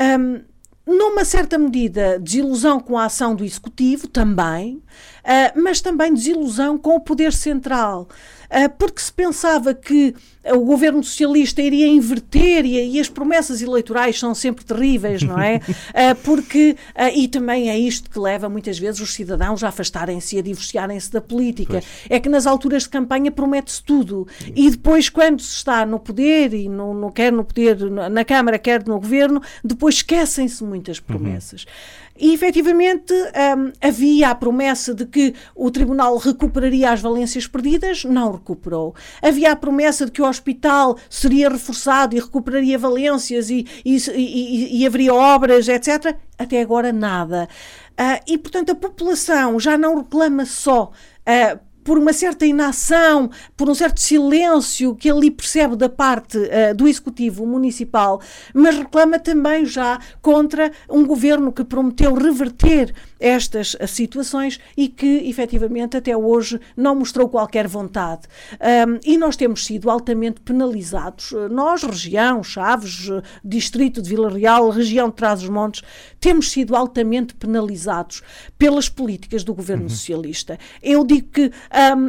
Um, 0.00 0.53
numa 0.86 1.24
certa 1.24 1.58
medida, 1.58 2.18
desilusão 2.18 2.78
com 2.78 2.98
a 2.98 3.06
ação 3.06 3.34
do 3.34 3.44
Executivo, 3.44 4.06
também, 4.06 4.82
uh, 5.24 5.60
mas 5.60 5.80
também 5.80 6.12
desilusão 6.12 6.78
com 6.78 6.96
o 6.96 7.00
poder 7.00 7.32
central. 7.32 8.08
Uh, 8.44 8.68
porque 8.78 9.00
se 9.00 9.12
pensava 9.12 9.74
que 9.74 10.14
o 10.52 10.60
governo 10.60 11.02
socialista 11.02 11.62
iria 11.62 11.86
inverter 11.86 12.66
e, 12.66 12.96
e, 12.96 13.00
as 13.00 13.08
promessas 13.08 13.62
eleitorais 13.62 14.18
são 14.18 14.34
sempre 14.34 14.62
terríveis, 14.62 15.22
não 15.22 15.40
é? 15.40 15.56
Uh, 15.56 16.14
porque, 16.22 16.76
e 17.14 17.26
também 17.26 17.70
é 17.70 17.78
isto 17.78 18.10
que 18.10 18.18
leva 18.18 18.46
muitas 18.48 18.78
vezes 18.78 19.00
os 19.00 19.14
cidadãos 19.14 19.64
a 19.64 19.68
afastarem-se 19.68 20.36
e 20.36 20.38
a 20.38 20.42
divorciarem-se 20.42 21.10
da 21.10 21.20
política. 21.20 21.80
Pois. 21.80 21.84
É 22.10 22.20
que 22.20 22.28
nas 22.28 22.46
alturas 22.46 22.82
de 22.82 22.90
campanha 22.90 23.30
promete-se 23.32 23.82
tudo 23.82 24.28
e 24.54 24.70
depois, 24.70 25.08
quando 25.08 25.40
se 25.40 25.56
está 25.56 25.86
no 25.86 25.98
poder, 25.98 26.52
e 26.52 26.68
no, 26.68 26.92
no 26.92 27.10
quer 27.10 27.32
no 27.32 27.42
poder 27.42 27.78
na 27.90 28.24
Câmara, 28.24 28.58
quer 28.58 28.86
no 28.86 29.00
governo, 29.00 29.40
depois 29.64 29.96
esquecem-se 29.96 30.62
muitas 30.62 30.98
uhum. 30.98 31.04
promessas. 31.06 31.64
Uhum. 31.64 32.04
E 32.16 32.32
efetivamente 32.32 33.12
um, 33.12 33.72
havia 33.80 34.30
a 34.30 34.34
promessa 34.34 34.94
de 34.94 35.04
que 35.04 35.34
o 35.54 35.70
Tribunal 35.70 36.16
recuperaria 36.16 36.92
as 36.92 37.00
valências 37.00 37.46
perdidas, 37.46 38.04
não 38.04 38.32
recuperou. 38.32 38.94
Havia 39.20 39.50
a 39.50 39.56
promessa 39.56 40.06
de 40.06 40.12
que 40.12 40.22
o 40.22 40.28
hospital 40.28 40.96
seria 41.10 41.48
reforçado 41.48 42.16
e 42.16 42.20
recuperaria 42.20 42.78
valências 42.78 43.50
e, 43.50 43.66
e, 43.84 43.96
e, 43.96 44.80
e 44.80 44.86
haveria 44.86 45.12
obras, 45.12 45.66
etc. 45.66 46.16
Até 46.38 46.60
agora 46.60 46.92
nada. 46.92 47.48
Uh, 47.92 48.22
e, 48.26 48.38
portanto, 48.38 48.70
a 48.70 48.74
população 48.76 49.58
já 49.58 49.76
não 49.76 49.98
reclama 49.98 50.44
só. 50.44 50.92
Uh, 51.26 51.58
por 51.84 51.98
uma 51.98 52.12
certa 52.12 52.46
inação, 52.46 53.30
por 53.56 53.68
um 53.68 53.74
certo 53.74 54.00
silêncio 54.00 54.96
que 54.96 55.10
ali 55.10 55.30
percebe 55.30 55.76
da 55.76 55.88
parte 55.88 56.38
uh, 56.38 56.74
do 56.74 56.88
Executivo 56.88 57.46
Municipal, 57.46 58.20
mas 58.54 58.76
reclama 58.76 59.18
também 59.18 59.66
já 59.66 60.00
contra 60.20 60.72
um 60.90 61.06
governo 61.06 61.52
que 61.52 61.62
prometeu 61.62 62.14
reverter 62.14 62.92
estas 63.24 63.74
situações 63.86 64.60
e 64.76 64.86
que 64.86 65.26
efetivamente 65.26 65.96
até 65.96 66.14
hoje 66.14 66.60
não 66.76 66.94
mostrou 66.94 67.26
qualquer 67.26 67.66
vontade. 67.66 68.28
Um, 68.60 69.00
e 69.02 69.16
nós 69.16 69.34
temos 69.34 69.64
sido 69.64 69.88
altamente 69.88 70.42
penalizados. 70.42 71.32
Nós, 71.50 71.82
região, 71.82 72.44
Chaves, 72.44 73.08
distrito 73.42 74.02
de 74.02 74.10
Vila 74.10 74.28
Real, 74.30 74.68
região 74.68 75.08
de 75.08 75.16
Trás-os-Montes, 75.16 75.82
temos 76.20 76.50
sido 76.50 76.76
altamente 76.76 77.34
penalizados 77.34 78.20
pelas 78.58 78.90
políticas 78.90 79.42
do 79.42 79.54
governo 79.54 79.84
uhum. 79.84 79.88
socialista. 79.88 80.58
Eu 80.82 81.02
digo 81.02 81.28
que 81.28 81.50
um, 81.96 82.08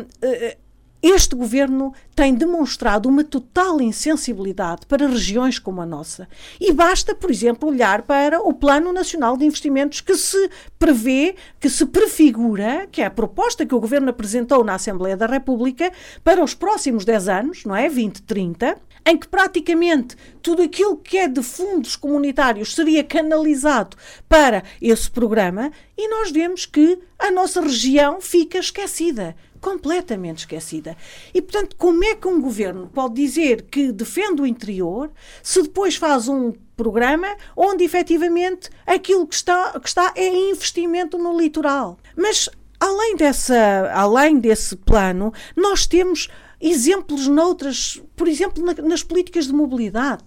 este 1.07 1.35
governo 1.35 1.93
tem 2.15 2.33
demonstrado 2.33 3.07
uma 3.07 3.23
total 3.23 3.79
insensibilidade 3.79 4.87
para 4.87 5.07
regiões 5.07 5.59
como 5.59 5.79
a 5.79 5.85
nossa. 5.85 6.27
E 6.59 6.73
basta, 6.73 7.13
por 7.13 7.29
exemplo, 7.29 7.69
olhar 7.69 8.01
para 8.01 8.41
o 8.41 8.51
Plano 8.51 8.91
Nacional 8.91 9.37
de 9.37 9.45
Investimentos 9.45 10.01
que 10.01 10.15
se 10.15 10.49
prevê, 10.79 11.35
que 11.59 11.69
se 11.69 11.85
prefigura, 11.85 12.87
que 12.91 13.03
é 13.03 13.05
a 13.05 13.11
proposta 13.11 13.67
que 13.67 13.75
o 13.75 13.79
governo 13.79 14.09
apresentou 14.09 14.63
na 14.63 14.73
Assembleia 14.73 15.15
da 15.15 15.27
República 15.27 15.91
para 16.23 16.43
os 16.43 16.55
próximos 16.55 17.05
10 17.05 17.29
anos, 17.29 17.65
não 17.65 17.75
é? 17.75 17.83
2030, 17.83 18.75
em 19.05 19.15
que 19.15 19.27
praticamente 19.27 20.15
tudo 20.41 20.63
aquilo 20.63 20.97
que 20.97 21.19
é 21.19 21.27
de 21.27 21.43
fundos 21.43 21.95
comunitários 21.95 22.73
seria 22.73 23.03
canalizado 23.03 23.95
para 24.27 24.63
esse 24.81 25.11
programa 25.11 25.71
e 25.95 26.09
nós 26.09 26.31
vemos 26.31 26.65
que 26.65 26.97
a 27.19 27.29
nossa 27.29 27.61
região 27.61 28.19
fica 28.19 28.57
esquecida 28.57 29.35
completamente 29.65 30.39
esquecida. 30.39 30.95
E, 31.33 31.41
portanto, 31.41 31.75
como 31.75 32.03
é 32.03 32.13
que 32.15 32.27
um 32.27 32.39
governo 32.39 32.87
pode 32.93 33.15
dizer 33.15 33.63
que 33.63 33.91
defende 33.91 34.43
o 34.43 34.45
interior 34.45 35.11
se 35.41 35.63
depois 35.63 35.95
faz 35.95 36.27
um 36.27 36.53
programa 36.77 37.35
onde 37.57 37.83
efetivamente 37.83 38.69
aquilo 38.85 39.25
que 39.25 39.33
está, 39.33 39.79
que 39.79 39.87
está 39.87 40.13
é 40.15 40.51
investimento 40.51 41.17
no 41.17 41.35
litoral? 41.35 41.97
Mas 42.15 42.47
além, 42.79 43.15
dessa, 43.15 43.91
além 43.91 44.37
desse 44.37 44.75
plano, 44.75 45.33
nós 45.55 45.87
temos 45.87 46.29
exemplos 46.61 47.27
noutras, 47.27 47.99
por 48.15 48.27
exemplo, 48.27 48.63
na, 48.63 48.73
nas 48.87 49.01
políticas 49.01 49.47
de 49.47 49.53
mobilidade. 49.53 50.25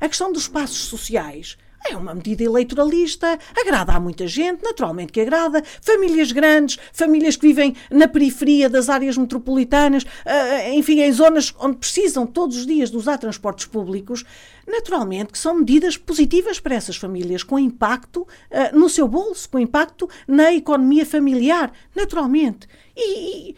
A 0.00 0.08
questão 0.08 0.32
dos 0.32 0.44
espaços 0.44 0.86
sociais. 0.86 1.58
É 1.86 1.96
uma 1.96 2.14
medida 2.14 2.42
eleitoralista, 2.42 3.38
agrada 3.56 3.92
a 3.92 4.00
muita 4.00 4.26
gente, 4.26 4.62
naturalmente 4.62 5.12
que 5.12 5.20
agrada. 5.20 5.62
Famílias 5.80 6.32
grandes, 6.32 6.78
famílias 6.92 7.36
que 7.36 7.46
vivem 7.46 7.74
na 7.90 8.08
periferia 8.08 8.68
das 8.68 8.88
áreas 8.88 9.16
metropolitanas, 9.16 10.02
uh, 10.02 10.72
enfim, 10.72 11.00
em 11.00 11.12
zonas 11.12 11.54
onde 11.58 11.76
precisam 11.76 12.26
todos 12.26 12.56
os 12.56 12.66
dias 12.66 12.90
de 12.90 12.96
usar 12.96 13.16
transportes 13.16 13.66
públicos, 13.66 14.24
naturalmente 14.66 15.32
que 15.32 15.38
são 15.38 15.54
medidas 15.54 15.96
positivas 15.96 16.60
para 16.60 16.74
essas 16.74 16.96
famílias, 16.96 17.42
com 17.42 17.58
impacto 17.58 18.22
uh, 18.22 18.78
no 18.78 18.88
seu 18.88 19.08
bolso, 19.08 19.48
com 19.48 19.58
impacto 19.58 20.08
na 20.26 20.52
economia 20.52 21.06
familiar, 21.06 21.72
naturalmente. 21.94 22.68
E, 22.94 23.50
e 23.50 23.56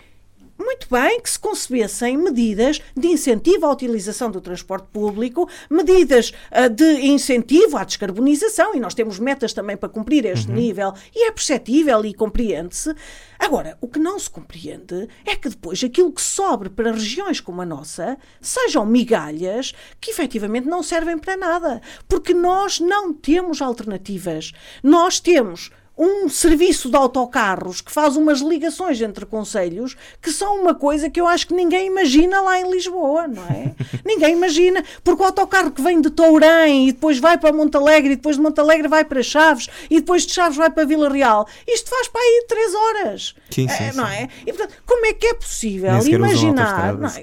muito 0.61 0.87
bem 0.91 1.21
que 1.21 1.31
se 1.31 1.39
concebessem 1.39 2.17
medidas 2.17 2.81
de 2.97 3.09
incentivo 3.09 3.67
à 3.67 3.73
utilização 3.73 4.31
do 4.31 4.41
transporte 4.41 4.87
público, 4.93 5.49
medidas 5.69 6.33
uh, 6.53 6.69
de 6.69 7.07
incentivo 7.07 7.77
à 7.77 7.85
descarbonização, 7.85 8.75
e 8.75 8.81
nós 8.81 8.95
temos 8.95 9.19
metas 9.19 9.53
também 9.53 9.77
para 9.77 9.89
cumprir 9.89 10.25
este 10.27 10.49
uhum. 10.49 10.57
nível, 10.57 10.93
e 11.15 11.27
é 11.27 11.33
perceptível 11.33 12.05
e 12.05 12.15
compreende-se. 12.15 12.95
Agora, 13.39 13.79
o 13.81 13.89
que 13.89 13.99
não 13.99 14.19
se 14.19 14.29
compreende 14.29 15.09
é 15.25 15.35
que 15.35 15.49
depois 15.49 15.83
aquilo 15.83 16.13
que 16.13 16.21
sobre 16.21 16.69
para 16.69 16.93
regiões 16.93 17.41
como 17.41 17.63
a 17.63 17.67
nossa 17.67 18.19
sejam 18.41 18.85
migalhas 18.85 19.73
que 19.99 20.11
efetivamente 20.11 20.69
não 20.69 20.83
servem 20.83 21.19
para 21.19 21.37
nada, 21.37 21.81
porque 22.07 22.35
nós 22.35 22.79
não 22.81 23.15
temos 23.15 23.63
alternativas. 23.63 24.53
Nós 24.83 25.21
temos 25.21 25.71
um 26.01 26.31
serviço 26.31 26.89
de 26.89 26.97
autocarros 26.97 27.83
que 27.83 27.93
faz 27.93 28.17
umas 28.17 28.41
ligações 28.41 28.99
entre 29.03 29.27
conselhos 29.27 29.95
que 30.23 30.33
são 30.33 30.59
uma 30.59 30.75
coisa 30.75 31.11
que 31.11 31.21
eu 31.21 31.27
acho 31.27 31.47
que 31.47 31.53
ninguém 31.53 31.89
imagina 31.89 32.41
lá 32.41 32.59
em 32.59 32.71
Lisboa, 32.71 33.29
não 33.29 33.45
é? 33.45 33.75
ninguém 34.03 34.33
imagina, 34.33 34.83
porque 35.05 35.23
o 35.23 35.27
autocarro 35.27 35.71
que 35.71 35.83
vem 35.83 36.01
de 36.01 36.09
Tourém 36.09 36.89
e 36.89 36.93
depois 36.93 37.19
vai 37.19 37.37
para 37.37 37.53
Montalegre 37.53 38.15
e 38.15 38.17
depois 38.17 38.37
de 38.37 38.43
Montalegre 38.43 38.89
vai 38.89 39.05
para 39.05 39.23
Chaves 39.23 39.69
e 39.91 40.01
depois 40.01 40.25
de 40.25 40.33
Chaves 40.33 40.57
vai 40.57 40.71
para 40.71 40.87
Vila 40.87 41.11
Real, 41.11 41.47
isto 41.69 41.91
faz 41.91 42.09
para 42.09 42.23
aí 42.23 42.47
três 42.49 42.75
horas, 42.75 43.35
sim, 43.51 43.69
sim, 43.69 43.85
é, 43.85 43.93
não 43.93 44.07
sim. 44.07 44.13
é? 44.13 44.29
E 44.47 44.53
portanto, 44.55 44.83
como 44.87 45.05
é 45.05 45.13
que 45.13 45.27
é 45.27 45.35
possível 45.35 45.93
imaginar, 46.07 46.95
não 46.95 47.09
é? 47.09 47.21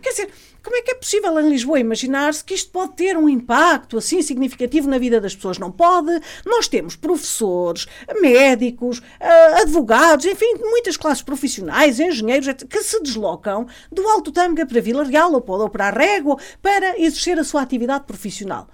Quer 0.00 0.10
dizer, 0.10 0.30
como 0.62 0.76
é 0.76 0.82
que 0.82 0.92
é 0.92 0.94
possível 0.94 1.38
em 1.40 1.48
Lisboa 1.48 1.78
imaginar-se 1.78 2.44
que 2.44 2.54
isto 2.54 2.70
pode 2.70 2.92
ter 2.92 3.16
um 3.16 3.28
impacto 3.28 3.96
assim 3.96 4.22
significativo 4.22 4.88
na 4.88 4.98
vida 4.98 5.20
das 5.20 5.34
pessoas? 5.34 5.58
Não 5.58 5.70
pode. 5.70 6.20
Nós 6.44 6.68
temos 6.68 6.96
professores, 6.96 7.86
médicos, 8.20 9.00
eh, 9.18 9.60
advogados, 9.62 10.26
enfim, 10.26 10.54
muitas 10.60 10.96
classes 10.96 11.22
profissionais, 11.22 11.98
engenheiros, 11.98 12.48
que 12.68 12.82
se 12.82 13.02
deslocam 13.02 13.66
do 13.90 14.06
Alto 14.08 14.32
Tâmega 14.32 14.66
para 14.66 14.80
Vila 14.80 15.04
Real 15.04 15.32
ou 15.32 15.70
para 15.70 15.88
a 15.88 15.90
Régua 15.90 16.36
para 16.62 17.00
exercer 17.00 17.38
a 17.38 17.44
sua 17.44 17.62
atividade 17.62 18.04
profissional. 18.04 18.68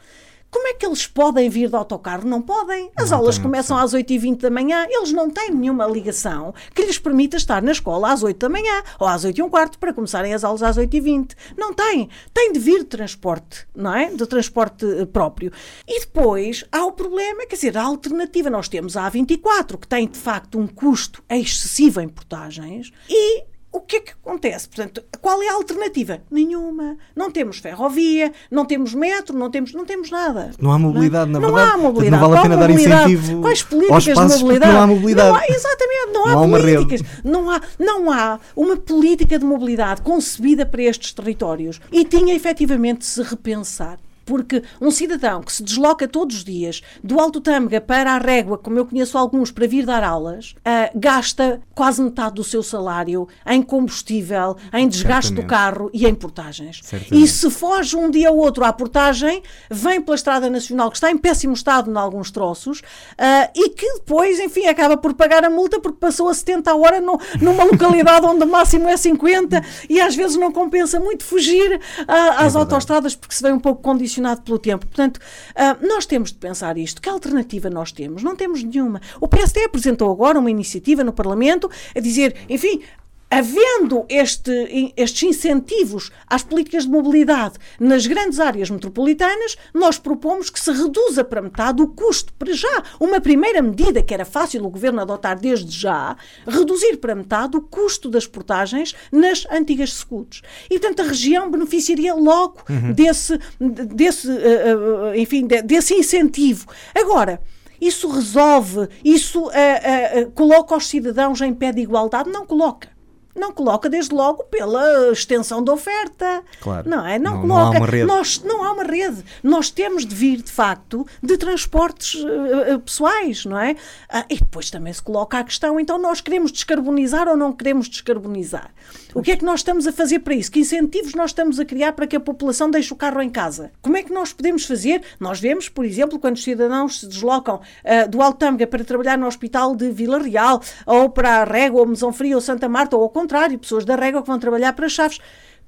Como 0.50 0.68
é 0.68 0.74
que 0.74 0.86
eles 0.86 1.06
podem 1.06 1.48
vir 1.48 1.68
de 1.68 1.76
autocarro? 1.76 2.26
Não 2.26 2.40
podem. 2.40 2.90
As 2.96 3.10
não 3.10 3.18
aulas 3.18 3.38
começam 3.38 3.76
às 3.76 3.92
8h20 3.92 4.40
da 4.40 4.50
manhã, 4.50 4.86
eles 4.88 5.12
não 5.12 5.30
têm 5.30 5.50
nenhuma 5.50 5.86
ligação 5.86 6.54
que 6.74 6.84
lhes 6.84 6.98
permita 6.98 7.36
estar 7.36 7.62
na 7.62 7.72
escola 7.72 8.12
às 8.12 8.22
8 8.22 8.38
da 8.38 8.48
manhã 8.48 8.82
ou 8.98 9.06
às 9.06 9.24
8 9.24 9.38
e 9.38 9.42
um 9.42 9.48
quarto 9.48 9.78
para 9.78 9.92
começarem 9.92 10.32
as 10.34 10.44
aulas 10.44 10.62
às 10.62 10.76
8h20. 10.76 11.32
Não 11.56 11.72
têm. 11.72 12.08
Têm 12.32 12.52
de 12.52 12.58
vir 12.58 12.80
de 12.80 12.86
transporte, 12.86 13.66
não 13.74 13.94
é? 13.94 14.10
De 14.10 14.26
transporte 14.26 14.84
eh, 14.84 15.04
próprio. 15.06 15.52
E 15.86 16.00
depois 16.00 16.64
há 16.70 16.84
o 16.84 16.92
problema, 16.92 17.46
quer 17.46 17.56
dizer, 17.56 17.76
a 17.76 17.82
alternativa. 17.82 18.50
Nós 18.50 18.68
temos 18.68 18.96
a 18.96 19.10
A24, 19.10 19.78
que 19.78 19.88
tem 19.88 20.08
de 20.08 20.18
facto 20.18 20.58
um 20.58 20.66
custo 20.66 21.22
excessivo 21.28 22.00
em 22.00 22.08
portagens, 22.08 22.92
e 23.08 23.44
o 23.76 23.80
que 23.80 23.96
é 23.96 24.00
que 24.00 24.12
acontece? 24.12 24.68
Portanto, 24.68 25.04
qual 25.20 25.42
é 25.42 25.48
a 25.48 25.54
alternativa? 25.54 26.22
Nenhuma. 26.30 26.96
Não 27.14 27.30
temos 27.30 27.58
ferrovia, 27.58 28.32
não 28.50 28.64
temos 28.64 28.94
metro, 28.94 29.36
não 29.36 29.50
temos, 29.50 29.74
não 29.74 29.84
temos 29.84 30.10
nada. 30.10 30.52
Não 30.58 30.72
há 30.72 30.78
mobilidade, 30.78 31.30
não, 31.30 31.40
na 31.40 31.46
verdade. 31.46 31.66
Não 31.66 31.74
há 31.74 31.78
mobilidade. 31.78 32.22
Não 32.22 32.30
vale 32.30 32.38
a 32.38 32.42
pena 32.42 32.56
dar 32.56 32.70
incentivo 32.70 33.42
Quais 33.42 33.62
políticas 33.62 34.04
de 34.04 34.14
mobilidade? 34.14 34.72
Não 34.72 34.80
há 34.80 34.86
mobilidade. 34.86 35.28
Não 35.28 35.36
há, 35.36 35.46
exatamente, 35.46 36.06
não, 36.06 36.24
não 36.24 36.54
há, 36.54 36.56
há 36.56 36.60
políticas. 36.60 37.00
Não 37.22 37.50
há, 37.50 37.60
não 37.78 38.10
há 38.10 38.40
uma 38.56 38.76
política 38.76 39.38
de 39.38 39.44
mobilidade 39.44 40.00
concebida 40.00 40.64
para 40.64 40.82
estes 40.82 41.12
territórios. 41.12 41.78
E 41.92 42.04
tinha 42.04 42.34
efetivamente 42.34 43.00
de 43.00 43.06
se 43.06 43.22
repensar 43.22 43.98
porque 44.26 44.62
um 44.80 44.90
cidadão 44.90 45.40
que 45.40 45.52
se 45.52 45.62
desloca 45.62 46.06
todos 46.08 46.38
os 46.38 46.44
dias 46.44 46.82
do 47.02 47.18
Alto 47.20 47.40
Tâmega 47.40 47.80
para 47.80 48.12
a 48.12 48.18
Régua, 48.18 48.58
como 48.58 48.76
eu 48.76 48.84
conheço 48.84 49.16
alguns, 49.16 49.52
para 49.52 49.66
vir 49.68 49.86
dar 49.86 50.02
aulas, 50.02 50.54
uh, 50.58 50.98
gasta 50.98 51.62
quase 51.74 52.02
metade 52.02 52.34
do 52.34 52.44
seu 52.44 52.62
salário 52.62 53.28
em 53.46 53.62
combustível, 53.62 54.56
em 54.74 54.88
desgaste 54.88 55.28
Certamente. 55.28 55.46
do 55.46 55.48
carro 55.48 55.90
e 55.94 56.06
em 56.06 56.14
portagens. 56.14 56.80
Certamente. 56.82 57.22
E 57.22 57.28
se 57.28 57.48
foge 57.50 57.96
um 57.96 58.10
dia 58.10 58.30
ou 58.30 58.38
outro 58.38 58.64
à 58.64 58.72
portagem, 58.72 59.42
vem 59.70 60.00
pela 60.00 60.16
Estrada 60.16 60.50
Nacional, 60.50 60.90
que 60.90 60.96
está 60.96 61.10
em 61.10 61.16
péssimo 61.16 61.54
estado 61.54 61.90
em 61.90 61.96
alguns 61.96 62.30
troços, 62.32 62.80
uh, 62.80 63.50
e 63.54 63.70
que 63.70 63.94
depois, 63.94 64.40
enfim, 64.40 64.66
acaba 64.66 64.96
por 64.96 65.14
pagar 65.14 65.44
a 65.44 65.50
multa 65.50 65.80
porque 65.80 65.98
passou 66.00 66.28
a 66.28 66.34
70 66.34 66.68
a 66.68 66.76
hora 66.76 67.00
no, 67.00 67.18
numa 67.40 67.62
localidade 67.64 68.26
onde 68.26 68.42
o 68.42 68.48
máximo 68.48 68.88
é 68.88 68.96
50 68.96 69.62
e 69.88 70.00
às 70.00 70.16
vezes 70.16 70.36
não 70.36 70.50
compensa 70.50 70.98
muito 70.98 71.24
fugir 71.24 71.76
uh, 71.76 72.12
às 72.38 72.56
é 72.56 72.58
autostradas 72.58 73.14
porque 73.14 73.34
se 73.34 73.42
vê 73.42 73.52
um 73.52 73.60
pouco 73.60 73.82
condicionado 73.82 74.15
condicionado 74.16 74.42
pelo 74.42 74.58
tempo. 74.58 74.86
Portanto, 74.86 75.18
uh, 75.18 75.86
nós 75.86 76.06
temos 76.06 76.32
de 76.32 76.38
pensar 76.38 76.76
isto. 76.78 77.00
Que 77.00 77.08
alternativa 77.08 77.68
nós 77.68 77.92
temos? 77.92 78.22
Não 78.22 78.34
temos 78.34 78.62
nenhuma. 78.62 79.00
O 79.20 79.28
PSD 79.28 79.64
apresentou 79.64 80.10
agora 80.10 80.38
uma 80.38 80.50
iniciativa 80.50 81.04
no 81.04 81.12
Parlamento 81.12 81.70
a 81.94 82.00
dizer, 82.00 82.36
enfim, 82.48 82.82
havendo 83.30 84.04
este, 84.08 84.92
estes 84.96 85.22
incentivos 85.22 86.10
às 86.26 86.42
políticas 86.42 86.84
de 86.84 86.90
mobilidade 86.90 87.58
nas 87.78 88.06
grandes 88.06 88.38
áreas 88.38 88.70
metropolitanas, 88.70 89.56
nós 89.74 89.98
propomos 89.98 90.48
que 90.48 90.60
se 90.60 90.70
reduza 90.72 91.24
para 91.24 91.42
metade 91.42 91.82
o 91.82 91.88
custo, 91.88 92.32
para 92.34 92.52
já. 92.52 92.82
Uma 93.00 93.20
primeira 93.20 93.60
medida 93.60 94.02
que 94.02 94.14
era 94.14 94.24
fácil 94.24 94.64
o 94.64 94.70
governo 94.70 95.00
adotar 95.00 95.38
desde 95.38 95.70
já, 95.76 96.16
reduzir 96.46 96.96
para 96.98 97.14
metade 97.14 97.56
o 97.56 97.60
custo 97.60 98.08
das 98.08 98.26
portagens 98.26 98.94
nas 99.10 99.46
antigas 99.50 99.92
secudos. 99.92 100.42
E, 100.70 100.78
portanto, 100.78 101.00
a 101.00 101.08
região 101.08 101.50
beneficiaria 101.50 102.14
logo 102.14 102.62
uhum. 102.68 102.92
desse, 102.92 103.38
desse, 103.60 104.28
uh, 104.28 105.10
uh, 105.10 105.14
enfim, 105.16 105.46
de, 105.46 105.62
desse 105.62 105.94
incentivo. 105.94 106.66
Agora, 106.94 107.40
isso 107.80 108.08
resolve, 108.08 108.88
isso 109.04 109.48
uh, 109.48 110.30
coloca 110.34 110.76
os 110.76 110.86
cidadãos 110.86 111.40
em 111.40 111.52
pé 111.52 111.72
de 111.72 111.82
igualdade? 111.82 112.30
Não 112.30 112.46
coloca 112.46 112.95
não 113.36 113.52
coloca 113.52 113.88
desde 113.88 114.14
logo 114.14 114.44
pela 114.44 115.12
extensão 115.12 115.62
da 115.62 115.72
oferta. 115.72 116.42
Claro. 116.60 116.88
Não 116.88 117.06
é? 117.06 117.18
Não, 117.18 117.32
não 117.32 117.40
coloca. 117.42 117.64
Não 117.64 117.66
há 117.66 117.78
uma 117.78 117.86
rede. 117.86 118.04
Nós, 118.04 118.42
não 118.42 118.64
há 118.64 118.72
uma 118.72 118.84
rede. 118.84 119.24
Nós 119.42 119.70
temos 119.70 120.04
de 120.04 120.14
vir, 120.14 120.42
de 120.42 120.50
facto, 120.50 121.06
de 121.22 121.36
transportes 121.36 122.14
uh, 122.14 122.78
pessoais, 122.80 123.44
não 123.44 123.58
é? 123.58 123.72
Uh, 123.72 124.24
e 124.30 124.36
depois 124.36 124.70
também 124.70 124.92
se 124.92 125.02
coloca 125.02 125.38
a 125.38 125.44
questão, 125.44 125.78
então 125.78 125.98
nós 125.98 126.20
queremos 126.20 126.50
descarbonizar 126.50 127.28
ou 127.28 127.36
não 127.36 127.52
queremos 127.52 127.88
descarbonizar? 127.88 128.70
O 129.14 129.22
que 129.22 129.32
é 129.32 129.36
que 129.36 129.44
nós 129.44 129.60
estamos 129.60 129.86
a 129.86 129.92
fazer 129.92 130.18
para 130.18 130.34
isso? 130.34 130.50
Que 130.50 130.60
incentivos 130.60 131.14
nós 131.14 131.30
estamos 131.30 131.58
a 131.58 131.64
criar 131.64 131.92
para 131.92 132.06
que 132.06 132.16
a 132.16 132.20
população 132.20 132.70
deixe 132.70 132.92
o 132.92 132.96
carro 132.96 133.22
em 133.22 133.30
casa? 133.30 133.70
Como 133.80 133.96
é 133.96 134.02
que 134.02 134.12
nós 134.12 134.32
podemos 134.32 134.66
fazer? 134.66 135.02
Nós 135.18 135.40
vemos, 135.40 135.68
por 135.68 135.84
exemplo, 135.84 136.18
quando 136.18 136.36
os 136.36 136.44
cidadãos 136.44 137.00
se 137.00 137.06
deslocam 137.06 137.56
uh, 137.56 138.10
do 138.10 138.20
Altâmega 138.20 138.66
para 138.66 138.84
trabalhar 138.84 139.16
no 139.16 139.26
hospital 139.26 139.74
de 139.74 139.90
Vila 139.90 140.18
Real, 140.18 140.60
ou 140.84 141.08
para 141.08 141.42
a 141.42 141.44
Régua, 141.44 141.80
ou 141.80 141.86
Mesão 141.86 142.12
Fria, 142.12 142.34
ou 142.34 142.40
Santa 142.40 142.68
Marta, 142.68 142.96
ou 142.96 143.08
contrário, 143.26 143.58
pessoas 143.58 143.84
da 143.84 143.96
Régua 143.96 144.22
que 144.22 144.28
vão 144.28 144.38
trabalhar 144.38 144.72
para 144.72 144.88
Chaves. 144.88 145.18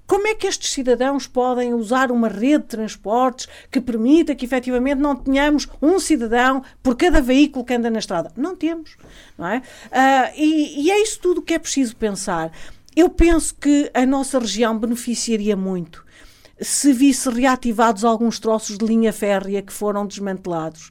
Como 0.06 0.26
é 0.26 0.34
que 0.34 0.46
estes 0.46 0.70
cidadãos 0.70 1.26
podem 1.26 1.74
usar 1.74 2.11
uma 2.11 2.28
rede 2.28 2.62
de 2.62 2.68
transportes 2.68 3.46
que 3.70 3.80
permita 3.80 4.34
que 4.34 4.46
efetivamente 4.46 5.00
não 5.00 5.14
tenhamos 5.14 5.68
um 5.82 5.98
cidadão 5.98 6.62
por 6.82 6.96
cada 6.96 7.20
veículo 7.20 7.64
que 7.64 7.74
anda 7.74 7.90
na 7.90 7.98
estrada? 7.98 8.32
Não 8.34 8.56
temos, 8.56 8.96
não 9.36 9.46
é? 9.46 9.59
Uh, 9.59 10.32
e, 10.34 10.84
e 10.84 10.90
é 10.90 11.02
isso 11.02 11.20
tudo 11.20 11.42
que 11.42 11.52
é 11.52 11.59
preciso 11.59 11.94
pensar. 11.96 12.50
Eu 12.96 13.11
penso 13.11 13.54
que 13.56 13.90
a 13.92 14.06
nossa 14.06 14.38
região 14.38 14.78
beneficiaria 14.78 15.56
muito 15.56 16.07
se 16.61 16.92
visse 16.92 17.28
reativados 17.28 18.04
alguns 18.04 18.38
troços 18.38 18.76
de 18.76 18.84
linha 18.84 19.12
férrea 19.12 19.62
que 19.62 19.72
foram 19.72 20.06
desmantelados. 20.06 20.90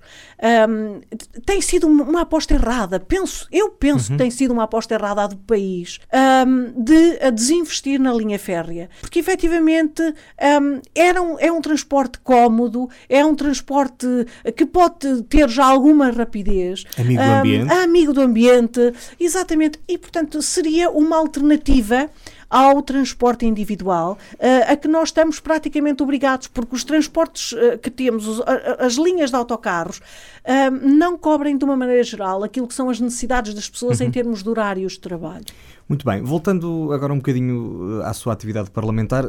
Um, 0.69 1.01
tem 1.45 1.61
sido 1.61 1.87
uma 1.87 2.21
aposta 2.21 2.53
errada, 2.53 2.99
penso, 2.99 3.47
eu 3.51 3.69
penso 3.69 4.11
uhum. 4.11 4.17
que 4.17 4.23
tem 4.23 4.31
sido 4.31 4.51
uma 4.51 4.63
aposta 4.63 4.93
errada 4.93 5.27
do 5.27 5.37
país 5.37 5.99
um, 6.45 6.83
de 6.83 7.31
desinvestir 7.31 7.99
na 7.99 8.13
linha 8.13 8.37
férrea, 8.37 8.89
porque 9.01 9.19
efetivamente 9.19 10.01
um, 10.01 10.81
era 10.93 11.21
um, 11.21 11.39
é 11.39 11.51
um 11.51 11.59
transporte 11.59 12.19
cómodo, 12.19 12.89
é 13.09 13.25
um 13.25 13.35
transporte 13.35 14.07
que 14.55 14.65
pode 14.65 15.23
ter 15.23 15.49
já 15.49 15.65
alguma 15.65 16.11
rapidez. 16.11 16.85
Amigo 16.97 17.23
do 17.23 17.31
ambiente. 17.31 17.73
Amigo 17.73 18.13
do 18.13 18.21
ambiente, 18.21 18.93
exatamente, 19.19 19.79
e 19.87 19.97
portanto 19.97 20.41
seria 20.41 20.89
uma 20.89 21.17
alternativa 21.17 22.09
ao 22.49 22.81
transporte 22.81 23.45
individual, 23.45 24.17
uh, 24.33 24.71
a 24.71 24.75
que 24.75 24.87
nós 24.87 25.09
estamos 25.09 25.39
praticamente 25.39 26.01
obrigados, 26.01 26.47
porque 26.47 26.75
os 26.75 26.83
transportes 26.83 27.51
uh, 27.51 27.77
que 27.77 27.89
temos, 27.89 28.27
os, 28.27 28.41
as 28.79 28.93
linhas 28.93 29.29
de 29.29 29.35
autocarros, 29.35 29.97
uh, 29.97 30.71
não 30.81 31.17
cobrem 31.17 31.57
de 31.57 31.65
uma 31.65 31.75
maneira 31.75 32.03
geral 32.03 32.43
aquilo 32.43 32.67
que 32.67 32.73
são 32.73 32.89
as 32.89 32.99
necessidades 32.99 33.53
das 33.53 33.69
pessoas 33.69 33.99
uhum. 33.99 34.07
em 34.07 34.11
termos 34.11 34.43
de 34.43 34.49
horários 34.49 34.93
de 34.93 34.99
trabalho. 34.99 35.45
Muito 35.89 36.05
bem, 36.05 36.21
voltando 36.21 36.91
agora 36.91 37.13
um 37.13 37.15
bocadinho 37.15 38.01
à 38.03 38.13
sua 38.13 38.33
atividade 38.33 38.69
parlamentar, 38.69 39.23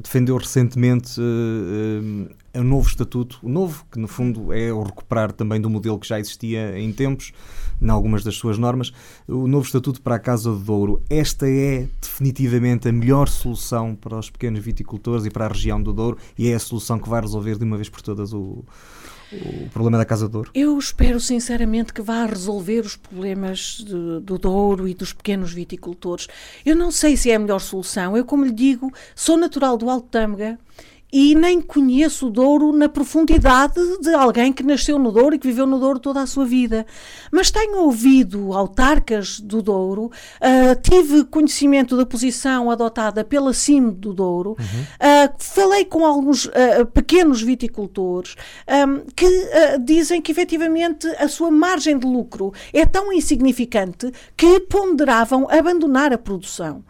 defendeu 0.00 0.36
recentemente 0.36 1.20
o 2.54 2.62
novo 2.62 2.88
estatuto, 2.88 3.40
o 3.42 3.48
novo, 3.48 3.84
que 3.90 3.98
no 3.98 4.06
fundo 4.06 4.52
é 4.52 4.72
o 4.72 4.84
recuperar 4.84 5.32
também 5.32 5.60
do 5.60 5.68
modelo 5.68 5.98
que 5.98 6.06
já 6.06 6.20
existia 6.20 6.78
em 6.78 6.92
tempos, 6.92 7.32
em 7.82 7.90
algumas 7.90 8.22
das 8.22 8.36
suas 8.36 8.56
normas, 8.56 8.92
o 9.26 9.48
novo 9.48 9.66
estatuto 9.66 10.00
para 10.00 10.14
a 10.14 10.20
Casa 10.20 10.48
do 10.48 10.60
Douro. 10.60 11.02
Esta 11.10 11.50
é 11.50 11.88
definitivamente 12.00 12.88
a 12.88 12.92
melhor 12.92 13.28
solução 13.28 13.96
para 13.96 14.16
os 14.16 14.30
pequenos 14.30 14.62
viticultores 14.62 15.26
e 15.26 15.30
para 15.30 15.46
a 15.46 15.48
região 15.48 15.82
do 15.82 15.92
Douro 15.92 16.18
e 16.38 16.48
é 16.48 16.54
a 16.54 16.60
solução 16.60 17.00
que 17.00 17.08
vai 17.08 17.20
resolver 17.20 17.58
de 17.58 17.64
uma 17.64 17.76
vez 17.76 17.88
por 17.88 18.00
todas 18.00 18.32
o, 18.32 18.64
o 19.32 19.68
problema 19.70 19.98
da 19.98 20.04
Casa 20.04 20.26
do 20.26 20.32
Douro? 20.32 20.50
Eu 20.54 20.78
espero 20.78 21.18
sinceramente 21.18 21.92
que 21.92 22.02
vá 22.02 22.24
resolver 22.24 22.80
os 22.80 22.96
problemas 22.96 23.78
de, 23.78 24.20
do 24.20 24.38
Douro 24.38 24.86
e 24.86 24.94
dos 24.94 25.12
pequenos 25.12 25.52
viticultores. 25.52 26.28
Eu 26.64 26.76
não 26.76 26.90
sei 26.90 27.16
se 27.16 27.30
é 27.30 27.34
a 27.34 27.38
melhor 27.38 27.60
solução. 27.60 28.16
Eu, 28.16 28.24
como 28.24 28.44
lhe 28.44 28.52
digo, 28.52 28.92
sou 29.14 29.36
natural 29.36 29.76
do 29.76 29.90
Alto 29.90 30.08
Tâmega 30.08 30.58
e 31.12 31.34
nem 31.34 31.60
conheço 31.60 32.26
o 32.26 32.30
Douro 32.30 32.72
na 32.72 32.88
profundidade 32.88 33.80
de 34.00 34.12
alguém 34.12 34.52
que 34.52 34.62
nasceu 34.62 34.98
no 34.98 35.12
Douro 35.12 35.34
e 35.34 35.38
que 35.38 35.46
viveu 35.46 35.66
no 35.66 35.78
Douro 35.78 35.98
toda 35.98 36.20
a 36.20 36.26
sua 36.26 36.44
vida. 36.44 36.84
Mas 37.30 37.50
tenho 37.50 37.78
ouvido 37.78 38.52
autarcas 38.52 39.40
do 39.40 39.62
Douro, 39.62 40.06
uh, 40.06 40.80
tive 40.82 41.24
conhecimento 41.24 41.96
da 41.96 42.04
posição 42.04 42.70
adotada 42.70 43.24
pela 43.24 43.52
CIM 43.52 43.90
do 43.90 44.12
Douro, 44.12 44.56
uhum. 44.58 44.82
uh, 44.82 45.34
falei 45.38 45.84
com 45.84 46.04
alguns 46.04 46.46
uh, 46.46 46.86
pequenos 46.92 47.40
viticultores 47.40 48.34
um, 48.68 49.04
que 49.14 49.26
dizem 49.84 50.20
que 50.20 50.32
efetivamente 50.32 51.06
a 51.18 51.28
sua 51.28 51.50
margem 51.50 51.98
de 51.98 52.06
lucro 52.06 52.52
é 52.72 52.84
tão 52.84 53.12
insignificante 53.12 54.12
que 54.36 54.60
ponderavam 54.60 55.46
abandonar 55.50 56.12
a 56.12 56.18
produção. 56.18 56.84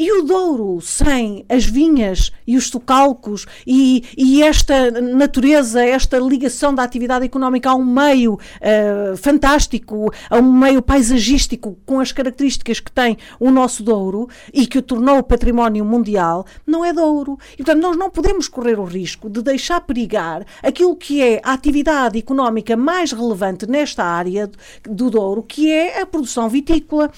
E 0.00 0.10
o 0.12 0.22
Douro, 0.22 0.80
sem 0.80 1.44
as 1.46 1.66
vinhas 1.66 2.32
e 2.46 2.56
os 2.56 2.68
socalcos 2.68 3.44
e, 3.66 4.02
e 4.16 4.42
esta 4.42 4.90
natureza, 4.90 5.84
esta 5.84 6.18
ligação 6.18 6.74
da 6.74 6.82
atividade 6.82 7.26
económica 7.26 7.68
a 7.68 7.74
um 7.74 7.84
meio 7.84 8.32
uh, 8.32 9.14
fantástico, 9.18 10.10
a 10.30 10.38
um 10.38 10.50
meio 10.50 10.80
paisagístico 10.80 11.76
com 11.84 12.00
as 12.00 12.12
características 12.12 12.80
que 12.80 12.90
tem 12.90 13.18
o 13.38 13.50
nosso 13.50 13.82
Douro 13.82 14.26
e 14.54 14.66
que 14.66 14.78
o 14.78 14.82
tornou 14.82 15.22
património 15.22 15.84
mundial, 15.84 16.46
não 16.66 16.82
é 16.82 16.94
Douro. 16.94 17.38
E, 17.52 17.56
portanto, 17.58 17.82
nós 17.82 17.94
não 17.94 18.08
podemos 18.08 18.48
correr 18.48 18.80
o 18.80 18.84
risco 18.84 19.28
de 19.28 19.42
deixar 19.42 19.82
perigar 19.82 20.46
aquilo 20.62 20.96
que 20.96 21.22
é 21.22 21.42
a 21.44 21.52
atividade 21.52 22.18
económica 22.18 22.74
mais 22.74 23.12
relevante 23.12 23.66
nesta 23.66 24.02
área 24.02 24.50
do 24.82 25.10
Douro, 25.10 25.42
que 25.42 25.70
é 25.70 26.00
a 26.00 26.06
produção 26.06 26.48
vitícola. 26.48 27.12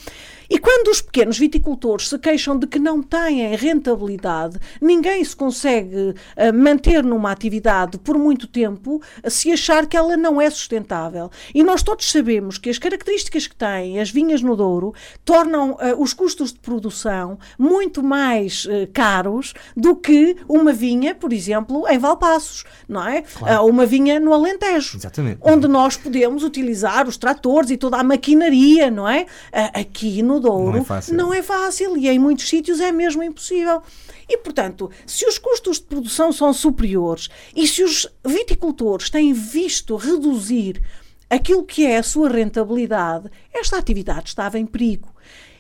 E 0.52 0.58
quando 0.58 0.88
os 0.88 1.00
pequenos 1.00 1.38
viticultores 1.38 2.10
se 2.10 2.18
queixam 2.18 2.58
de 2.58 2.66
que 2.66 2.78
não 2.78 3.02
têm 3.02 3.56
rentabilidade, 3.56 4.58
ninguém 4.82 5.24
se 5.24 5.34
consegue 5.34 5.96
uh, 5.96 6.14
manter 6.52 7.02
numa 7.02 7.32
atividade 7.32 7.96
por 7.96 8.18
muito 8.18 8.46
tempo 8.46 8.96
uh, 9.24 9.30
se 9.30 9.50
achar 9.50 9.86
que 9.86 9.96
ela 9.96 10.14
não 10.14 10.38
é 10.38 10.50
sustentável. 10.50 11.30
E 11.54 11.62
nós 11.62 11.82
todos 11.82 12.10
sabemos 12.10 12.58
que 12.58 12.68
as 12.68 12.76
características 12.76 13.46
que 13.46 13.56
têm 13.56 13.98
as 13.98 14.10
vinhas 14.10 14.42
no 14.42 14.54
Douro 14.54 14.92
tornam 15.24 15.70
uh, 15.70 15.98
os 15.98 16.12
custos 16.12 16.52
de 16.52 16.58
produção 16.58 17.38
muito 17.58 18.02
mais 18.02 18.68
caros 18.92 19.54
do 19.74 19.96
que 19.96 20.36
uma 20.46 20.70
vinha, 20.70 21.14
por 21.14 21.32
exemplo, 21.32 21.88
em 21.88 21.98
Valpassos, 21.98 22.64
não 22.86 23.08
é? 23.08 23.22
Claro. 23.22 23.64
uma 23.64 23.86
vinha 23.86 24.20
no 24.20 24.34
Alentejo. 24.34 24.98
Exatamente. 24.98 25.38
Onde 25.40 25.66
nós 25.66 25.96
podemos 25.96 26.42
utilizar 26.42 27.08
os 27.08 27.16
tratores 27.16 27.70
e 27.70 27.78
toda 27.78 27.96
a 27.96 28.04
maquinaria, 28.04 28.90
não 28.90 29.08
é? 29.08 29.24
aqui 29.72 30.20
no 30.22 30.41
Douro 30.42 30.72
não 30.72 30.78
é, 30.78 30.84
fácil. 30.84 31.14
não 31.14 31.34
é 31.34 31.42
fácil 31.42 31.96
e 31.96 32.08
em 32.08 32.18
muitos 32.18 32.48
sítios 32.48 32.80
é 32.80 32.92
mesmo 32.92 33.22
impossível. 33.22 33.82
E, 34.28 34.36
portanto, 34.38 34.90
se 35.06 35.26
os 35.26 35.38
custos 35.38 35.78
de 35.78 35.84
produção 35.84 36.32
são 36.32 36.52
superiores 36.52 37.28
e 37.54 37.66
se 37.66 37.82
os 37.82 38.06
viticultores 38.24 39.10
têm 39.10 39.32
visto 39.32 39.96
reduzir 39.96 40.82
aquilo 41.28 41.64
que 41.64 41.86
é 41.86 41.96
a 41.96 42.02
sua 42.02 42.28
rentabilidade, 42.28 43.30
esta 43.52 43.78
atividade 43.78 44.28
estava 44.28 44.58
em 44.58 44.66
perigo. 44.66 45.12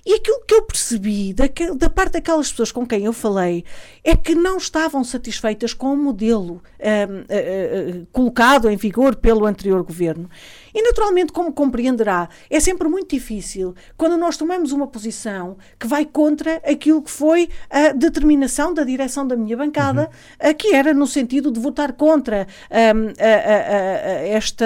E 0.04 0.14
aquilo 0.14 0.40
que 0.46 0.54
eu 0.54 0.62
percebi 0.62 1.32
da, 1.32 1.44
da, 1.76 1.88
parte 1.88 2.14
daquelas 2.14 2.50
pessoas 2.50 2.72
com 2.72 2.84
quem 2.84 3.04
eu 3.04 3.12
falei 3.12 3.64
é 4.02 4.16
que 4.16 4.34
não 4.34 4.56
estavam 4.56 5.04
satisfeitas 5.04 5.72
com 5.72 5.92
o 5.92 5.96
modelo 5.96 6.60
um, 6.80 7.98
uh, 7.98 8.00
uh, 8.00 8.06
colocado 8.10 8.68
em 8.68 8.76
vigor 8.76 9.14
pelo 9.14 9.46
anterior 9.46 9.80
governo. 9.84 10.28
E, 10.74 10.82
naturalmente, 10.82 11.32
como 11.32 11.52
compreenderá, 11.52 12.28
é 12.50 12.60
sempre 12.60 12.88
muito 12.88 13.10
difícil 13.10 13.74
quando 13.96 14.16
nós 14.16 14.36
tomamos 14.36 14.72
uma 14.72 14.86
posição 14.86 15.56
que 15.78 15.86
vai 15.86 16.04
contra 16.04 16.56
aquilo 16.64 17.02
que 17.02 17.10
foi 17.10 17.48
a 17.70 17.92
determinação 17.92 18.72
da 18.72 18.84
direção 18.84 19.26
da 19.26 19.36
minha 19.36 19.56
bancada, 19.56 20.10
uhum. 20.42 20.54
que 20.54 20.74
era 20.74 20.94
no 20.94 21.06
sentido 21.06 21.50
de 21.50 21.60
votar 21.60 21.92
contra 21.92 22.46
um, 22.70 23.12
a, 23.18 23.24
a, 23.24 24.06
a, 24.06 24.28
esta, 24.28 24.64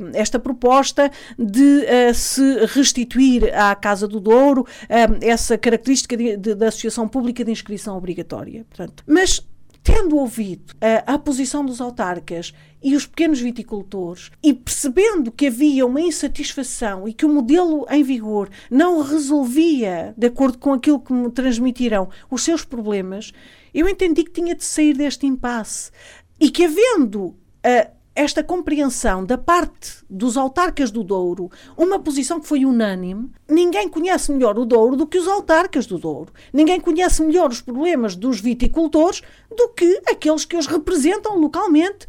um, 0.00 0.10
esta 0.14 0.38
proposta 0.38 1.10
de 1.38 1.84
uh, 1.84 2.14
se 2.14 2.66
restituir 2.66 3.54
à 3.54 3.74
Casa 3.74 4.06
do 4.06 4.20
Douro 4.20 4.66
um, 4.90 5.26
essa 5.26 5.56
característica 5.56 6.16
da 6.56 6.68
Associação 6.68 7.08
Pública 7.08 7.44
de 7.44 7.50
Inscrição 7.50 7.96
Obrigatória. 7.96 8.64
Portanto, 8.68 9.02
mas 9.06 9.40
tendo 9.86 10.16
ouvido 10.16 10.74
a, 10.80 11.14
a 11.14 11.18
posição 11.18 11.64
dos 11.64 11.80
autarcas 11.80 12.52
e 12.82 12.96
os 12.96 13.06
pequenos 13.06 13.38
viticultores 13.40 14.32
e 14.42 14.52
percebendo 14.52 15.30
que 15.30 15.46
havia 15.46 15.86
uma 15.86 16.00
insatisfação 16.00 17.06
e 17.06 17.12
que 17.12 17.24
o 17.24 17.28
modelo 17.28 17.86
em 17.88 18.02
vigor 18.02 18.50
não 18.68 19.00
resolvia, 19.00 20.12
de 20.18 20.26
acordo 20.26 20.58
com 20.58 20.72
aquilo 20.72 20.98
que 20.98 21.12
me 21.12 21.30
transmitiram, 21.30 22.08
os 22.28 22.42
seus 22.42 22.64
problemas, 22.64 23.32
eu 23.72 23.88
entendi 23.88 24.24
que 24.24 24.32
tinha 24.32 24.56
de 24.56 24.64
sair 24.64 24.92
deste 24.92 25.24
impasse. 25.24 25.92
E 26.40 26.50
que 26.50 26.64
havendo 26.64 27.26
uh, 27.26 27.95
esta 28.16 28.42
compreensão 28.42 29.24
da 29.26 29.36
parte 29.36 29.98
dos 30.08 30.38
autarcas 30.38 30.90
do 30.90 31.04
Douro, 31.04 31.50
uma 31.76 31.98
posição 31.98 32.40
que 32.40 32.48
foi 32.48 32.64
unânime, 32.64 33.30
ninguém 33.46 33.90
conhece 33.90 34.32
melhor 34.32 34.58
o 34.58 34.64
Douro 34.64 34.96
do 34.96 35.06
que 35.06 35.18
os 35.18 35.28
autarcas 35.28 35.84
do 35.86 35.98
Douro. 35.98 36.32
Ninguém 36.50 36.80
conhece 36.80 37.22
melhor 37.22 37.50
os 37.50 37.60
problemas 37.60 38.16
dos 38.16 38.40
viticultores 38.40 39.22
do 39.54 39.68
que 39.68 40.00
aqueles 40.10 40.46
que 40.46 40.56
os 40.56 40.66
representam 40.66 41.38
localmente 41.38 42.06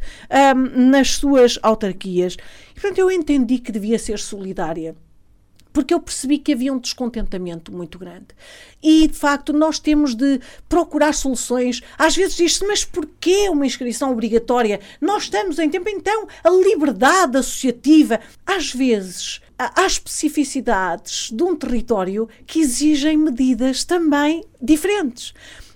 nas 0.74 1.16
suas 1.16 1.58
autarquias. 1.62 2.38
E, 2.70 2.80
portanto, 2.80 2.98
eu 2.98 3.10
entendi 3.10 3.58
que 3.58 3.70
devia 3.70 3.98
ser 3.98 4.18
solidária 4.18 4.96
porque 5.78 5.94
eu 5.94 6.00
percebi 6.00 6.38
que 6.38 6.52
havia 6.52 6.72
um 6.72 6.78
descontentamento 6.80 7.70
muito 7.70 8.00
grande. 8.00 8.26
E, 8.82 9.06
de 9.06 9.14
facto, 9.14 9.52
nós 9.52 9.78
temos 9.78 10.12
de 10.12 10.40
procurar 10.68 11.14
soluções. 11.14 11.80
Às 11.96 12.16
vezes 12.16 12.34
diz-se, 12.34 12.66
mas 12.66 12.84
porquê 12.84 13.48
uma 13.48 13.64
inscrição 13.64 14.10
obrigatória? 14.10 14.80
Nós 15.00 15.22
estamos 15.22 15.56
em 15.60 15.70
tempo, 15.70 15.88
então, 15.88 16.26
a 16.42 16.50
liberdade 16.50 17.38
associativa. 17.38 18.18
Às 18.44 18.74
vezes, 18.74 19.40
há 19.56 19.86
especificidades 19.86 21.30
de 21.30 21.44
um 21.44 21.54
território 21.54 22.28
que 22.44 22.58
exigem 22.58 23.16
medidas 23.16 23.84
também 23.84 24.44
diferentes. 24.60 25.32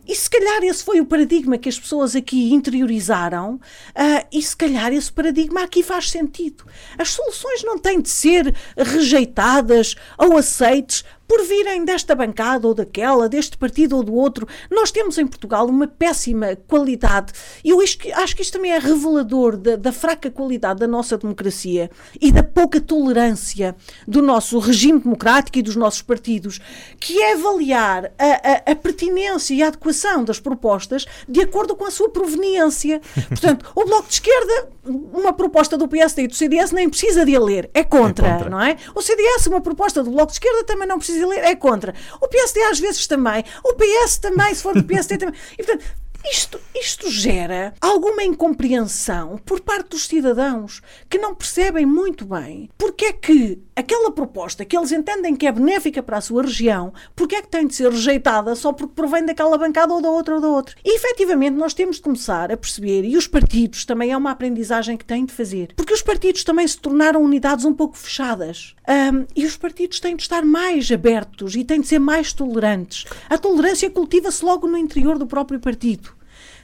E 0.06 0.14
se 0.14 0.28
calhar 0.28 0.64
esse 0.64 0.82
foi 0.82 1.00
o 1.00 1.06
paradigma 1.06 1.56
que 1.56 1.68
as 1.68 1.78
pessoas 1.78 2.16
aqui 2.16 2.52
interiorizaram, 2.52 3.54
uh, 3.54 4.26
e 4.32 4.42
se 4.42 4.56
calhar 4.56 4.92
esse 4.92 5.12
paradigma 5.12 5.62
aqui 5.62 5.82
faz 5.82 6.10
sentido. 6.10 6.64
As 6.98 7.10
soluções 7.10 7.62
não 7.62 7.78
têm 7.78 8.00
de 8.00 8.08
ser 8.08 8.54
rejeitadas 8.76 9.94
ou 10.18 10.36
aceites 10.36 11.04
por 11.32 11.46
virem 11.46 11.82
desta 11.82 12.14
bancada 12.14 12.68
ou 12.68 12.74
daquela, 12.74 13.26
deste 13.26 13.56
partido 13.56 13.96
ou 13.96 14.02
do 14.02 14.12
outro. 14.12 14.46
Nós 14.70 14.90
temos 14.90 15.16
em 15.16 15.26
Portugal 15.26 15.66
uma 15.66 15.86
péssima 15.86 16.58
qualidade 16.68 17.32
e 17.64 17.70
eu 17.70 17.80
acho 17.80 17.96
que, 18.36 18.42
isto 18.42 18.52
também 18.52 18.70
é 18.70 18.78
revelador 18.78 19.56
da, 19.56 19.76
da, 19.76 19.90
fraca 19.92 20.30
qualidade 20.30 20.80
da 20.80 20.86
nossa 20.86 21.16
democracia 21.16 21.90
e 22.20 22.30
da 22.30 22.42
pouca 22.42 22.82
tolerância 22.82 23.74
do 24.06 24.20
nosso 24.20 24.58
regime 24.58 25.00
democrático 25.00 25.58
e 25.58 25.62
dos 25.62 25.74
nossos 25.74 26.02
partidos, 26.02 26.60
que 27.00 27.18
é 27.22 27.32
avaliar 27.32 28.12
a, 28.18 28.70
a, 28.70 28.72
a 28.72 28.76
pertinência 28.76 29.54
e 29.54 29.62
a 29.62 29.68
adequação 29.68 30.24
das 30.24 30.38
propostas 30.38 31.06
de 31.26 31.40
acordo 31.40 31.74
com 31.74 31.86
a 31.86 31.90
sua 31.90 32.10
proveniência. 32.10 33.00
Portanto, 33.26 33.72
o 33.74 33.86
Bloco 33.86 34.06
de 34.06 34.14
Esquerda, 34.14 34.68
uma 34.84 35.32
proposta 35.32 35.78
do 35.78 35.88
PSD 35.88 36.24
e 36.24 36.28
do 36.28 36.34
CDS 36.34 36.72
nem 36.72 36.90
precisa 36.90 37.24
de 37.24 37.34
a 37.34 37.40
ler, 37.40 37.70
é 37.72 37.82
contra, 37.82 38.26
é 38.26 38.32
contra. 38.32 38.50
não 38.50 38.60
é? 38.60 38.76
O 38.94 39.00
CDS, 39.00 39.46
uma 39.46 39.62
proposta 39.62 40.02
do 40.02 40.10
Bloco 40.10 40.26
de 40.26 40.32
Esquerda, 40.34 40.64
também 40.64 40.86
não 40.86 40.98
precisa 40.98 41.21
é 41.30 41.54
contra. 41.54 41.94
O 42.20 42.28
PSD 42.28 42.62
às 42.62 42.78
vezes 42.78 43.06
também. 43.06 43.44
O 43.62 43.74
PS 43.74 44.18
também, 44.18 44.54
se 44.54 44.62
for 44.62 44.74
do 44.74 44.84
PSD 44.84 45.18
também. 45.18 45.38
E, 45.58 45.62
portanto, 45.62 45.84
isto, 46.24 46.60
isto 46.74 47.10
gera 47.10 47.74
alguma 47.80 48.22
incompreensão 48.22 49.38
por 49.44 49.60
parte 49.60 49.90
dos 49.90 50.06
cidadãos 50.06 50.80
que 51.08 51.18
não 51.18 51.34
percebem 51.34 51.84
muito 51.84 52.24
bem 52.24 52.70
porque 52.78 53.06
é 53.06 53.12
que 53.12 53.58
aquela 53.74 54.10
proposta 54.10 54.64
que 54.64 54.76
eles 54.76 54.92
entendem 54.92 55.34
que 55.34 55.46
é 55.46 55.52
benéfica 55.52 56.02
para 56.02 56.18
a 56.18 56.20
sua 56.20 56.42
região, 56.42 56.92
porque 57.16 57.36
é 57.36 57.42
que 57.42 57.48
tem 57.48 57.66
de 57.66 57.74
ser 57.74 57.90
rejeitada 57.90 58.54
só 58.54 58.72
porque 58.72 58.94
provém 58.94 59.24
daquela 59.24 59.58
bancada 59.58 59.92
ou 59.92 60.00
da 60.00 60.10
outra 60.10 60.36
ou 60.36 60.40
da 60.40 60.48
outra. 60.48 60.74
E 60.84 60.96
efetivamente 60.96 61.54
nós 61.54 61.74
temos 61.74 61.96
de 61.96 62.02
começar 62.02 62.52
a 62.52 62.56
perceber, 62.56 63.04
e 63.04 63.16
os 63.16 63.26
partidos 63.26 63.84
também 63.84 64.12
é 64.12 64.16
uma 64.16 64.30
aprendizagem 64.30 64.96
que 64.96 65.04
têm 65.04 65.24
de 65.24 65.32
fazer, 65.32 65.72
porque 65.74 65.94
os 65.94 66.02
partidos 66.02 66.44
também 66.44 66.66
se 66.66 66.78
tornaram 66.78 67.22
unidades 67.22 67.64
um 67.64 67.74
pouco 67.74 67.96
fechadas. 67.96 68.74
Um, 68.88 69.26
e 69.34 69.46
os 69.46 69.56
partidos 69.56 70.00
têm 70.00 70.16
de 70.16 70.22
estar 70.22 70.44
mais 70.44 70.90
abertos 70.90 71.54
e 71.56 71.64
têm 71.64 71.80
de 71.80 71.86
ser 71.86 71.98
mais 71.98 72.32
tolerantes. 72.32 73.04
A 73.28 73.38
tolerância 73.38 73.90
cultiva-se 73.90 74.44
logo 74.44 74.66
no 74.66 74.76
interior 74.76 75.18
do 75.18 75.26
próprio 75.26 75.60
partido 75.60 76.11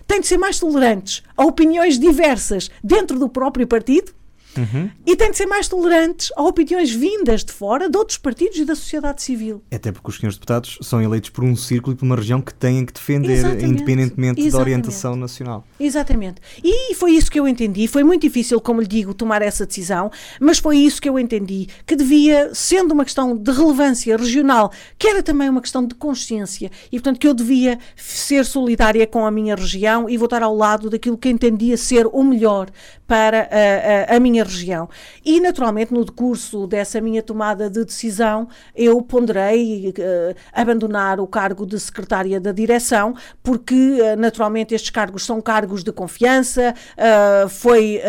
têm 0.08 0.20
de 0.20 0.26
ser 0.26 0.38
mais 0.38 0.58
tolerantes 0.58 1.22
a 1.36 1.44
opiniões 1.44 1.98
diversas 1.98 2.70
dentro 2.82 3.18
do 3.18 3.28
próprio 3.28 3.66
partido 3.66 4.12
Uhum. 4.58 4.90
E 5.06 5.16
têm 5.16 5.30
de 5.30 5.36
ser 5.36 5.46
mais 5.46 5.68
tolerantes 5.68 6.30
a 6.36 6.42
opiniões 6.42 6.90
vindas 6.90 7.44
de 7.44 7.52
fora, 7.52 7.88
de 7.88 7.96
outros 7.96 8.18
partidos 8.18 8.58
e 8.58 8.64
da 8.64 8.74
sociedade 8.74 9.22
civil. 9.22 9.62
Até 9.72 9.92
porque 9.92 10.10
os 10.10 10.16
senhores 10.16 10.36
deputados 10.36 10.78
são 10.82 11.00
eleitos 11.00 11.30
por 11.30 11.44
um 11.44 11.54
círculo 11.54 11.94
e 11.94 11.96
por 11.96 12.04
uma 12.04 12.16
região 12.16 12.40
que 12.40 12.52
têm 12.52 12.84
que 12.84 12.92
defender, 12.92 13.32
Exatamente. 13.32 13.64
independentemente 13.64 14.40
Exatamente. 14.40 14.52
da 14.52 14.58
orientação 14.58 15.16
nacional. 15.16 15.64
Exatamente. 15.78 16.40
E 16.62 16.94
foi 16.94 17.12
isso 17.12 17.30
que 17.30 17.38
eu 17.38 17.46
entendi. 17.46 17.86
Foi 17.86 18.02
muito 18.02 18.22
difícil, 18.22 18.60
como 18.60 18.80
lhe 18.80 18.86
digo, 18.86 19.14
tomar 19.14 19.42
essa 19.42 19.64
decisão, 19.64 20.10
mas 20.40 20.58
foi 20.58 20.78
isso 20.78 21.00
que 21.00 21.08
eu 21.08 21.18
entendi, 21.18 21.68
que 21.86 21.94
devia, 21.94 22.50
sendo 22.54 22.92
uma 22.92 23.04
questão 23.04 23.36
de 23.36 23.50
relevância 23.50 24.16
regional, 24.16 24.72
que 24.98 25.06
era 25.06 25.22
também 25.22 25.48
uma 25.48 25.60
questão 25.60 25.86
de 25.86 25.94
consciência, 25.94 26.70
e 26.90 26.98
portanto 26.98 27.18
que 27.18 27.28
eu 27.28 27.34
devia 27.34 27.78
ser 27.96 28.44
solidária 28.44 29.06
com 29.06 29.24
a 29.24 29.30
minha 29.30 29.54
região 29.54 30.08
e 30.08 30.16
votar 30.16 30.42
ao 30.42 30.54
lado 30.54 30.90
daquilo 30.90 31.16
que 31.16 31.28
entendia 31.28 31.76
ser 31.76 32.06
o 32.12 32.22
melhor 32.24 32.68
para 33.08 33.48
a, 33.50 34.12
a, 34.12 34.16
a 34.16 34.20
minha 34.20 34.44
região. 34.44 34.86
E, 35.24 35.40
naturalmente, 35.40 35.94
no 35.94 36.04
decurso 36.04 36.66
dessa 36.66 37.00
minha 37.00 37.22
tomada 37.22 37.70
de 37.70 37.82
decisão, 37.82 38.46
eu 38.76 39.00
ponderei 39.00 39.88
uh, 39.88 40.36
abandonar 40.52 41.18
o 41.18 41.26
cargo 41.26 41.64
de 41.64 41.80
secretária 41.80 42.38
da 42.38 42.52
direção, 42.52 43.14
porque, 43.42 43.74
uh, 43.74 44.20
naturalmente, 44.20 44.74
estes 44.74 44.90
cargos 44.90 45.24
são 45.24 45.40
cargos 45.40 45.82
de 45.82 45.90
confiança. 45.90 46.74
Uh, 46.98 47.48
foi, 47.48 48.00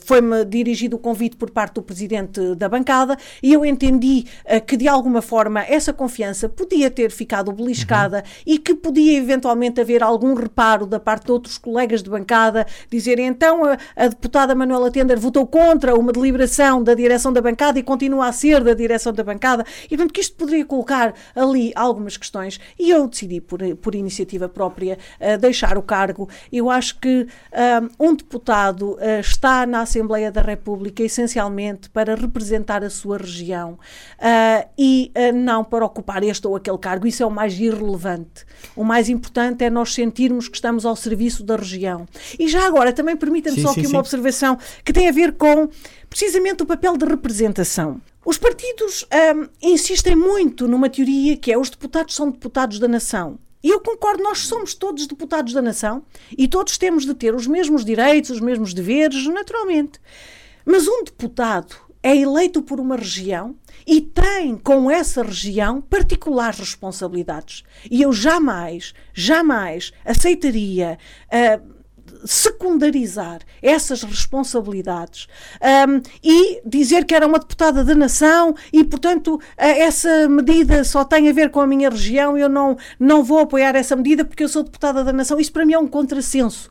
foi-me 0.00 0.44
dirigido 0.44 0.96
o 0.96 0.98
convite 0.98 1.36
por 1.36 1.50
parte 1.50 1.74
do 1.74 1.82
presidente 1.82 2.54
da 2.56 2.68
bancada 2.68 3.16
e 3.42 3.52
eu 3.54 3.64
entendi 3.64 4.26
que, 4.66 4.76
de 4.76 4.86
alguma 4.86 5.22
forma, 5.22 5.62
essa 5.62 5.92
confiança 5.92 6.48
podia 6.48 6.90
ter 6.90 7.10
ficado 7.10 7.50
beliscada 7.52 8.18
uhum. 8.18 8.42
e 8.46 8.58
que 8.58 8.74
podia 8.74 9.16
eventualmente 9.16 9.80
haver 9.80 10.02
algum 10.02 10.34
reparo 10.34 10.84
da 10.84 11.00
parte 11.00 11.26
de 11.26 11.32
outros 11.32 11.56
colegas 11.56 12.02
de 12.02 12.10
bancada, 12.10 12.66
dizerem 12.90 13.26
então 13.26 13.64
a, 13.64 13.78
a 13.96 14.09
deputada 14.10 14.54
Manuela 14.54 14.90
Tender 14.90 15.18
votou 15.18 15.46
contra 15.46 15.94
uma 15.94 16.12
deliberação 16.12 16.82
da 16.82 16.94
direção 16.94 17.32
da 17.32 17.40
bancada 17.40 17.78
e 17.78 17.82
continua 17.82 18.28
a 18.28 18.32
ser 18.32 18.62
da 18.62 18.74
direção 18.74 19.12
da 19.12 19.24
bancada, 19.24 19.64
e 19.86 19.88
portanto 19.88 20.12
que 20.12 20.20
isto 20.20 20.36
poderia 20.36 20.64
colocar 20.64 21.14
ali 21.34 21.72
algumas 21.74 22.16
questões, 22.16 22.60
e 22.78 22.90
eu 22.90 23.08
decidi 23.08 23.40
por, 23.40 23.60
por 23.76 23.94
iniciativa 23.94 24.48
própria 24.48 24.98
uh, 25.20 25.38
deixar 25.38 25.78
o 25.78 25.82
cargo. 25.82 26.28
Eu 26.52 26.68
acho 26.68 26.98
que 26.98 27.22
uh, 27.22 27.90
um 27.98 28.14
deputado 28.14 28.92
uh, 28.92 29.20
está 29.20 29.66
na 29.66 29.82
Assembleia 29.82 30.30
da 30.30 30.42
República 30.42 31.02
essencialmente 31.02 31.88
para 31.90 32.14
representar 32.14 32.84
a 32.84 32.90
sua 32.90 33.18
região 33.18 33.78
e 34.78 35.12
não 35.34 35.64
para 35.64 35.84
ocupar 35.84 36.22
este 36.22 36.46
ou 36.46 36.56
aquele 36.56 36.78
cargo. 36.78 37.06
Isso 37.06 37.22
é 37.22 37.26
o 37.26 37.30
mais 37.30 37.58
irrelevante. 37.58 38.44
O 38.74 38.84
mais 38.84 39.08
importante 39.08 39.64
é 39.64 39.70
nós 39.70 39.94
sentirmos 39.94 40.48
que 40.48 40.56
estamos 40.56 40.84
ao 40.84 40.94
serviço 40.96 41.42
da 41.42 41.56
região. 41.56 42.06
E 42.38 42.48
já 42.48 42.66
agora, 42.66 42.92
também 42.92 43.16
permita-me 43.16 43.60
só 43.60 43.70
aqui 43.70 43.86
uma 43.86 43.99
observação 44.00 44.58
que 44.84 44.92
tem 44.92 45.08
a 45.08 45.12
ver 45.12 45.32
com 45.32 45.68
precisamente 46.08 46.62
o 46.62 46.66
papel 46.66 46.96
de 46.96 47.06
representação. 47.06 48.00
Os 48.24 48.36
partidos 48.36 49.04
hum, 49.04 49.48
insistem 49.62 50.14
muito 50.14 50.68
numa 50.68 50.90
teoria 50.90 51.36
que 51.36 51.52
é 51.52 51.58
os 51.58 51.70
deputados 51.70 52.14
são 52.14 52.30
deputados 52.30 52.78
da 52.78 52.88
nação. 52.88 53.38
E 53.62 53.68
eu 53.68 53.80
concordo, 53.80 54.22
nós 54.22 54.38
somos 54.38 54.74
todos 54.74 55.06
deputados 55.06 55.52
da 55.52 55.60
nação 55.60 56.02
e 56.36 56.48
todos 56.48 56.78
temos 56.78 57.04
de 57.04 57.14
ter 57.14 57.34
os 57.34 57.46
mesmos 57.46 57.84
direitos, 57.84 58.30
os 58.30 58.40
mesmos 58.40 58.72
deveres, 58.72 59.26
naturalmente. 59.26 60.00
Mas 60.64 60.88
um 60.88 61.04
deputado 61.04 61.76
é 62.02 62.16
eleito 62.16 62.62
por 62.62 62.80
uma 62.80 62.96
região 62.96 63.54
e 63.86 64.00
tem 64.00 64.56
com 64.56 64.90
essa 64.90 65.22
região 65.22 65.80
particulares 65.80 66.58
responsabilidades. 66.58 67.62
E 67.90 68.00
eu 68.02 68.12
jamais, 68.12 68.94
jamais 69.12 69.92
aceitaria. 70.04 70.98
Uh, 71.26 71.69
secundarizar 72.24 73.40
essas 73.62 74.02
responsabilidades 74.02 75.26
um, 75.88 76.00
e 76.22 76.60
dizer 76.64 77.04
que 77.04 77.14
era 77.14 77.26
uma 77.26 77.38
deputada 77.38 77.84
da 77.84 77.94
nação 77.94 78.54
e, 78.72 78.84
portanto, 78.84 79.40
essa 79.56 80.28
medida 80.28 80.84
só 80.84 81.04
tem 81.04 81.28
a 81.28 81.32
ver 81.32 81.50
com 81.50 81.60
a 81.60 81.66
minha 81.66 81.90
região, 81.90 82.36
eu 82.36 82.48
não, 82.48 82.76
não 82.98 83.22
vou 83.22 83.38
apoiar 83.38 83.74
essa 83.76 83.96
medida 83.96 84.24
porque 84.24 84.44
eu 84.44 84.48
sou 84.48 84.62
deputada 84.62 85.04
da 85.04 85.12
nação. 85.12 85.38
Isso 85.38 85.52
para 85.52 85.64
mim 85.64 85.74
é 85.74 85.78
um 85.78 85.86
contrassenso. 85.86 86.70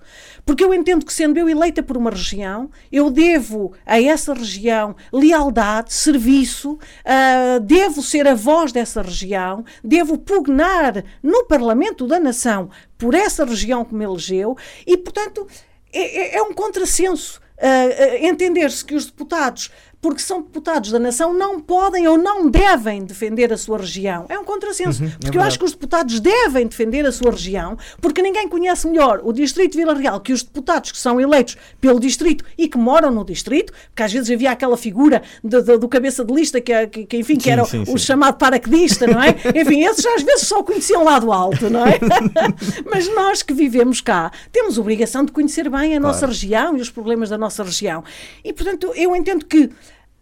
Porque 0.49 0.63
eu 0.63 0.73
entendo 0.73 1.05
que, 1.05 1.13
sendo 1.13 1.37
eu 1.37 1.47
eleita 1.47 1.83
por 1.83 1.95
uma 1.95 2.09
região, 2.09 2.71
eu 2.91 3.11
devo 3.11 3.71
a 3.85 4.01
essa 4.01 4.33
região 4.33 4.95
lealdade, 5.13 5.93
serviço, 5.93 6.71
uh, 6.71 7.59
devo 7.59 8.01
ser 8.01 8.27
a 8.27 8.33
voz 8.33 8.71
dessa 8.71 9.03
região, 9.03 9.63
devo 9.83 10.17
pugnar 10.17 11.05
no 11.21 11.45
Parlamento 11.45 12.07
da 12.07 12.19
Nação 12.19 12.71
por 12.97 13.13
essa 13.13 13.45
região 13.45 13.85
que 13.85 13.93
me 13.93 14.03
elegeu 14.03 14.57
e, 14.87 14.97
portanto, 14.97 15.45
é, 15.93 16.37
é, 16.37 16.37
é 16.37 16.41
um 16.41 16.51
contrassenso. 16.51 17.39
Uh, 17.59 18.25
entender-se 18.25 18.83
que 18.83 18.95
os 18.95 19.05
deputados 19.05 19.69
porque 20.01 20.21
são 20.21 20.41
deputados 20.41 20.91
da 20.91 20.99
nação, 20.99 21.33
não 21.33 21.59
podem 21.59 22.07
ou 22.07 22.17
não 22.17 22.49
devem 22.49 23.03
defender 23.03 23.51
a 23.51 23.57
sua 23.57 23.77
região. 23.77 24.25
É 24.29 24.39
um 24.39 24.45
contrassenso. 24.45 25.03
Uhum, 25.03 25.09
é 25.09 25.17
porque 25.19 25.37
eu 25.37 25.41
acho 25.41 25.59
que 25.59 25.65
os 25.65 25.71
deputados 25.71 26.19
devem 26.19 26.67
defender 26.67 27.05
a 27.05 27.11
sua 27.11 27.31
região, 27.31 27.77
porque 28.01 28.21
ninguém 28.21 28.47
conhece 28.47 28.87
melhor 28.87 29.21
o 29.23 29.33
Distrito 29.33 29.73
de 29.73 29.77
Vila 29.77 29.93
Real 29.93 30.19
que 30.21 30.31
os 30.31 30.41
deputados 30.41 30.91
que 30.91 30.97
são 30.97 31.19
eleitos 31.19 31.57
pelo 31.81 31.99
Distrito 31.99 32.45
e 32.57 32.67
que 32.67 32.77
moram 32.77 33.11
no 33.11 33.25
Distrito, 33.25 33.73
porque 33.89 34.03
às 34.03 34.13
vezes 34.13 34.31
havia 34.31 34.51
aquela 34.51 34.77
figura 34.77 35.21
de, 35.43 35.61
de, 35.61 35.77
do 35.77 35.87
cabeça 35.87 36.23
de 36.23 36.33
lista 36.33 36.61
que, 36.61 36.87
que, 36.87 37.05
que 37.05 37.17
enfim, 37.17 37.35
que 37.35 37.43
sim, 37.43 37.49
era 37.51 37.65
sim, 37.65 37.81
o, 37.81 37.85
sim. 37.85 37.97
chamado 37.97 38.37
paraquedista, 38.37 39.05
não 39.05 39.21
é? 39.21 39.35
enfim, 39.53 39.83
esses 39.83 40.05
às 40.05 40.23
vezes 40.23 40.47
só 40.47 40.63
conheciam 40.63 41.03
lá 41.03 41.19
do 41.19 41.31
alto, 41.31 41.69
não 41.69 41.85
é? 41.85 41.99
Mas 42.89 43.13
nós 43.13 43.41
que 43.41 43.53
vivemos 43.53 43.99
cá 43.99 44.31
temos 44.51 44.77
obrigação 44.77 45.25
de 45.25 45.31
conhecer 45.31 45.69
bem 45.69 45.97
a 45.97 45.99
nossa 45.99 46.19
claro. 46.19 46.33
região 46.33 46.77
e 46.77 46.81
os 46.81 46.89
problemas 46.89 47.29
da 47.29 47.37
nossa 47.37 47.63
região. 47.63 48.03
E, 48.43 48.53
portanto, 48.53 48.93
eu 48.95 49.15
entendo 49.15 49.45
que 49.45 49.69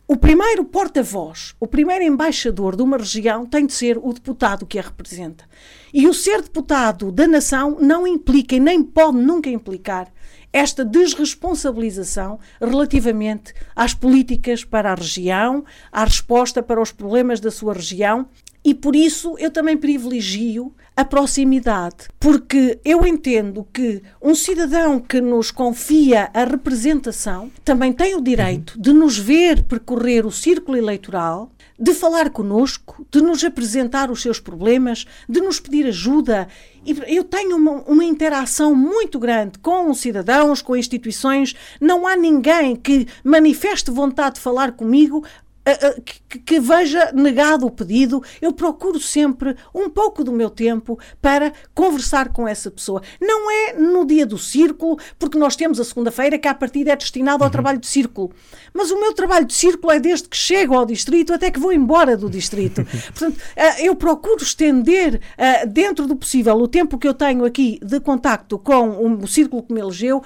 o 0.09 0.15
primeiro 0.15 0.63
porta-voz, 0.63 1.53
o 1.59 1.67
primeiro 1.67 2.01
embaixador 2.01 2.77
de 2.77 2.81
uma 2.81 2.95
região 2.95 3.45
tem 3.45 3.65
de 3.65 3.73
ser 3.73 3.97
o 3.97 4.13
deputado 4.13 4.65
que 4.65 4.79
a 4.79 4.81
representa. 4.81 5.43
E 5.93 6.07
o 6.07 6.13
ser 6.13 6.41
deputado 6.41 7.11
da 7.11 7.27
nação 7.27 7.77
não 7.81 8.07
implica 8.07 8.55
e 8.55 8.59
nem 8.59 8.81
pode 8.81 9.17
nunca 9.17 9.49
implicar 9.49 10.09
esta 10.53 10.85
desresponsabilização 10.85 12.39
relativamente 12.61 13.53
às 13.75 13.93
políticas 13.93 14.63
para 14.63 14.93
a 14.93 14.95
região, 14.95 15.65
à 15.91 16.05
resposta 16.05 16.63
para 16.63 16.81
os 16.81 16.93
problemas 16.93 17.41
da 17.41 17.51
sua 17.51 17.73
região 17.73 18.29
e 18.63 18.73
por 18.73 18.95
isso 18.95 19.35
eu 19.37 19.51
também 19.51 19.75
privilegio 19.75 20.73
a 20.97 21.05
proximidade, 21.05 22.07
porque 22.19 22.79
eu 22.83 23.05
entendo 23.05 23.67
que 23.71 24.01
um 24.19 24.33
cidadão 24.33 24.99
que 24.99 25.21
nos 25.21 25.51
confia 25.51 26.31
a 26.33 26.43
representação 26.43 27.51
também 27.63 27.93
tem 27.93 28.15
o 28.15 28.21
direito 28.21 28.73
de 28.81 28.91
nos 28.91 29.15
ver 29.15 29.61
percorrer 29.61 30.25
o 30.25 30.31
círculo 30.31 30.75
eleitoral, 30.75 31.51
de 31.79 31.93
falar 31.93 32.31
conosco, 32.31 33.05
de 33.11 33.21
nos 33.21 33.43
apresentar 33.43 34.09
os 34.09 34.23
seus 34.23 34.39
problemas, 34.39 35.05
de 35.29 35.39
nos 35.39 35.59
pedir 35.59 35.85
ajuda. 35.85 36.47
Eu 37.05 37.23
tenho 37.23 37.55
uma, 37.57 37.83
uma 37.83 38.03
interação 38.03 38.73
muito 38.73 39.19
grande 39.19 39.59
com 39.59 39.91
os 39.91 39.99
cidadãos, 39.99 40.63
com 40.63 40.75
instituições. 40.75 41.55
Não 41.79 42.07
há 42.07 42.15
ninguém 42.15 42.75
que 42.75 43.07
manifeste 43.23 43.91
vontade 43.91 44.35
de 44.35 44.41
falar 44.41 44.71
comigo 44.71 45.23
que, 46.29 46.39
que, 46.39 46.59
veja 46.59 47.11
negado 47.13 47.65
o 47.65 47.71
pedido, 47.71 48.23
eu 48.41 48.53
procuro 48.53 48.99
sempre 48.99 49.55
um 49.73 49.89
pouco 49.89 50.23
do 50.23 50.31
meu 50.31 50.49
tempo 50.49 50.97
para 51.21 51.51
conversar 51.73 52.29
com 52.29 52.47
essa 52.47 52.71
pessoa. 52.71 53.01
Não 53.19 53.51
é 53.51 53.73
no 53.73 54.05
dia 54.05 54.25
do 54.25 54.37
círculo, 54.37 54.97
porque 55.19 55.37
nós 55.37 55.55
temos 55.55 55.79
a 55.79 55.83
segunda-feira 55.83 56.37
que 56.37 56.47
a 56.47 56.53
partida 56.53 56.91
é 56.91 56.95
destinada 56.95 57.43
ao 57.43 57.47
uhum. 57.47 57.51
trabalho 57.51 57.79
de 57.79 57.87
círculo. 57.87 58.31
Mas 58.73 58.91
o 58.91 58.99
meu 58.99 59.13
trabalho 59.13 59.45
de 59.45 59.53
círculo 59.53 59.91
é 59.91 59.99
desde 59.99 60.29
que 60.29 60.37
chego 60.37 60.73
ao 60.75 60.85
distrito 60.85 61.33
até 61.33 61.51
que 61.51 61.59
vou 61.59 61.73
embora 61.73 62.15
do 62.15 62.29
distrito. 62.29 62.85
Portanto, 63.13 63.37
eu 63.79 63.95
procuro 63.95 64.41
estender 64.41 65.19
dentro 65.67 66.07
do 66.07 66.15
possível 66.15 66.55
o 66.55 66.67
tempo 66.67 66.97
que 66.97 67.07
eu 67.07 67.13
tenho 67.13 67.43
aqui 67.43 67.79
de 67.83 67.99
contacto 67.99 68.57
com 68.57 69.21
o 69.21 69.27
círculo 69.27 69.63
que 69.63 69.73
me 69.73 69.81
elegeu 69.81 70.23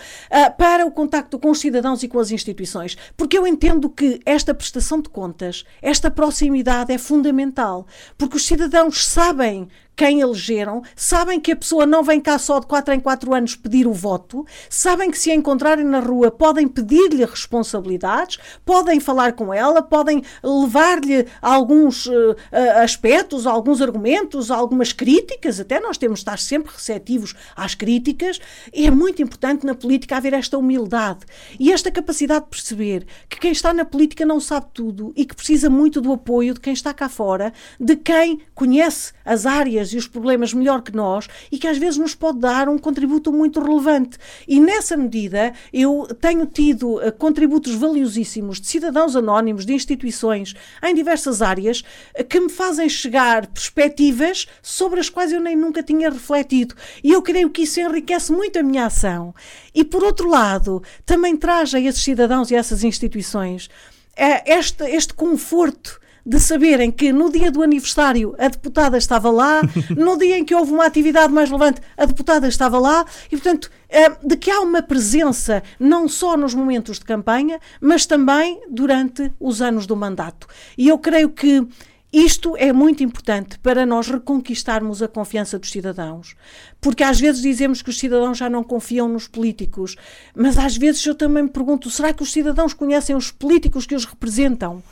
para 0.58 0.86
o 0.86 0.92
contacto 0.92 1.40
com 1.40 1.50
os 1.50 1.60
cidadãos 1.60 2.04
e 2.04 2.08
com 2.08 2.20
as 2.20 2.32
instituições. 2.32 2.98
Porque 3.18 3.38
eu 3.38 3.48
entendo 3.48 3.90
que 3.90 4.20
esta 4.26 4.54
prestação 4.54 5.02
de 5.02 5.10
contas 5.10 5.31
contas, 5.32 5.64
esta 5.82 6.12
proximidade 6.12 6.92
é 6.92 6.98
fundamental, 6.98 7.88
porque 8.18 8.36
os 8.36 8.46
cidadãos 8.46 9.08
sabem 9.08 9.70
quem 10.02 10.20
elegeram, 10.20 10.82
sabem 10.96 11.40
que 11.40 11.52
a 11.52 11.56
pessoa 11.56 11.86
não 11.86 12.04
vem 12.04 12.20
cá 12.20 12.40
só 12.40 12.60
de 12.60 12.66
4 12.66 12.96
em 12.96 13.00
4 13.00 13.36
anos 13.36 13.56
pedir 13.56 13.86
o 13.86 13.94
voto, 13.94 14.44
sabem 14.68 15.12
que 15.12 15.20
se 15.20 15.30
a 15.30 15.36
encontrarem 15.36 15.86
na 15.86 16.00
rua 16.00 16.32
podem 16.32 16.68
pedir-lhe 16.68 17.24
responsabilidades, 17.24 18.40
podem 18.66 19.00
falar 19.00 19.34
com 19.34 19.54
ela, 19.54 19.80
podem 19.80 20.24
levar-lhe 20.44 21.28
alguns 21.40 22.08
uh, 22.08 22.36
aspectos, 22.82 23.46
alguns 23.46 23.80
argumentos, 23.80 24.50
algumas 24.50 24.92
críticas, 24.92 25.60
até 25.60 25.80
nós 25.80 26.00
temos 26.00 26.18
de 26.18 26.22
estar 26.24 26.40
sempre 26.40 26.74
receptivos 26.74 27.36
às 27.56 27.76
críticas, 27.76 28.40
é 28.74 28.90
muito 28.90 29.22
importante 29.22 29.68
na 29.68 29.76
política 29.76 30.18
haver 30.18 30.34
esta 30.34 30.58
humildade 30.58 31.28
e 31.60 31.72
esta 31.72 31.92
capacidade 31.92 32.46
de 32.46 32.50
perceber 32.50 33.06
que 33.30 33.40
quem 33.40 33.52
está 33.52 33.72
na 33.72 33.86
política 33.86 34.26
não 34.26 34.40
sabe 34.40 34.66
tudo 34.74 35.14
e 35.16 35.26
que 35.26 35.36
precisa 35.36 35.70
muito 35.70 36.02
do 36.02 36.12
apoio 36.12 36.56
de 36.56 36.60
quem 36.60 36.74
está 36.74 36.92
cá 36.92 37.08
fora, 37.08 37.54
de 37.80 37.96
quem 37.96 38.42
conhece 38.56 39.14
as 39.24 39.46
áreas 39.46 39.91
e 39.94 39.98
os 39.98 40.08
problemas 40.08 40.54
melhor 40.54 40.82
que 40.82 40.96
nós 40.96 41.28
e 41.52 41.58
que 41.58 41.68
às 41.68 41.78
vezes 41.78 41.98
nos 41.98 42.16
pode 42.16 42.40
dar 42.40 42.70
um 42.70 42.78
contributo 42.78 43.32
muito 43.32 43.62
relevante. 43.62 44.18
E 44.48 44.60
nessa 44.60 44.98
medida 44.98 45.54
eu 45.72 46.08
tenho 46.20 46.46
tido 46.46 46.96
uh, 46.96 47.12
contributos 47.18 47.74
valiosíssimos 47.76 48.60
de 48.60 48.68
cidadãos 48.68 49.16
anónimos, 49.16 49.66
de 49.66 49.74
instituições 49.74 50.54
em 50.84 50.94
diversas 50.94 51.42
áreas 51.42 51.84
uh, 52.18 52.24
que 52.24 52.40
me 52.40 52.50
fazem 52.50 52.88
chegar 52.90 53.48
perspectivas 53.48 54.48
sobre 54.62 55.00
as 55.00 55.10
quais 55.10 55.32
eu 55.32 55.40
nem 55.40 55.56
nunca 55.56 55.84
tinha 55.84 56.10
refletido. 56.10 56.76
E 57.04 57.12
eu 57.12 57.22
creio 57.22 57.50
que 57.50 57.64
isso 57.64 57.80
enriquece 57.80 58.32
muito 58.32 58.60
a 58.60 58.64
minha 58.64 58.86
ação. 58.86 59.34
E 59.74 59.84
por 59.84 60.04
outro 60.04 60.30
lado, 60.30 60.82
também 61.06 61.36
traz 61.36 61.74
a 61.74 61.80
esses 61.80 62.04
cidadãos 62.04 62.52
e 62.52 62.56
a 62.56 62.60
essas 62.60 62.84
instituições 62.84 63.70
uh, 64.18 64.44
este, 64.46 64.84
este 64.86 65.14
conforto 65.14 66.00
de 66.26 66.40
saberem 66.40 66.92
que 66.92 67.12
no 67.12 67.32
dia 67.32 67.52
do 67.52 67.64
aniversário 67.64 68.36
a 68.38 68.48
deputada 68.48 68.98
estava 68.98 69.30
lá, 69.30 69.62
no 69.96 70.18
dia 70.18 70.38
em 70.38 70.46
que 70.46 70.56
houve 70.56 70.72
uma 70.72 70.86
atividade 70.86 71.34
mais 71.34 71.50
relevante, 71.50 71.82
a 71.98 72.06
deputada 72.06 72.48
estava 72.48 72.80
lá, 72.80 73.06
e 73.28 73.38
portanto, 73.38 73.70
eh, 73.90 74.10
de 74.24 74.38
que 74.38 74.50
há 74.50 74.62
uma 74.62 74.82
presença 74.82 75.62
não 75.80 76.08
só 76.08 76.38
nos 76.38 76.54
momentos 76.54 77.00
de 77.00 77.06
campanha, 77.06 77.60
mas 77.80 78.06
também 78.06 78.62
durante 78.70 79.32
os 79.40 79.62
anos 79.62 79.86
do 79.86 79.96
mandato. 79.96 80.48
E 80.78 80.88
eu 80.88 80.98
creio 80.98 81.30
que 81.30 81.68
isto 82.14 82.58
é 82.58 82.74
muito 82.74 83.02
importante 83.04 83.58
para 83.60 83.86
nós 83.86 84.10
reconquistarmos 84.10 85.02
a 85.02 85.08
confiança 85.08 85.58
dos 85.58 85.72
cidadãos. 85.72 86.36
Porque 86.82 87.06
às 87.06 87.18
vezes 87.18 87.42
dizemos 87.42 87.82
que 87.82 87.90
os 87.90 87.98
cidadãos 87.98 88.38
já 88.38 88.50
não 88.50 88.66
confiam 88.66 89.08
nos 89.08 89.30
políticos, 89.30 89.96
mas 90.36 90.58
às 90.58 90.76
vezes 90.76 91.06
eu 91.06 91.16
também 91.16 91.44
me 91.44 91.50
pergunto: 91.50 91.90
será 91.90 92.12
que 92.12 92.22
os 92.22 92.34
cidadãos 92.34 92.74
conhecem 92.74 93.16
os 93.16 93.32
políticos 93.32 93.86
que 93.86 93.96
os 93.96 94.04
representam? 94.04 94.84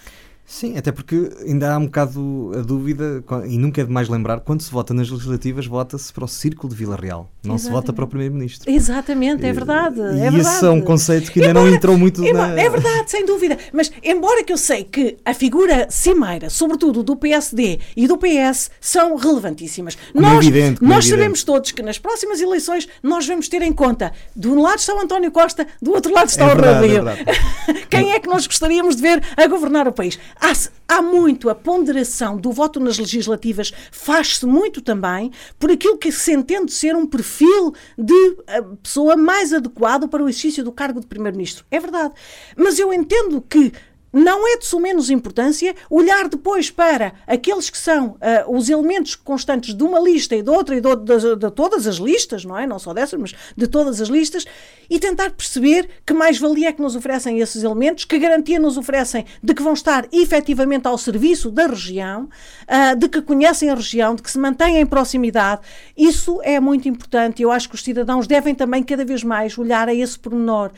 Sim, 0.50 0.76
até 0.76 0.92
porque 0.92 1.30
ainda 1.46 1.72
há 1.72 1.78
um 1.78 1.86
bocado 1.86 2.52
a 2.58 2.62
dúvida, 2.62 3.24
e 3.48 3.56
nunca 3.56 3.82
é 3.82 3.86
demais 3.86 4.10
lembrar, 4.10 4.40
quando 4.40 4.62
se 4.62 4.72
vota 4.72 4.96
nas 4.96 5.08
legislativas, 5.08 5.68
vota-se 5.68 6.12
para 6.12 6.26
o 6.26 6.28
Círculo 6.28 6.74
de 6.74 6.76
Vila 6.76 6.98
Real, 7.00 7.30
não 7.44 7.54
Exatamente. 7.54 7.62
se 7.62 7.70
vota 7.70 7.94
para 7.94 8.04
o 8.04 8.08
Primeiro-Ministro. 8.08 8.70
Exatamente, 8.70 9.46
é 9.46 9.54
verdade. 9.54 10.00
E, 10.00 10.22
é 10.22 10.28
esse 10.40 10.66
é 10.66 10.70
um 10.72 10.82
conceito 10.82 11.32
que 11.32 11.40
ainda 11.40 11.52
embora, 11.52 11.70
não 11.70 11.76
entrou 11.76 11.96
muito 12.00 12.26
embora, 12.26 12.48
na... 12.48 12.62
É 12.62 12.68
verdade, 12.68 13.12
sem 13.12 13.28
dúvida. 13.28 13.60
Mas, 13.72 13.92
embora 14.04 14.44
que 14.44 14.52
eu 14.52 14.58
sei 14.58 14.84
que 14.84 15.18
a 15.24 15.36
figura 15.36 15.86
cimeira, 15.92 16.50
sobretudo 16.50 17.04
do 17.04 17.16
PSD 17.16 17.80
e 17.96 18.08
do 18.08 18.18
PS, 18.18 18.72
são 18.82 19.16
relevantíssimas. 19.18 19.96
Como 20.12 20.26
nós 20.26 20.34
é 20.34 20.48
evidente, 20.48 20.84
nós 20.84 21.06
é 21.06 21.10
sabemos 21.12 21.44
todos 21.44 21.72
que 21.72 21.84
nas 21.84 22.00
próximas 22.00 22.42
eleições 22.42 22.90
nós 23.04 23.28
vamos 23.28 23.48
ter 23.48 23.62
em 23.62 23.72
conta, 23.72 24.12
de 24.36 24.48
um 24.48 24.60
lado 24.60 24.80
está 24.80 24.96
o 24.96 25.00
António 25.00 25.32
Costa, 25.32 25.68
do 25.80 25.92
outro 25.92 26.12
lado 26.12 26.30
está 26.30 26.46
é 26.46 26.54
o 26.54 26.56
verdade, 26.56 27.24
É 27.28 27.74
Quem 27.88 28.14
é 28.14 28.20
que 28.20 28.28
nós 28.28 28.48
gostaríamos 28.48 28.96
de 28.96 29.04
ver 29.04 29.24
a 29.38 29.46
governar 29.46 29.88
o 29.88 29.92
país? 29.92 30.18
Há, 30.40 30.54
há 30.88 31.02
muito 31.02 31.50
a 31.50 31.56
ponderação 31.56 32.38
do 32.38 32.52
voto 32.52 32.80
nas 32.80 32.98
legislativas, 32.98 33.74
faz-se 33.92 34.46
muito 34.46 34.82
também 34.82 35.32
por 35.58 35.72
aquilo 35.72 35.98
que 35.98 36.12
se 36.12 36.34
entende 36.34 36.72
ser 36.72 36.96
um 36.96 37.06
perfil 37.06 37.74
de 37.98 38.38
eh, 38.48 38.62
pessoa 38.82 39.16
mais 39.16 39.54
adequado 39.54 40.08
para 40.08 40.24
o 40.24 40.30
exercício 40.30 40.64
do 40.64 40.72
cargo 40.72 41.00
de 41.00 41.08
Primeiro-Ministro. 41.08 41.66
É 41.70 41.80
verdade. 41.80 42.14
Mas 42.56 42.80
eu 42.80 42.94
entendo 42.94 43.42
que 43.42 43.74
não 44.12 44.48
é 44.48 44.58
de 44.58 44.66
sumenos 44.66 45.10
importância 45.10 45.76
olhar 45.90 46.28
depois 46.28 46.70
para 46.72 47.14
aqueles 47.28 47.70
que 47.70 47.78
são 47.78 48.10
uh, 48.10 48.18
os 48.56 48.70
elementos 48.70 49.16
constantes 49.16 49.74
de 49.74 49.84
uma 49.84 50.00
lista 50.00 50.36
e 50.36 50.42
de 50.42 50.50
outra 50.50 50.76
e 50.76 50.82
de, 50.82 50.96
de, 50.96 51.36
de, 51.36 51.52
todas 51.52 51.88
as 51.88 51.98
listas, 51.98 52.44
não 52.44 52.58
é? 52.58 52.66
Não 52.66 52.80
só 52.80 52.94
dessas, 52.94 53.20
mas 53.20 53.36
de 53.56 53.68
todas 53.68 54.02
as 54.02 54.08
listas, 54.08 54.46
e 54.90 55.00
tentar 55.00 55.32
perceber 55.32 55.88
que 56.06 56.14
mais-valia 56.14 56.70
é 56.70 56.72
que 56.72 56.82
nos 56.82 56.96
oferecem 56.96 57.40
esses 57.40 57.64
elementos, 57.64 58.06
que 58.06 58.18
garantia 58.18 58.60
nos 58.60 58.78
oferecem 58.78 59.26
de 59.42 59.54
que 59.54 59.62
vão 59.62 59.74
estar 59.74 60.08
efetivamente 60.12 60.88
ao 60.88 60.98
serviço 60.98 61.52
da 61.52 61.68
região, 61.68 62.24
uh, 62.24 62.96
de 62.98 63.08
que 63.08 63.22
conhecem 63.22 63.70
a 63.70 63.76
região, 63.76 64.16
de 64.16 64.24
que 64.24 64.32
se 64.32 64.40
mantêm 64.40 64.78
em 64.78 64.86
proximidade. 64.86 65.62
Isso 65.96 66.40
é 66.44 66.60
muito 66.60 66.88
importante 66.88 67.42
eu 67.42 67.52
acho 67.52 67.70
que 67.70 67.76
os 67.76 67.84
cidadãos 67.84 68.28
devem 68.28 68.56
também 68.56 68.84
cada 68.84 69.06
vez 69.06 69.24
mais 69.24 69.58
olhar 69.58 69.88
a 69.88 69.94
esse 69.94 70.18
pormenor 70.18 70.72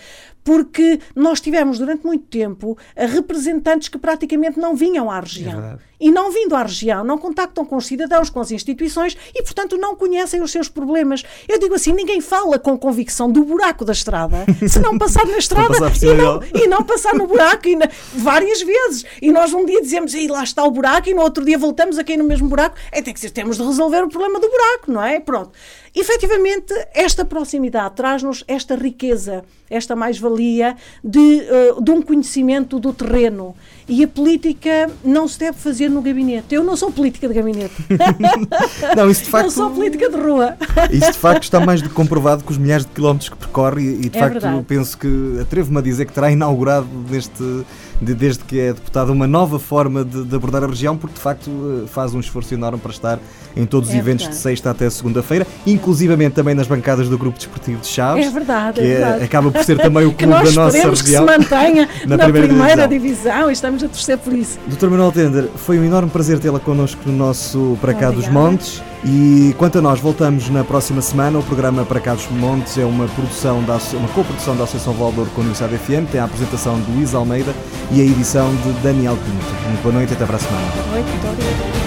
porque 0.43 0.99
nós 1.15 1.39
tivemos 1.39 1.77
durante 1.77 2.05
muito 2.05 2.25
tempo 2.25 2.77
representantes 3.21 3.87
que 3.87 3.97
praticamente 3.97 4.59
não 4.59 4.75
vinham 4.75 5.09
à 5.09 5.19
região. 5.19 5.63
É 5.63 5.90
e 6.01 6.11
não 6.11 6.31
vindo 6.31 6.55
à 6.55 6.63
região, 6.63 7.03
não 7.03 7.17
contactam 7.17 7.63
com 7.63 7.77
os 7.77 7.85
cidadãos, 7.85 8.29
com 8.29 8.39
as 8.39 8.51
instituições 8.51 9.15
e, 9.33 9.43
portanto, 9.43 9.77
não 9.77 9.95
conhecem 9.95 10.41
os 10.41 10.51
seus 10.51 10.67
problemas. 10.67 11.23
Eu 11.47 11.59
digo 11.59 11.75
assim: 11.75 11.93
ninguém 11.93 12.19
fala 12.19 12.57
com 12.57 12.77
convicção 12.77 13.31
do 13.31 13.45
buraco 13.45 13.85
da 13.85 13.93
estrada 13.93 14.45
se 14.67 14.79
não 14.79 14.97
passar 14.97 15.25
na 15.27 15.37
estrada 15.39 15.77
e, 16.01 16.13
não, 16.13 16.41
e 16.63 16.67
não 16.67 16.83
passar 16.83 17.13
no 17.13 17.27
buraco 17.27 17.67
e 17.67 17.75
na, 17.75 17.87
várias 18.13 18.61
vezes. 18.61 19.05
E 19.21 19.31
nós 19.31 19.53
um 19.53 19.65
dia 19.65 19.81
dizemos, 19.81 20.13
e 20.13 20.27
lá 20.27 20.43
está 20.43 20.63
o 20.63 20.71
buraco, 20.71 21.09
e 21.09 21.13
no 21.13 21.21
outro 21.21 21.45
dia 21.45 21.57
voltamos 21.57 21.97
a 21.99 22.03
cair 22.03 22.17
no 22.17 22.23
mesmo 22.23 22.47
buraco. 22.47 22.75
É 22.91 23.01
tem 23.01 23.13
que 23.13 23.19
ser, 23.19 23.29
temos 23.29 23.57
de 23.57 23.63
resolver 23.63 24.03
o 24.03 24.09
problema 24.09 24.39
do 24.39 24.49
buraco, 24.49 24.91
não 24.91 25.03
é? 25.03 25.19
Pronto. 25.19 25.51
Efetivamente, 25.93 26.73
esta 26.93 27.25
proximidade 27.25 27.95
traz-nos 27.95 28.45
esta 28.47 28.75
riqueza, 28.75 29.43
esta 29.69 29.93
mais-valia 29.93 30.77
de, 31.03 31.19
uh, 31.19 31.83
de 31.83 31.91
um 31.91 32.01
conhecimento 32.01 32.79
do 32.79 32.93
terreno. 32.93 33.53
E 33.89 34.01
a 34.01 34.07
política 34.07 34.89
não 35.03 35.27
se 35.27 35.37
deve 35.37 35.57
fazer 35.57 35.89
no 35.91 36.01
gabinete. 36.01 36.55
Eu 36.55 36.63
não 36.63 36.75
sou 36.75 36.91
política 36.91 37.27
de 37.27 37.33
gabinete. 37.33 37.73
não, 38.95 39.09
isso 39.09 39.23
de 39.23 39.29
facto. 39.31 39.45
Eu 39.45 39.51
sou 39.51 39.69
política 39.69 40.09
de 40.09 40.17
rua. 40.17 40.55
Isso 40.91 41.11
de 41.11 41.17
facto 41.17 41.43
está 41.43 41.59
mais 41.59 41.81
do 41.81 41.89
que 41.89 41.95
comprovado 41.95 42.43
com 42.43 42.51
os 42.51 42.57
milhares 42.57 42.85
de 42.85 42.91
quilómetros 42.91 43.29
que 43.29 43.37
percorre 43.37 43.81
e, 43.83 44.09
de 44.09 44.17
é 44.17 44.19
facto 44.19 44.33
verdade. 44.33 44.63
penso 44.67 44.97
que 44.97 45.37
atrevo-me 45.41 45.77
a 45.77 45.81
dizer 45.81 46.05
que 46.05 46.13
terá 46.13 46.31
inaugurado 46.31 46.87
neste 47.09 47.63
de, 48.01 48.15
desde 48.15 48.43
que 48.43 48.59
é 48.59 48.73
deputada, 48.73 49.11
uma 49.11 49.27
nova 49.27 49.59
forma 49.59 50.03
de, 50.03 50.23
de, 50.23 50.35
abordar 50.35 50.63
a 50.63 50.67
região, 50.67 50.97
porque 50.97 51.15
de 51.15 51.21
facto 51.21 51.49
eh, 51.83 51.87
faz 51.87 52.15
um 52.15 52.19
esforço 52.19 52.53
enorme 52.53 52.79
para 52.79 52.91
estar 52.91 53.19
em 53.55 53.65
todos 53.65 53.89
os 53.89 53.95
é 53.95 53.99
eventos 53.99 54.25
verdade. 54.25 54.37
de 54.37 54.43
sexta 54.43 54.71
até 54.71 54.89
segunda-feira, 54.89 55.45
inclusivamente 55.67 56.33
também 56.33 56.55
nas 56.55 56.67
bancadas 56.67 57.07
do 57.07 57.17
Grupo 57.17 57.37
Desportivo 57.37 57.81
de 57.81 57.87
Chaves. 57.87 58.25
É 58.25 58.29
verdade, 58.29 58.81
que 58.81 58.87
é 58.87 58.97
verdade. 58.97 59.21
É, 59.21 59.25
acaba 59.25 59.51
por 59.51 59.63
ser 59.63 59.77
também 59.77 60.05
o 60.05 60.13
clube 60.13 60.33
da 60.33 60.51
nossa 60.51 60.89
região. 60.89 60.91
que 60.91 61.03
se 61.03 61.21
mantenha 61.21 61.87
na, 62.07 62.17
na 62.17 62.23
primeira, 62.23 62.47
primeira 62.47 62.87
divisão. 62.87 63.31
divisão. 63.31 63.49
e 63.49 63.53
estamos 63.53 63.83
a 63.83 63.87
torcer 63.87 64.17
por 64.17 64.33
isso. 64.33 64.57
Doutor 64.67 64.89
Manuel 64.89 65.11
Tender, 65.11 65.47
foi 65.55 65.77
um 65.77 65.85
enorme 65.85 66.09
prazer 66.09 66.39
tê-la 66.39 66.59
connosco 66.59 67.01
no 67.05 67.13
nosso 67.15 67.77
Para 67.81 67.93
Cá 67.93 68.09
dos 68.09 68.27
Montes. 68.27 68.81
E 69.03 69.55
quanto 69.57 69.79
a 69.79 69.81
nós, 69.81 69.99
voltamos 69.99 70.47
na 70.49 70.63
próxima 70.63 71.01
semana. 71.01 71.39
O 71.39 71.43
programa 71.43 71.83
Para 71.83 71.99
Cá 71.99 72.13
dos 72.13 72.27
Montes 72.29 72.77
é 72.77 72.85
uma 72.85 73.07
produção 73.07 73.63
da 73.63 73.79
uma 73.93 74.07
coprodução 74.09 74.55
da 74.55 74.63
Associação 74.63 74.93
Valor 74.93 75.27
com 75.29 75.41
a 75.41 75.43
Universidade 75.43 75.77
FM. 75.77 76.11
Tem 76.11 76.21
a 76.21 76.25
apresentação 76.25 76.79
de 76.79 76.91
Luís 76.91 77.15
Almeida 77.15 77.53
e 77.91 77.99
a 77.99 78.03
edição 78.03 78.53
de 78.57 78.71
Daniel 78.83 79.17
Pinto. 79.17 79.81
Boa 79.81 79.95
noite 79.95 80.11
e 80.11 80.15
até 80.15 80.25
para 80.25 80.35
a 80.35 80.39
semana. 80.39 80.71
Boa 80.71 81.01
noite. 81.01 81.80